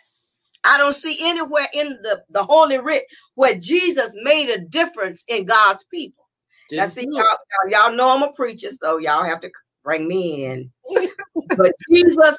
I 0.62 0.79
don't 0.79 0.95
see 0.95 1.18
anywhere 1.20 1.66
in 1.75 1.99
the, 2.03 2.22
the 2.31 2.45
Holy 2.45 2.79
Writ 2.79 3.03
where 3.35 3.59
Jesus 3.59 4.16
made 4.22 4.51
a 4.51 4.61
difference 4.61 5.25
in 5.27 5.47
God's 5.47 5.85
people. 5.87 6.29
Now, 6.70 6.83
Didn't 6.85 6.91
see, 6.91 7.09
y'all, 7.11 7.25
it. 7.25 7.72
y'all 7.72 7.89
y'all 7.89 7.97
know 7.97 8.11
I'm 8.11 8.22
a 8.22 8.33
preacher, 8.35 8.70
so 8.70 8.99
y'all 8.99 9.25
have 9.25 9.41
to 9.41 9.51
bring 9.83 10.07
me 10.07 10.45
in. 10.45 10.70
but 11.57 11.72
Jesus, 11.91 12.39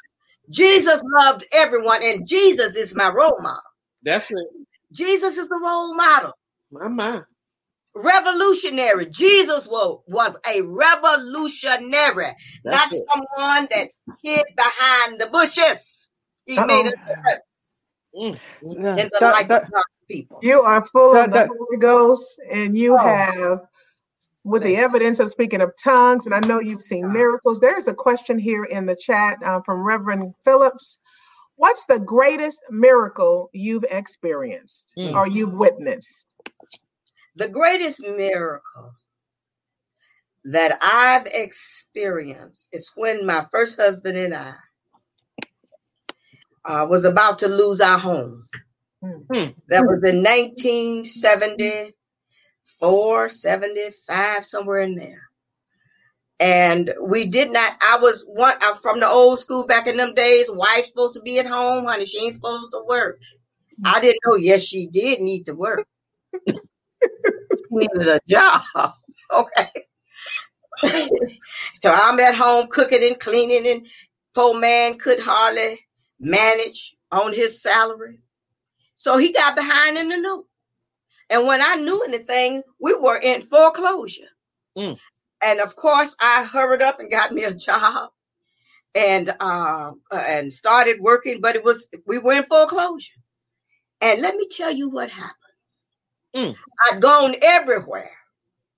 Jesus 0.50 1.02
loved 1.20 1.44
everyone, 1.52 2.02
and 2.02 2.26
Jesus 2.28 2.76
is 2.76 2.94
my 2.94 3.08
role 3.08 3.38
model. 3.40 3.60
That's 4.02 4.30
it. 4.30 4.38
Jesus 4.92 5.38
is 5.38 5.48
the 5.48 5.60
role 5.62 5.94
model. 5.94 6.32
My 6.70 6.88
mind. 6.88 7.24
Revolutionary. 7.94 9.06
Jesus 9.06 9.68
was, 9.68 10.00
was 10.06 10.38
a 10.48 10.62
revolutionary, 10.62 12.26
not 12.26 12.34
That's 12.64 12.94
it. 12.94 13.02
someone 13.10 13.68
that 13.70 13.88
hid 14.22 14.44
behind 14.56 15.20
the 15.20 15.26
bushes. 15.28 16.12
He 16.46 16.58
Uh-oh. 16.58 16.66
made 16.66 16.86
a 16.86 16.90
difference 16.90 17.42
Mm. 18.16 18.40
Yeah. 18.62 18.96
in 18.96 19.10
the 19.12 19.18
Doc- 19.20 19.34
life 19.34 19.48
doc- 19.48 19.64
of 19.64 19.70
God's 19.72 19.84
people. 20.08 20.40
You 20.42 20.62
are 20.62 20.84
full 20.84 21.14
That- 21.14 21.26
of 21.26 21.32
the 21.32 21.38
that- 21.40 21.48
Holy 21.48 21.78
Ghost, 21.78 22.40
and 22.50 22.76
you 22.76 22.94
Oh. 22.94 22.98
have, 22.98 23.60
with 24.46 24.62
the 24.62 24.76
evidence 24.76 25.18
of 25.18 25.28
speaking 25.28 25.60
of 25.60 25.72
tongues, 25.82 26.24
and 26.24 26.34
I 26.34 26.38
know 26.46 26.60
you've 26.60 26.80
seen 26.80 27.12
miracles. 27.12 27.58
There's 27.58 27.88
a 27.88 27.94
question 27.94 28.38
here 28.38 28.64
in 28.64 28.86
the 28.86 28.94
chat 28.94 29.42
uh, 29.42 29.60
from 29.62 29.82
Reverend 29.82 30.34
Phillips. 30.44 30.98
What's 31.56 31.84
the 31.86 31.98
greatest 31.98 32.60
miracle 32.70 33.50
you've 33.52 33.84
experienced 33.90 34.92
Mm. 34.96 35.14
or 35.16 35.26
you've 35.26 35.54
witnessed? 35.54 36.28
The 37.34 37.48
greatest 37.48 38.00
miracle 38.06 38.92
that 40.44 40.78
I've 40.80 41.26
experienced 41.26 42.68
is 42.72 42.92
when 42.94 43.26
my 43.26 43.44
first 43.50 43.76
husband 43.76 44.16
and 44.16 44.32
I 44.32 44.54
uh, 46.64 46.86
was 46.88 47.04
about 47.04 47.40
to 47.40 47.48
lose 47.48 47.80
our 47.80 47.98
home. 47.98 48.46
Hmm. 49.02 49.50
That 49.68 49.84
was 49.86 50.04
in 50.04 50.22
1974, 50.22 51.95
75, 53.28 54.44
somewhere 54.44 54.80
in 54.80 54.94
there. 54.96 55.22
And 56.38 56.92
we 57.00 57.26
did 57.26 57.50
not, 57.50 57.72
I 57.80 57.98
was 58.00 58.24
one, 58.26 58.54
I'm 58.60 58.76
from 58.76 59.00
the 59.00 59.08
old 59.08 59.38
school 59.38 59.66
back 59.66 59.86
in 59.86 59.96
them 59.96 60.14
days. 60.14 60.50
Wife's 60.52 60.88
supposed 60.88 61.14
to 61.14 61.22
be 61.22 61.38
at 61.38 61.46
home, 61.46 61.86
honey. 61.86 62.04
She 62.04 62.22
ain't 62.22 62.34
supposed 62.34 62.72
to 62.72 62.84
work. 62.86 63.18
I 63.84 63.98
mm. 63.98 64.02
didn't 64.02 64.18
know. 64.26 64.36
Yes, 64.36 64.62
she 64.62 64.86
did 64.86 65.20
need 65.20 65.44
to 65.44 65.54
work. 65.54 65.86
needed 67.70 68.08
a 68.08 68.20
job. 68.28 68.62
Okay. 69.34 69.68
so 71.74 71.92
I'm 71.92 72.20
at 72.20 72.36
home 72.36 72.68
cooking 72.68 73.02
and 73.02 73.18
cleaning, 73.18 73.66
and 73.66 73.88
poor 74.36 74.56
man 74.56 74.98
could 74.98 75.18
hardly 75.18 75.80
manage 76.20 76.94
on 77.10 77.32
his 77.32 77.60
salary. 77.60 78.20
So 78.94 79.18
he 79.18 79.32
got 79.32 79.56
behind 79.56 79.98
in 79.98 80.08
the 80.10 80.16
new. 80.16 80.46
And 81.30 81.46
when 81.46 81.60
I 81.60 81.76
knew 81.76 82.02
anything, 82.04 82.62
we 82.80 82.94
were 82.94 83.18
in 83.18 83.42
foreclosure. 83.42 84.28
Mm. 84.76 84.98
And 85.42 85.60
of 85.60 85.76
course, 85.76 86.16
I 86.20 86.44
hurried 86.44 86.82
up 86.82 87.00
and 87.00 87.10
got 87.10 87.32
me 87.32 87.44
a 87.44 87.54
job 87.54 88.10
and 88.94 89.34
uh, 89.40 89.92
and 90.12 90.52
started 90.52 91.00
working, 91.00 91.40
but 91.40 91.56
it 91.56 91.64
was 91.64 91.90
we 92.06 92.18
were 92.18 92.34
in 92.34 92.42
foreclosure. 92.44 93.20
And 94.00 94.20
let 94.22 94.36
me 94.36 94.46
tell 94.48 94.72
you 94.72 94.88
what 94.88 95.10
happened. 95.10 95.34
Mm. 96.34 96.56
I'd 96.84 97.00
gone 97.00 97.34
everywhere. 97.42 98.10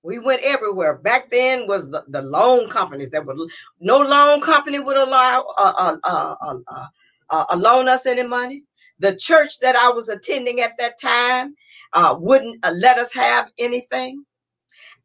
We 0.01 0.17
went 0.17 0.41
everywhere. 0.45 0.97
Back 0.97 1.29
then 1.29 1.67
was 1.67 1.89
the, 1.89 2.05
the 2.07 2.21
loan 2.21 2.69
companies 2.69 3.11
that 3.11 3.25
would 3.25 3.37
no 3.81 3.99
loan 3.99 4.39
company 4.41 4.79
would 4.79 4.95
allow 4.95 5.45
uh, 5.57 5.73
uh, 5.77 5.97
uh, 6.03 6.35
uh, 6.41 6.55
uh, 6.67 6.85
uh, 7.29 7.45
uh, 7.49 7.57
loan 7.57 7.89
us 7.89 8.05
any 8.05 8.23
money. 8.23 8.63
The 8.99 9.15
church 9.15 9.59
that 9.59 9.75
I 9.75 9.89
was 9.89 10.09
attending 10.09 10.61
at 10.61 10.77
that 10.77 10.99
time 11.01 11.55
uh, 11.93 12.15
wouldn't 12.19 12.65
uh, 12.65 12.71
let 12.77 12.97
us 12.99 13.13
have 13.13 13.51
anything, 13.59 14.23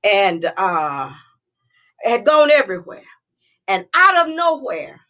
and 0.05 0.45
uh, 0.57 1.13
had 2.03 2.25
gone 2.27 2.51
everywhere. 2.51 3.03
And 3.69 3.87
out 3.95 4.29
of 4.29 4.35
nowhere, 4.35 5.01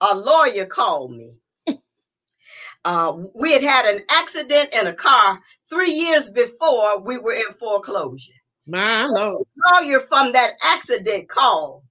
a 0.00 0.16
lawyer 0.16 0.66
called 0.66 1.12
me. 1.12 1.38
Uh, 2.84 3.14
we 3.34 3.52
had 3.52 3.62
had 3.62 3.94
an 3.94 4.02
accident 4.10 4.70
in 4.74 4.88
a 4.88 4.94
car 4.94 5.40
three 5.70 5.92
years 5.92 6.30
before 6.32 7.00
we 7.02 7.18
were 7.18 7.34
in 7.34 7.52
foreclosure. 7.60 8.32
My 8.66 9.06
Lord. 9.06 9.46
Lawyer 9.72 10.00
from 10.00 10.32
that 10.32 10.54
accident 10.64 11.28
called 11.28 11.84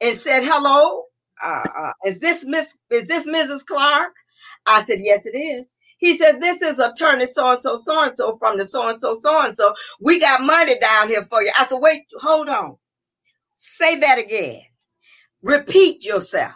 and 0.00 0.18
said, 0.18 0.42
"Hello, 0.44 1.04
uh, 1.44 1.62
uh, 1.78 1.92
is 2.06 2.20
this 2.20 2.44
Miss? 2.46 2.78
Is 2.90 3.08
this 3.08 3.26
Mrs. 3.28 3.66
Clark?" 3.66 4.12
I 4.66 4.82
said, 4.84 5.00
"Yes, 5.02 5.26
it 5.26 5.36
is." 5.36 5.74
He 6.02 6.16
said, 6.16 6.42
"This 6.42 6.62
is 6.62 6.80
attorney 6.80 7.26
so 7.26 7.52
and 7.52 7.62
so, 7.62 7.78
so 7.78 8.04
and 8.04 8.14
so 8.18 8.38
from 8.38 8.58
the 8.58 8.66
so 8.66 8.88
and 8.90 9.00
so, 9.00 9.14
so 9.16 9.46
and 9.46 9.56
so. 9.56 9.74
We 10.02 10.20
got 10.20 10.42
money 10.42 10.78
down 10.80 11.08
here 11.08 11.24
for 11.24 11.42
you." 11.42 11.52
I 11.58 11.66
said, 11.66 11.80
"Wait, 11.80 12.02
hold 12.20 12.50
on. 12.50 12.78
Say 13.56 14.00
that 14.00 14.18
again. 14.18 14.62
Repeat 15.42 16.06
yourself." 16.06 16.52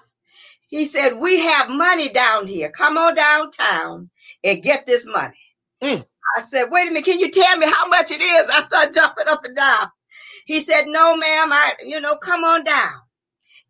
He 0.68 0.84
said, 0.86 1.14
We 1.18 1.40
have 1.40 1.70
money 1.70 2.11
down 2.11 2.47
here. 2.49 2.70
Come 2.70 2.99
on 2.99 3.14
downtown 3.14 4.11
and 4.44 4.62
get 4.62 4.86
this 4.86 5.07
money. 5.07 5.38
Mm. 5.82 6.05
I 6.38 6.42
said, 6.42 6.66
Wait 6.70 6.88
a 6.88 6.92
minute, 6.92 7.05
can 7.05 7.20
you 7.20 7.30
tell 7.30 7.57
me 7.59 7.66
how 7.70 7.88
much 7.88 8.11
it 8.11 8.20
is? 8.22 8.51
I 8.51 8.62
started 8.62 8.94
jumping 8.97 9.28
up 9.28 9.44
and 9.44 9.57
down. 9.57 9.88
He 10.47 10.61
said, 10.61 10.84
No, 10.86 11.16
ma'am, 11.16 11.53
I, 11.53 11.74
you 11.86 12.01
know, 12.01 12.16
come 12.18 12.44
on 12.44 12.64
down. 12.64 12.94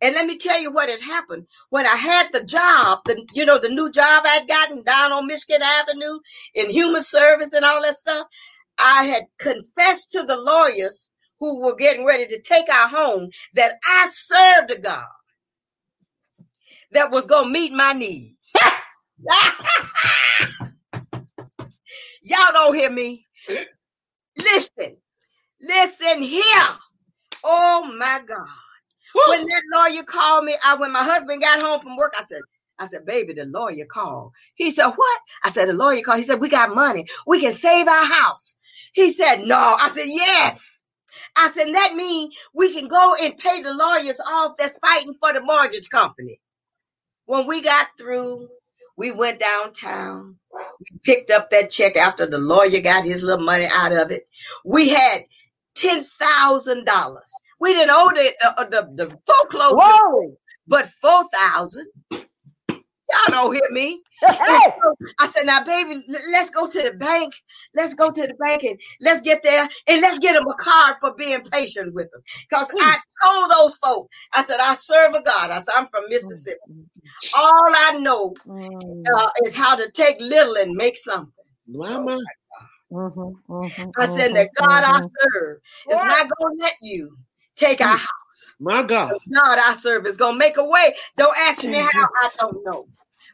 And 0.01 0.15
let 0.15 0.27
me 0.27 0.37
tell 0.37 0.61
you 0.61 0.71
what 0.71 0.89
had 0.89 1.01
happened. 1.01 1.47
When 1.69 1.85
I 1.87 1.95
had 1.95 2.31
the 2.33 2.43
job, 2.43 2.99
the 3.05 3.25
you 3.33 3.45
know, 3.45 3.59
the 3.59 3.69
new 3.69 3.91
job 3.91 4.23
I'd 4.25 4.47
gotten 4.47 4.83
down 4.83 5.11
on 5.13 5.27
Michigan 5.27 5.61
Avenue 5.63 6.19
in 6.55 6.69
human 6.69 7.01
service 7.01 7.53
and 7.53 7.65
all 7.65 7.81
that 7.81 7.95
stuff, 7.95 8.27
I 8.79 9.05
had 9.05 9.23
confessed 9.39 10.11
to 10.11 10.23
the 10.23 10.37
lawyers 10.37 11.09
who 11.39 11.61
were 11.61 11.75
getting 11.75 12.05
ready 12.05 12.27
to 12.27 12.41
take 12.41 12.69
our 12.69 12.87
home 12.89 13.29
that 13.55 13.73
I 13.85 14.09
served 14.11 14.71
a 14.71 14.79
God 14.79 15.05
that 16.93 17.11
was 17.11 17.27
gonna 17.27 17.49
meet 17.49 17.73
my 17.73 17.93
needs. 17.93 18.53
Y'all 22.23 22.53
don't 22.53 22.75
hear 22.75 22.91
me. 22.91 23.25
Listen, 24.37 24.97
listen 25.61 26.21
here. 26.23 26.67
Oh 27.43 27.95
my 27.97 28.21
God. 28.27 28.47
When 29.25 29.41
that 29.45 29.63
lawyer 29.73 30.03
called 30.03 30.45
me, 30.45 30.55
I 30.65 30.75
when 30.75 30.91
my 30.93 31.03
husband 31.03 31.41
got 31.41 31.61
home 31.61 31.81
from 31.81 31.97
work, 31.97 32.13
I 32.19 32.23
said, 32.23 32.41
I 32.79 32.87
said, 32.87 33.05
baby, 33.05 33.33
the 33.33 33.45
lawyer 33.45 33.85
called. 33.85 34.33
He 34.55 34.71
said, 34.71 34.89
What? 34.89 35.21
I 35.43 35.49
said, 35.51 35.67
the 35.69 35.73
lawyer 35.73 36.01
called. 36.01 36.19
He 36.19 36.25
said, 36.25 36.39
We 36.41 36.49
got 36.49 36.75
money. 36.75 37.05
We 37.27 37.41
can 37.41 37.53
save 37.53 37.87
our 37.87 38.05
house. 38.05 38.59
He 38.93 39.11
said, 39.11 39.43
No. 39.45 39.57
I 39.57 39.89
said, 39.93 40.07
Yes. 40.07 40.83
I 41.37 41.51
said, 41.51 41.73
that 41.75 41.95
means 41.95 42.35
we 42.53 42.73
can 42.73 42.89
go 42.89 43.15
and 43.21 43.37
pay 43.37 43.63
the 43.63 43.73
lawyers 43.73 44.21
off 44.21 44.57
that's 44.59 44.79
fighting 44.79 45.15
for 45.15 45.33
the 45.33 45.41
mortgage 45.41 45.89
company. 45.89 46.41
When 47.25 47.47
we 47.47 47.61
got 47.61 47.87
through, 47.97 48.49
we 48.97 49.11
went 49.11 49.39
downtown. 49.39 50.37
We 50.79 50.99
picked 51.03 51.31
up 51.31 51.51
that 51.51 51.69
check 51.71 51.97
after 51.97 52.25
the 52.27 52.39
lawyer 52.39 52.81
got 52.81 53.05
his 53.05 53.23
little 53.23 53.45
money 53.45 53.67
out 53.71 53.93
of 53.93 54.11
it. 54.11 54.27
We 54.65 54.89
had 54.89 55.23
ten 55.75 56.03
thousand 56.03 56.85
dollars. 56.85 57.33
We 57.59 57.73
didn't 57.73 57.91
owe 57.91 58.11
the 58.13 58.33
uh, 58.45 58.65
the, 58.65 58.89
the 58.95 59.17
foreclosure, 59.25 59.75
Whoa! 59.77 60.37
but 60.67 60.85
four 60.87 61.23
thousand. 61.33 61.87
Y'all 63.11 63.31
don't 63.31 63.53
hear 63.53 63.69
me. 63.71 64.01
Hey! 64.21 64.71
I 65.19 65.27
said, 65.27 65.45
now, 65.45 65.63
baby, 65.63 66.03
let's 66.31 66.49
go 66.49 66.67
to 66.67 66.83
the 66.83 66.93
bank. 66.97 67.33
Let's 67.75 67.93
go 67.95 68.11
to 68.11 68.21
the 68.27 68.33
bank 68.35 68.63
and 68.63 68.79
let's 69.01 69.21
get 69.21 69.41
there 69.43 69.67
and 69.87 70.01
let's 70.01 70.19
get 70.19 70.33
them 70.33 70.47
a 70.47 70.53
card 70.55 70.97
for 70.99 71.13
being 71.15 71.41
patient 71.43 71.93
with 71.93 72.07
us. 72.13 72.23
Because 72.49 72.67
I 72.79 72.97
told 73.23 73.51
those 73.51 73.77
folk, 73.77 74.09
I 74.33 74.43
said, 74.43 74.59
I 74.59 74.75
serve 74.75 75.15
a 75.15 75.21
God. 75.23 75.51
I 75.51 75.59
said, 75.61 75.73
I'm 75.75 75.87
from 75.87 76.03
Mississippi. 76.09 76.59
All 77.35 77.51
I 77.67 77.97
know 77.99 78.35
Mm, 78.47 79.05
uh, 79.17 79.29
is 79.45 79.55
how 79.55 79.75
to 79.75 79.89
take 79.91 80.19
little 80.19 80.55
and 80.57 80.75
make 80.75 80.97
something. 80.97 81.31
My 81.67 81.97
mind. 81.99 82.21
mhm, 82.91 83.35
mhm, 83.49 83.93
I 83.97 84.07
said, 84.07 84.31
mhm, 84.31 84.33
the 84.33 84.49
God 84.59 84.83
I 84.85 84.99
mhm. 84.99 85.11
serve 85.21 85.57
is 85.91 86.03
not 86.03 86.29
going 86.37 86.57
to 86.57 86.63
let 86.63 86.75
you 86.81 87.17
take 87.57 87.81
our 87.81 87.87
house. 87.97 88.55
My 88.59 88.83
God. 88.83 89.11
The 89.11 89.19
God 89.35 89.59
I 89.65 89.73
serve 89.75 90.05
is 90.05 90.17
going 90.17 90.33
to 90.33 90.39
make 90.39 90.57
a 90.57 90.65
way. 90.65 90.93
Don't 91.17 91.35
ask 91.49 91.63
me 91.63 91.77
how, 91.77 91.89
I 92.23 92.29
don't 92.39 92.65
know. 92.65 92.87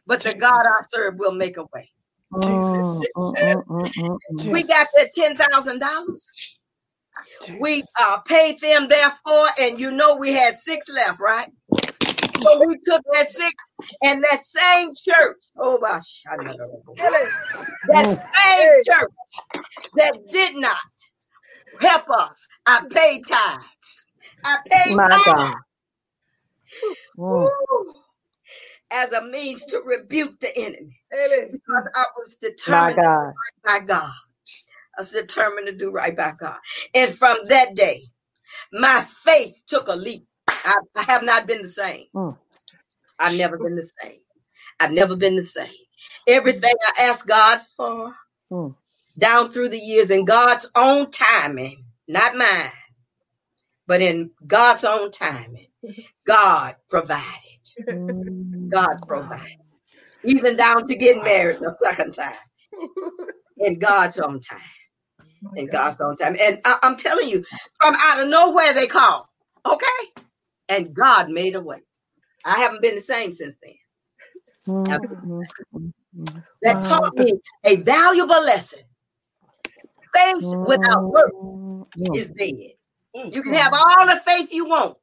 But 0.06 0.22
the 0.22 0.34
God 0.34 0.66
I 0.66 0.80
serve 0.90 1.14
will 1.18 1.32
make 1.32 1.56
a 1.56 1.64
way. 1.74 1.90
Mm, 2.32 3.02
mm, 3.16 3.62
mm. 3.68 4.52
We 4.52 4.64
got 4.64 4.86
that 4.96 5.10
$10,000. 5.16 5.80
We 7.58 7.84
uh, 7.98 8.18
paid 8.26 8.60
them 8.60 8.88
therefore, 8.88 9.46
and 9.60 9.80
you 9.80 9.90
know 9.90 10.16
we 10.16 10.32
had 10.32 10.54
six 10.54 10.88
left, 10.90 11.20
right? 11.20 11.48
So 12.42 12.64
we 12.66 12.78
took 12.84 13.02
that 13.12 13.28
six 13.28 13.54
and 14.02 14.24
that 14.24 14.44
same 14.44 14.90
church. 14.94 15.36
Oh 15.58 15.78
my 15.80 16.00
God. 16.26 16.50
That 17.88 18.06
same 18.34 18.82
church 18.84 19.12
that 19.96 20.14
did 20.30 20.56
not 20.56 20.76
help 21.80 22.10
us. 22.10 22.48
I 22.66 22.84
paid 22.90 23.26
tithes. 23.26 24.03
I 24.44 24.58
paid 24.66 24.98
My. 24.98 25.18
God. 25.26 25.54
Woo. 27.28 27.48
As 28.92 29.12
a 29.12 29.24
means 29.26 29.66
to 29.66 29.80
rebuke 29.84 30.40
the 30.40 30.56
enemy. 30.56 30.98
Because 31.52 31.84
I 31.94 32.04
was 32.18 32.36
My 32.66 32.92
determined 32.92 32.96
God. 32.96 33.34
by 33.64 33.80
God. 33.80 34.12
I 34.98 35.02
was 35.02 35.12
determined 35.12 35.66
to 35.68 35.72
do 35.74 35.90
right 35.90 36.16
by 36.16 36.34
God. 36.38 36.58
And 36.94 37.14
from 37.14 37.38
that 37.48 37.74
day, 37.76 38.02
my 38.72 39.04
faith 39.24 39.62
took 39.68 39.88
a 39.88 39.96
leap. 39.96 40.26
I, 40.48 40.76
I 40.96 41.02
have 41.04 41.24
not 41.24 41.46
been 41.46 41.62
the 41.62 41.68
same. 41.68 42.06
Mm. 42.16 42.38
I've 43.18 43.36
never 43.36 43.58
been 43.58 43.76
the 43.76 43.90
same. 44.02 44.18
I've 44.80 44.92
never 44.92 45.16
been 45.16 45.36
the 45.36 45.46
same. 45.46 45.72
Everything 46.28 46.74
I 46.98 47.04
asked 47.04 47.26
God 47.28 47.60
for 47.76 48.14
Mm. 48.52 48.74
down 49.18 49.50
through 49.50 49.70
the 49.70 49.78
years 49.78 50.10
in 50.10 50.24
God's 50.26 50.70
own 50.76 51.10
timing, 51.10 51.84
not 52.08 52.36
mine, 52.36 52.70
but 53.86 54.00
in 54.00 54.30
God's 54.46 54.84
own 54.84 55.10
timing, 55.10 55.66
God 56.26 56.76
provided. 56.88 57.24
Mm. 57.88 58.70
God 58.70 58.96
provided. 59.06 59.58
Even 60.24 60.56
down 60.56 60.86
to 60.86 60.96
getting 60.96 61.22
married 61.22 61.58
the 61.60 61.76
second 61.82 62.12
time 62.14 62.34
in 63.58 63.78
God's 63.78 64.18
own 64.18 64.40
time. 64.40 64.60
In 65.56 65.66
God's 65.66 65.98
own 66.00 66.16
time. 66.16 66.36
And 66.40 66.60
I, 66.64 66.78
am 66.82 66.96
telling 66.96 67.28
you, 67.28 67.44
from 67.80 67.94
out 67.98 68.20
of 68.20 68.28
nowhere 68.28 68.72
they 68.72 68.86
call. 68.86 69.28
Okay? 69.66 70.22
And 70.68 70.94
God 70.94 71.28
made 71.30 71.54
a 71.54 71.60
way. 71.60 71.80
I 72.44 72.58
haven't 72.58 72.82
been 72.82 72.94
the 72.94 73.00
same 73.00 73.32
since 73.32 73.58
then. 73.62 73.74
That 76.62 76.82
taught 76.82 77.14
me 77.14 77.40
a 77.64 77.76
valuable 77.76 78.42
lesson. 78.42 78.80
Faith 80.14 80.56
without 80.62 81.10
work 81.12 81.32
Mm, 81.34 81.86
mm. 81.98 82.16
is 82.16 82.30
dead. 82.32 82.72
You 83.30 83.42
can 83.42 83.54
have 83.54 83.72
all 83.74 84.06
the 84.06 84.20
faith 84.20 84.52
you 84.52 84.66
want. 84.66 84.96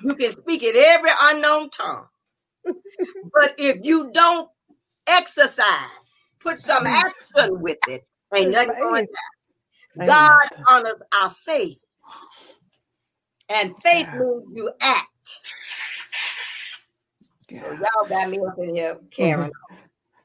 You 0.00 0.16
can 0.16 0.32
speak 0.32 0.62
in 0.62 0.74
every 0.76 1.10
unknown 1.22 1.70
tongue. 1.70 2.06
But 3.34 3.54
if 3.58 3.78
you 3.84 4.10
don't 4.12 4.50
exercise, 5.08 6.36
put 6.40 6.58
some 6.58 6.84
action 6.86 7.60
with 7.60 7.78
it, 7.86 8.06
ain't 8.34 8.50
nothing 8.52 8.74
going 8.80 9.06
down. 9.06 10.06
God 10.06 10.48
honors 10.68 11.02
our 11.22 11.30
faith. 11.30 11.78
And 13.50 13.78
faith 13.78 14.08
means 14.12 14.44
you 14.54 14.72
act. 14.82 15.08
So 17.50 17.70
y'all 17.72 18.08
got 18.08 18.30
me 18.30 18.38
up 18.46 18.54
in 18.58 18.76
here, 18.76 18.98
Karen. 19.10 19.52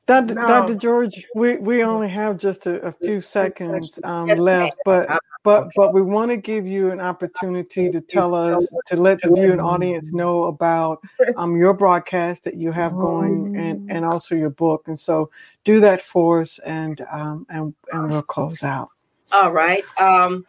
Dr. 0.09 0.33
No. 0.33 0.47
Dr. 0.47 0.73
George, 0.73 1.23
we, 1.35 1.57
we 1.57 1.83
only 1.83 2.09
have 2.09 2.39
just 2.39 2.65
a, 2.65 2.81
a 2.81 2.91
few 2.91 3.21
seconds 3.21 3.99
um, 4.03 4.27
left, 4.27 4.75
but 4.83 5.07
but 5.43 5.67
but 5.75 5.93
we 5.93 6.01
want 6.01 6.31
to 6.31 6.37
give 6.37 6.65
you 6.65 6.89
an 6.89 6.99
opportunity 6.99 7.91
to 7.91 8.01
tell 8.01 8.33
us 8.33 8.75
to 8.87 8.95
let 8.95 9.21
the 9.21 9.31
viewing 9.31 9.59
audience 9.59 10.11
know 10.11 10.45
about 10.45 10.99
um, 11.37 11.55
your 11.55 11.75
broadcast 11.75 12.43
that 12.45 12.55
you 12.55 12.71
have 12.71 12.97
going 12.97 13.55
and 13.55 13.87
and 13.87 14.03
also 14.03 14.33
your 14.33 14.49
book, 14.49 14.87
and 14.87 14.99
so 14.99 15.29
do 15.63 15.79
that 15.79 16.01
for 16.01 16.41
us, 16.41 16.57
and 16.65 17.05
um, 17.11 17.45
and 17.51 17.75
and 17.93 18.09
we'll 18.09 18.23
close 18.23 18.63
out. 18.63 18.89
All 19.31 19.53
right. 19.53 19.83
Um, 20.01 20.43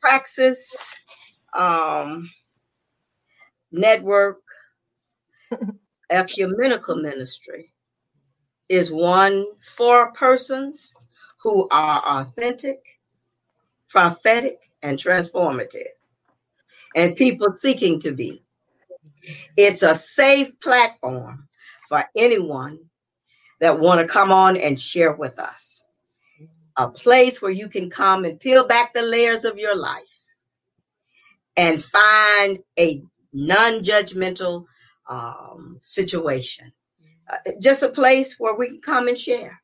Praxis 0.00 0.94
um, 1.52 2.30
Network 3.72 4.40
Ecumenical 6.10 6.94
Ministry 6.94 7.73
is 8.68 8.90
one 8.90 9.46
for 9.60 10.12
persons 10.12 10.94
who 11.42 11.68
are 11.70 12.02
authentic, 12.20 12.98
prophetic, 13.88 14.70
and 14.82 14.98
transformative, 14.98 15.88
and 16.96 17.16
people 17.16 17.52
seeking 17.52 18.00
to 18.00 18.12
be. 18.12 18.42
It's 19.56 19.82
a 19.82 19.94
safe 19.94 20.58
platform 20.60 21.48
for 21.88 22.04
anyone 22.16 22.78
that 23.60 23.78
want 23.78 24.00
to 24.00 24.12
come 24.12 24.32
on 24.32 24.56
and 24.56 24.80
share 24.80 25.12
with 25.12 25.38
us 25.38 25.86
a 26.76 26.88
place 26.88 27.40
where 27.40 27.50
you 27.50 27.68
can 27.68 27.88
come 27.88 28.24
and 28.24 28.40
peel 28.40 28.66
back 28.66 28.92
the 28.92 29.02
layers 29.02 29.44
of 29.44 29.58
your 29.58 29.76
life 29.76 30.02
and 31.56 31.82
find 31.82 32.58
a 32.78 33.02
non-judgmental 33.32 34.64
um, 35.08 35.76
situation 35.78 36.72
Uh, 37.30 37.52
just 37.60 37.82
a 37.82 37.88
place 37.88 38.36
where 38.38 38.56
we 38.56 38.68
can 38.68 38.80
come 38.82 39.08
and 39.08 39.18
share. 39.18 39.60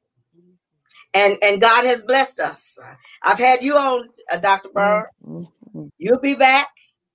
And 1.14 1.38
and 1.42 1.60
god 1.60 1.84
has 1.86 2.04
blessed 2.06 2.40
us. 2.40 2.78
I've 3.22 3.38
had 3.38 3.62
you 3.62 3.76
on 3.76 4.08
uh, 4.32 4.38
dr 4.38 4.68
Byrne. 4.74 5.06
Mhm. 5.26 5.90
you'll 5.98 6.20
be 6.20 6.34
back. 6.34 6.68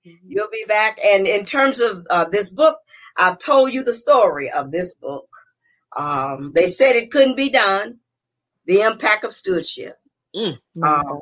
You'll 0.04 0.50
be 0.50 0.64
back. 0.68 0.98
And 1.04 1.26
in 1.26 1.44
terms 1.44 1.80
of 1.80 2.06
uh, 2.10 2.26
this 2.26 2.50
book 2.52 2.78
i've 3.18 3.38
told 3.38 3.72
you 3.72 3.84
the 3.84 3.94
story 3.94 4.50
of 4.50 4.70
this 4.72 4.94
book. 4.94 5.28
Um, 5.96 6.52
they 6.54 6.66
said 6.66 6.96
it 6.96 7.10
couldn't 7.10 7.36
be 7.36 7.50
done 7.50 7.98
the 8.66 8.82
impact 8.82 9.24
of 9.24 9.32
stewardship. 9.32 9.94
Um, 10.82 11.20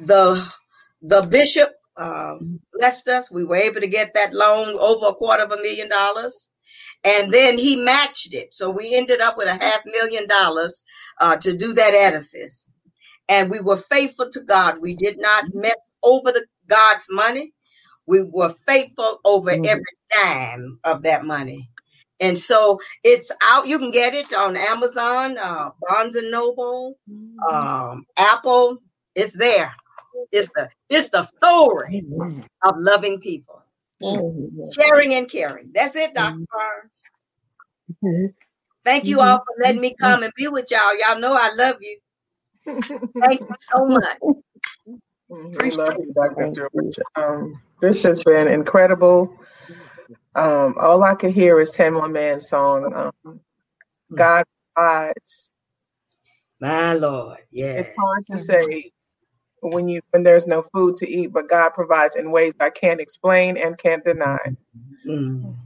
the 0.00 0.46
the 1.02 1.22
bishop 1.22 1.72
um, 1.96 2.60
blessed 2.72 3.08
us. 3.08 3.30
We 3.30 3.44
were 3.44 3.56
able 3.56 3.80
to 3.82 3.86
get 3.88 4.14
that 4.14 4.34
loan 4.34 4.76
over 4.78 5.08
a 5.08 5.14
quarter 5.14 5.44
of 5.44 5.52
a 5.52 5.58
million 5.58 5.88
dollars, 5.90 6.50
and 7.04 7.32
then 7.32 7.58
he 7.58 7.76
matched 7.76 8.34
it. 8.34 8.54
So 8.54 8.70
we 8.70 8.94
ended 8.94 9.20
up 9.20 9.36
with 9.38 9.48
a 9.48 9.54
half 9.64 9.82
million 9.86 10.28
dollars 10.28 10.84
uh, 11.20 11.36
to 11.36 11.56
do 11.56 11.74
that 11.74 11.94
edifice. 11.94 12.70
And 13.28 13.50
we 13.50 13.60
were 13.60 13.76
faithful 13.76 14.30
to 14.30 14.40
God. 14.42 14.80
We 14.80 14.94
did 14.96 15.18
not 15.18 15.46
mess 15.54 15.96
over 16.04 16.32
the 16.32 16.46
God's 16.68 17.06
money. 17.10 17.52
We 18.06 18.22
were 18.22 18.54
faithful 18.66 19.20
over 19.24 19.52
Mhm. 19.52 19.64
every 19.64 19.84
dime 20.14 20.80
of 20.84 21.02
that 21.04 21.24
money. 21.24 21.70
And 22.20 22.38
so 22.38 22.80
it's 23.04 23.32
out. 23.42 23.68
You 23.68 23.78
can 23.78 23.92
get 23.92 24.14
it 24.14 24.32
on 24.34 24.56
Amazon, 24.56 25.38
uh, 25.38 25.70
Barnes 25.80 26.16
and 26.16 26.30
Noble, 26.30 26.98
um, 27.50 28.06
Apple. 28.16 28.78
It's 29.14 29.36
there. 29.36 29.74
It's 30.32 30.52
the 30.52 30.70
it's 30.90 31.10
the 31.10 31.22
story 31.22 32.04
of 32.64 32.76
loving 32.78 33.20
people, 33.20 33.63
sharing 34.72 35.14
and 35.14 35.30
caring. 35.30 35.70
That's 35.74 35.96
it, 35.96 36.14
Dr. 36.14 36.44
Barnes. 38.02 38.34
Thank 38.84 39.04
you 39.04 39.20
all 39.20 39.38
for 39.38 39.54
letting 39.62 39.80
me 39.80 39.94
come 39.98 40.22
and 40.22 40.32
be 40.36 40.48
with 40.48 40.70
y'all. 40.70 40.96
Y'all 40.98 41.18
know 41.18 41.34
I 41.34 41.54
love 41.56 41.76
you. 41.80 41.98
Thank 42.66 43.40
you 43.40 43.56
so 43.58 43.86
much. 43.86 44.18
We 45.28 45.70
love 45.70 45.94
you, 45.98 46.12
Dr. 46.14 46.52
George. 46.52 46.98
Um, 47.16 47.60
this 47.80 48.02
has 48.02 48.20
been 48.20 48.48
incredible. 48.48 49.34
Um, 50.34 50.74
all 50.78 51.02
I 51.02 51.14
could 51.14 51.32
hear 51.32 51.60
is 51.60 51.72
Tamela 51.72 52.10
Mann's 52.10 52.48
song. 52.48 53.12
Um, 53.24 53.40
God 54.14 54.44
provides. 54.74 55.50
My 56.60 56.94
Lord. 56.94 57.38
Yeah. 57.50 57.80
It's 57.80 57.98
hard 57.98 58.26
to 58.26 58.38
say 58.38 58.90
when 59.70 59.88
you 59.88 60.00
when 60.12 60.24
there's 60.24 60.46
no 60.46 60.62
food 60.74 60.96
to 60.98 61.08
eat, 61.10 61.28
but 61.28 61.48
God 61.48 61.70
provides 61.70 62.16
in 62.16 62.30
ways 62.32 62.54
I 62.60 62.70
can't 62.70 63.00
explain 63.00 63.56
and 63.58 63.78
can't 63.78 64.04
deny. 64.04 64.38
Mm. 65.08 65.56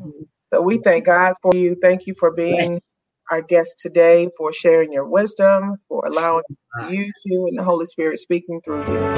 So 0.52 0.62
we 0.62 0.78
thank 0.78 1.06
God 1.06 1.34
for 1.42 1.52
you. 1.54 1.76
Thank 1.82 2.06
you 2.06 2.14
for 2.18 2.32
being 2.32 2.80
our 3.30 3.42
guest 3.42 3.76
today, 3.80 4.30
for 4.36 4.52
sharing 4.52 4.92
your 4.92 5.06
wisdom, 5.06 5.76
for 5.88 6.02
allowing 6.06 6.40
us 6.40 6.88
to 6.88 6.94
use 6.96 7.14
you 7.24 7.46
and 7.48 7.58
the 7.58 7.64
Holy 7.64 7.86
Spirit 7.86 8.18
speaking 8.20 8.60
through 8.64 8.84
you. 8.88 9.10